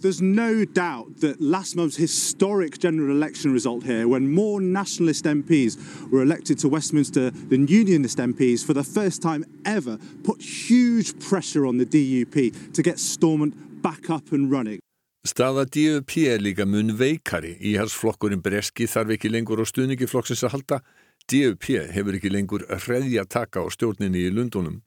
There's 0.00 0.20
no 0.20 0.64
doubt 0.64 1.20
that 1.20 1.40
last 1.40 1.76
month's 1.76 1.96
historic 1.96 2.78
general 2.78 3.10
election 3.14 3.52
result 3.52 3.84
here, 3.84 4.08
when 4.08 4.32
more 4.34 4.60
nationalist 4.60 5.24
MPs 5.24 6.10
were 6.10 6.20
elected 6.20 6.58
to 6.58 6.68
Westminster 6.68 7.30
than 7.30 7.68
unionist 7.68 8.18
MPs 8.18 8.64
for 8.64 8.74
the 8.74 8.82
first 8.82 9.22
time 9.22 9.44
ever, 9.64 9.98
put 10.24 10.42
huge 10.42 11.18
pressure 11.20 11.64
on 11.64 11.78
the 11.78 11.86
DUP 11.86 12.72
to 12.74 12.82
get 12.82 12.98
Stormont 12.98 13.82
back 13.82 14.10
up 14.10 14.32
and 14.32 14.50
running. 14.50 14.80
Staða 15.24 15.64
DUP 15.64 16.16
er 16.26 16.38
líka 16.38 16.66
mun 16.66 16.90
veikari. 16.98 17.54
Íhalsflokkurinn 17.62 18.42
Breski 18.42 18.84
þarf 18.84 19.14
ekki 19.14 19.30
lengur 19.32 19.62
á 19.62 19.64
stuðningiflokksins 19.64 20.44
að 20.44 20.58
halda. 20.58 20.80
DUP 21.32 21.70
hefur 21.94 22.18
ekki 22.18 22.34
lengur 22.34 22.66
hreðja 22.68 23.24
taka 23.24 23.62
á 23.64 23.66
stjórninni 23.72 24.26
í 24.26 24.34
Lundunum. 24.34 24.82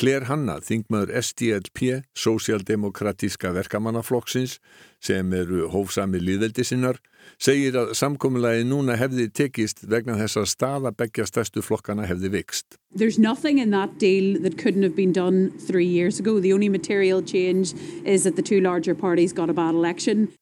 Claire 0.00 0.24
Hanna, 0.24 0.56
þingmaður 0.64 1.12
SDLP, 1.20 1.80
Sósialdemokratíska 2.16 3.52
verkamannaflokksins, 3.52 4.56
sem 5.04 5.32
eru 5.36 5.66
hófsami 5.70 6.20
líðveldi 6.22 6.64
sinnar, 6.64 6.98
segir 7.36 7.76
að 7.76 7.92
samkominnlagi 8.00 8.64
núna 8.66 8.96
hefði 8.98 9.28
tekist 9.30 9.84
vegna 9.84 10.16
þess 10.18 10.40
að 10.40 10.48
staða 10.54 10.94
begja 10.96 11.26
stærstu 11.28 11.62
flokkana 11.62 12.08
hefði 12.08 12.32
vikst. 12.38 12.78
There's 12.96 13.18
nothing 13.20 13.60
in 13.60 13.70
that 13.76 13.98
deal 14.00 14.40
that 14.42 14.56
couldn't 14.56 14.82
have 14.82 14.96
been 14.96 15.12
done 15.12 15.52
three 15.60 15.86
years 15.86 16.18
ago. 16.18 16.40
The 16.40 16.54
only 16.54 16.70
material 16.70 17.22
change 17.22 17.74
is 18.04 18.24
that 18.24 18.36
the 18.36 18.42
two 18.42 18.60
larger 18.60 18.94
parties 18.94 19.32
got 19.32 19.50
a 19.50 19.54
bad 19.54 19.74
election. 19.74 20.32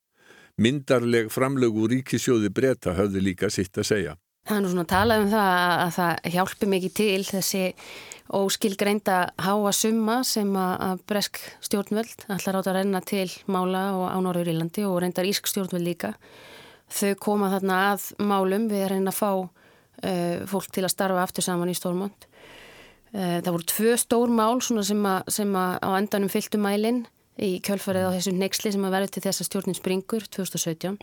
Myndarleg 0.60 1.30
framlög 1.32 1.74
úr 1.74 1.94
ríkisjóði 1.96 2.50
breyta 2.54 2.94
höfðu 2.94 3.22
líka 3.24 3.50
sitt 3.50 3.78
að 3.80 3.90
segja. 3.90 4.16
Það 4.48 4.56
er 4.56 4.62
nú 4.64 4.70
svona 4.72 4.86
að 4.86 4.92
tala 4.92 5.16
um 5.20 5.28
það 5.30 5.58
að 5.84 5.90
það 5.96 6.32
hjálpi 6.34 6.68
mikið 6.74 6.92
til 6.96 7.24
þessi 7.28 7.64
óskilgreinda 8.30 9.32
háa 9.42 9.72
summa 9.74 10.20
sem 10.26 10.50
að 10.54 11.02
bresk 11.10 11.40
stjórnvöld 11.66 12.26
ætlar 12.30 12.60
átt 12.60 12.70
að 12.70 12.76
renna 12.78 13.00
til 13.02 13.26
mála 13.50 13.82
og 13.96 14.06
á 14.06 14.18
Norður 14.22 14.52
Írlandi 14.52 14.84
og 14.86 15.00
reyndar 15.02 15.26
ísk 15.26 15.50
stjórnvöld 15.50 15.82
líka. 15.82 16.12
Þau 16.90 17.14
koma 17.22 17.50
þarna 17.54 17.78
að 17.90 18.06
málum 18.22 18.68
við 18.70 18.84
að 18.84 18.92
reyna 18.94 19.12
að 19.12 19.18
fá 19.18 19.30
uh, 19.34 20.36
fólk 20.50 20.70
til 20.74 20.86
að 20.86 20.94
starfa 20.94 21.24
aftur 21.24 21.46
saman 21.46 21.70
í 21.70 21.76
Stórmond. 21.78 22.26
Uh, 23.10 23.38
það 23.42 23.52
voru 23.54 23.70
tvö 23.74 23.94
stór 23.98 24.34
mál 24.34 24.60
sem, 24.62 25.04
a, 25.06 25.20
sem 25.26 25.54
á 25.56 25.90
endanum 25.98 26.30
fylgtu 26.30 26.60
mælinn 26.62 27.04
í 27.40 27.56
kjölfarið 27.66 28.10
á 28.10 28.14
þessum 28.14 28.38
nexli 28.38 28.74
sem 28.74 28.84
að 28.86 28.94
verði 28.94 29.14
til 29.16 29.24
þess 29.26 29.42
að 29.42 29.50
stjórnin 29.50 29.78
springur 29.78 30.26
2017. 30.30 31.00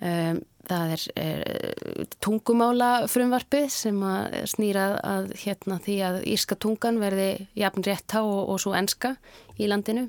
Um, 0.00 0.40
það 0.68 0.92
er, 0.94 1.04
er 1.20 2.08
tungumála 2.22 2.90
frumvarpið 3.10 3.68
sem 3.72 4.02
að 4.06 4.36
snýra 4.50 4.86
að 5.06 5.30
hérna 5.42 5.78
því 5.82 5.96
að 6.06 6.18
írska 6.34 6.58
tungan 6.60 7.00
verði 7.02 7.30
jafn 7.58 7.86
rétt 7.86 8.16
á 8.16 8.20
og, 8.20 8.42
og 8.52 8.60
svo 8.62 8.74
enska 8.78 9.14
í 9.60 9.70
landinu 9.70 10.08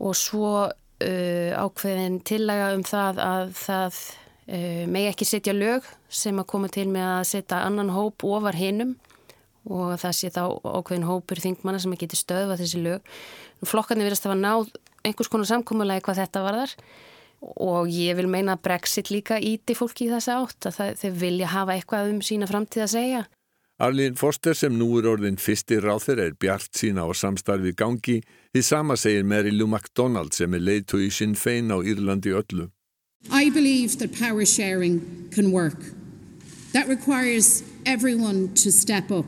og 0.00 0.16
svo 0.16 0.54
uh, 0.70 1.50
ákveðin 1.60 2.20
tillaga 2.26 2.72
um 2.76 2.84
það 2.86 3.20
að 3.24 3.54
það 3.60 4.00
uh, 4.00 4.82
megi 4.88 5.12
ekki 5.12 5.28
setja 5.28 5.56
lög 5.56 5.86
sem 6.08 6.40
að 6.40 6.50
koma 6.54 6.72
til 6.72 6.88
með 6.90 7.08
að 7.18 7.28
setja 7.34 7.62
annan 7.66 7.92
hóp 7.94 8.24
ofar 8.26 8.58
hinnum 8.58 8.96
og 9.68 9.94
það 10.00 10.16
sé 10.16 10.32
þá 10.32 10.44
ákveðin 10.64 11.08
hópur 11.08 11.42
þingmanna 11.42 11.82
sem 11.82 11.92
að 11.92 12.06
geti 12.06 12.16
stöðvað 12.16 12.62
þessi 12.62 12.80
lög. 12.80 13.10
Flokkarnir 13.60 14.08
verðast 14.08 14.24
að 14.26 14.40
náð 14.40 14.70
einhvers 15.04 15.28
konar 15.32 15.48
samkómulegi 15.50 16.04
hvað 16.06 16.22
þetta 16.22 16.44
var 16.46 16.58
þar 16.62 16.74
og 17.40 17.88
ég 17.88 18.16
vil 18.18 18.28
meina 18.28 18.56
að 18.56 18.64
Brexit 18.68 19.10
líka 19.10 19.40
íti 19.40 19.76
fólki 19.76 20.06
í 20.06 20.12
þessa 20.12 20.40
átt 20.42 20.68
að 20.68 20.76
það, 20.78 20.96
þeir 21.02 21.14
vilja 21.24 21.52
hafa 21.54 21.76
eitthvað 21.76 22.10
um 22.14 22.24
sína 22.24 22.48
framtíð 22.50 22.86
að 22.86 22.92
segja. 22.94 23.22
Arlín 23.80 24.18
Foster 24.20 24.52
sem 24.52 24.74
nú 24.76 24.90
er 24.98 25.06
orðin 25.08 25.38
fyrsti 25.40 25.78
ráþur 25.80 26.20
er 26.20 26.34
bjart 26.36 26.76
sína 26.76 27.06
á 27.08 27.16
samstarfi 27.16 27.72
gangi 27.72 28.18
því 28.52 28.62
sama 28.66 28.96
segir 29.00 29.24
Mary 29.24 29.54
Lou 29.54 29.70
MacDonald 29.72 30.36
sem 30.36 30.52
er 30.52 30.60
leiðtói 30.66 31.08
Sinn 31.08 31.32
Fein 31.32 31.72
á 31.72 31.80
Írlandi 31.80 32.34
öllu. 32.36 32.68
I 33.32 33.48
believe 33.48 33.96
that 33.98 34.12
power 34.12 34.44
sharing 34.44 35.00
can 35.32 35.52
work. 35.52 35.80
That 36.72 36.88
requires 36.88 37.62
everyone 37.86 38.52
to 38.54 38.70
step 38.70 39.10
up. 39.10 39.26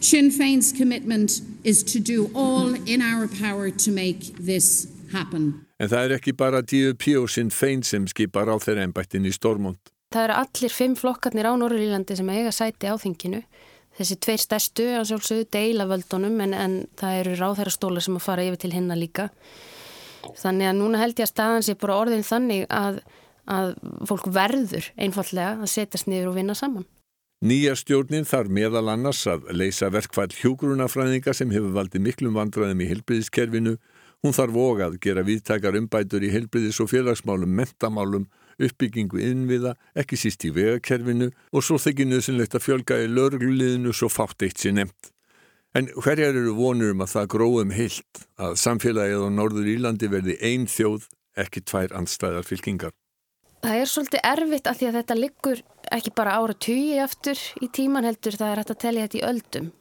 Sinn 0.00 0.30
Féin's 0.30 0.72
commitment 0.72 1.40
is 1.64 1.82
to 1.84 2.00
do 2.00 2.30
all 2.34 2.74
in 2.86 3.00
our 3.00 3.26
power 3.26 3.70
to 3.70 3.90
make 3.90 4.36
this 4.36 4.86
happen. 5.12 5.64
En 5.82 5.90
það 5.90 6.04
er 6.04 6.14
ekki 6.20 6.36
bara 6.38 6.62
DUP 6.62 7.08
og 7.18 7.26
Sinn 7.32 7.50
Fein 7.50 7.82
sem 7.82 8.04
skipar 8.06 8.46
á 8.46 8.54
þeirra 8.62 8.84
ennbættin 8.86 9.26
í 9.26 9.32
Stormont. 9.34 9.90
Það 10.14 10.28
eru 10.28 10.38
allir 10.44 10.74
fimm 10.76 10.94
flokkarnir 10.94 11.48
á 11.50 11.52
Norrlílandi 11.58 12.14
sem 12.18 12.28
eiga 12.30 12.52
sæti 12.54 12.86
á 12.86 12.94
þinginu. 13.00 13.40
Þessi 13.98 14.16
tveir 14.22 14.40
stærstu 14.40 14.86
að 14.94 15.08
sjálfsögðu 15.10 15.48
deila 15.52 15.88
völdunum 15.90 16.38
en, 16.44 16.54
en 16.54 16.76
það 17.00 17.18
eru 17.22 17.34
ráðherrastólar 17.40 18.04
sem 18.04 18.16
að 18.16 18.24
fara 18.28 18.44
yfir 18.46 18.62
til 18.62 18.72
hinna 18.76 18.96
líka. 18.96 19.26
Þannig 20.38 20.70
að 20.70 20.78
núna 20.78 21.02
held 21.02 21.18
ég 21.18 21.26
að 21.26 21.32
staðan 21.32 21.66
sé 21.66 21.74
bara 21.80 21.98
orðin 22.04 22.24
þannig 22.24 22.64
að, 22.70 23.02
að 23.50 23.74
fólk 24.08 24.30
verður 24.32 24.88
einfallega 24.94 25.58
að 25.58 25.72
setjast 25.74 26.08
niður 26.08 26.30
og 26.30 26.38
vinna 26.38 26.56
saman. 26.56 26.86
Nýja 27.42 27.74
stjórnin 27.74 28.28
þarf 28.28 28.52
meðal 28.54 28.86
annars 28.92 29.24
að 29.26 29.48
leysa 29.50 29.88
verkfall 29.90 30.30
hjógrunafræðinga 30.30 31.34
sem 31.34 31.50
hefur 31.50 31.74
valdið 31.74 32.04
miklum 32.06 32.38
vandræðum 32.38 32.84
í 32.84 32.86
helbriðiskerfinu. 32.92 33.74
Hún 34.22 34.34
þarf 34.36 34.54
ógað 34.54 35.00
gera 35.02 35.24
viðtækar 35.26 35.74
umbætur 35.80 36.22
í 36.22 36.30
helbriðis 36.30 36.78
og 36.84 36.92
félagsmálum, 36.92 37.50
mentamálum 37.58 38.28
uppbyggingu 38.62 39.18
innviða, 39.18 39.72
ekki 39.98 40.18
síst 40.20 40.44
í 40.46 40.52
vegakerfinu 40.54 41.32
og 41.50 41.64
svo 41.66 41.78
þykir 41.82 42.06
nöðsynlegt 42.06 42.54
að 42.54 42.64
fjölga 42.68 43.00
í 43.02 43.08
lörgluliðinu 43.10 43.94
svo 43.96 44.06
fátt 44.12 44.46
eitt 44.46 44.62
sér 44.62 44.76
nefnt. 44.78 45.10
En 45.74 45.88
hverjar 45.96 46.36
eru 46.36 46.54
vonur 46.54 46.92
um 46.92 47.02
að 47.02 47.14
það 47.16 47.28
gróðum 47.34 47.74
heilt 47.74 48.24
að 48.38 48.58
samfélagið 48.62 49.26
á 49.26 49.30
Norður 49.34 49.70
Írlandi 49.74 50.10
verði 50.12 50.38
ein 50.44 50.68
þjóð, 50.70 51.08
ekki 51.42 51.64
tvær 51.66 51.96
andstæðar 51.96 52.46
fylkingar? 52.46 52.94
Það 53.62 53.78
er 53.80 53.90
svolítið 53.90 54.26
erfitt 54.28 54.68
að 54.68 54.78
því 54.78 54.88
að 54.88 54.98
þetta 55.00 55.18
liggur 55.18 55.66
ekki 55.98 56.14
bara 56.14 56.38
ára 56.38 56.54
tugi 56.54 56.98
aftur 57.02 57.46
í 57.62 57.70
tíman 57.74 58.06
heldur, 58.06 58.38
það 58.38 58.52
er 58.52 58.62
hægt 58.62 58.74
að 58.74 58.82
tellja 58.84 59.06
þetta 59.08 59.18
í 59.18 59.28
öldum 59.32 59.72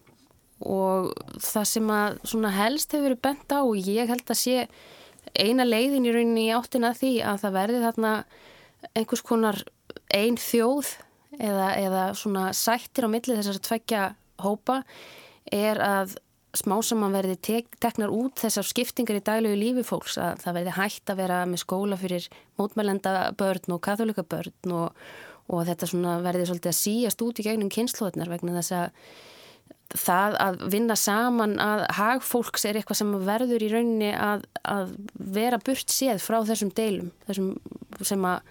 og 0.62 1.12
það 1.42 1.68
sem 1.72 1.92
að 1.94 2.58
helst 2.58 2.94
hefur 2.94 3.10
verið 3.10 3.22
bent 3.28 3.54
á 3.56 3.60
og 3.62 3.78
ég 3.78 4.10
held 4.12 4.26
að 4.26 4.42
sé 4.42 4.68
eina 5.38 5.66
leiðin 5.66 6.08
í 6.08 6.14
rauninni 6.14 6.48
í 6.48 6.56
áttina 6.56 6.94
því 6.98 7.14
að 7.26 7.44
það 7.44 7.58
verði 7.58 7.84
þarna 7.86 8.14
einhvers 8.98 9.24
konar 9.26 9.62
ein 10.16 10.38
þjóð 10.42 10.96
eða, 11.40 11.70
eða 11.78 12.04
svona 12.18 12.50
sættir 12.58 13.08
á 13.08 13.14
milli 13.14 13.38
þessar 13.38 13.62
tveggja 13.64 14.04
hópa 14.42 14.82
er 15.52 15.80
að 15.82 16.18
smá 16.58 16.76
saman 16.84 17.14
verði 17.16 17.38
tek, 17.40 17.70
teknar 17.80 18.12
út 18.12 18.42
þessar 18.42 18.68
skiptingar 18.68 19.22
í 19.22 19.24
daglegu 19.24 19.60
lífi 19.60 19.86
fólks 19.88 20.18
að 20.20 20.42
það 20.44 20.58
verði 20.60 20.76
hægt 20.76 21.12
að 21.12 21.22
vera 21.22 21.42
með 21.48 21.64
skóla 21.64 22.00
fyrir 22.00 22.28
mótmælenda 22.60 23.14
börn 23.40 23.76
og 23.78 23.84
katholika 23.86 24.26
börn 24.28 24.76
og, 24.76 24.98
og 25.48 25.64
þetta 25.70 25.88
verði 26.26 26.50
svolítið 26.50 26.74
að 26.74 26.80
síast 26.82 27.24
út 27.24 27.40
í 27.40 27.46
gegnum 27.48 27.72
kynnslóðnar 27.72 28.34
vegna 28.34 28.58
þess 28.60 28.76
að 28.82 29.14
það 29.98 30.38
að 30.46 30.60
vinna 30.74 30.96
saman 31.00 31.58
að 31.62 31.86
hagfólks 31.98 32.66
er 32.68 32.80
eitthvað 32.80 33.02
sem 33.02 33.14
verður 33.28 33.66
í 33.66 33.70
rauninni 33.72 34.12
að, 34.16 34.46
að 34.64 34.94
vera 35.16 35.60
burt 35.62 35.92
séð 35.92 36.22
frá 36.24 36.40
þessum 36.48 36.74
deilum 36.78 37.12
þessum 37.28 37.56
sem 38.08 38.28
að 38.28 38.42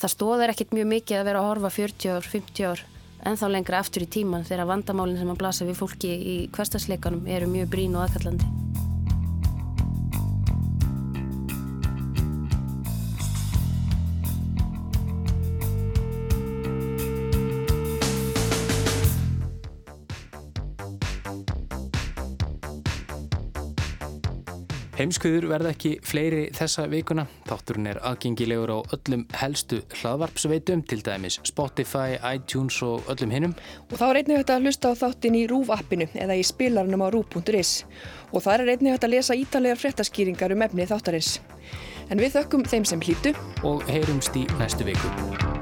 það 0.00 0.14
stóðar 0.14 0.54
ekkit 0.54 0.74
mjög 0.76 0.88
mikið 0.94 1.20
að 1.20 1.28
vera 1.28 1.42
að 1.42 1.50
horfa 1.50 1.72
40 1.76 2.14
ár, 2.16 2.30
50 2.34 2.70
ár 2.70 2.84
en 3.28 3.36
þá 3.36 3.46
lengra 3.52 3.80
aftur 3.82 4.06
í 4.06 4.10
tíman 4.10 4.46
þegar 4.48 4.70
vandamálinn 4.70 5.20
sem 5.20 5.32
að 5.32 5.42
blasa 5.42 5.68
við 5.68 5.82
fólki 5.82 6.14
í 6.14 6.36
hverstasleikanum 6.54 7.28
eru 7.28 7.50
mjög 7.50 7.74
brín 7.74 7.98
og 7.98 8.06
aðkallandi. 8.06 8.48
Heimskuður 25.00 25.46
verða 25.48 25.70
ekki 25.72 25.94
fleiri 26.04 26.40
þessa 26.52 26.82
vikuna. 26.92 27.22
Þátturinn 27.48 27.88
er 27.88 28.00
aðgengilegur 28.04 28.72
á 28.76 28.78
öllum 28.92 29.22
helstu 29.40 29.78
hlaðvarpsveitum, 29.96 30.82
til 30.84 31.00
dæmis 31.06 31.38
Spotify, 31.48 32.18
iTunes 32.34 32.82
og 32.84 33.08
öllum 33.08 33.32
hinnum. 33.32 33.54
Og 33.88 33.96
þá 33.96 34.04
er 34.10 34.20
einnig 34.20 34.42
hægt 34.42 34.52
að 34.52 34.66
hlusta 34.66 34.92
á 34.92 35.00
þáttin 35.00 35.38
í 35.40 35.46
RÚV 35.48 35.72
appinu 35.78 36.10
eða 36.12 36.36
í 36.36 36.44
spilarnum 36.44 37.00
á 37.00 37.08
rúv.is 37.16 37.72
og 38.28 38.44
þar 38.44 38.66
er 38.66 38.74
einnig 38.74 38.92
hægt 38.92 39.08
að 39.08 39.14
lesa 39.16 39.38
ítalegar 39.40 39.80
fréttaskýringar 39.80 40.52
um 40.52 40.66
efni 40.68 40.88
þáttarins. 40.90 41.38
En 42.12 42.20
við 42.20 42.36
þökkum 42.36 42.68
þeim 42.68 42.84
sem 42.92 43.00
hlýtu 43.00 43.32
og 43.64 43.88
heyrumst 43.88 44.36
í 44.36 44.44
næstu 44.60 44.84
viku. 44.90 45.59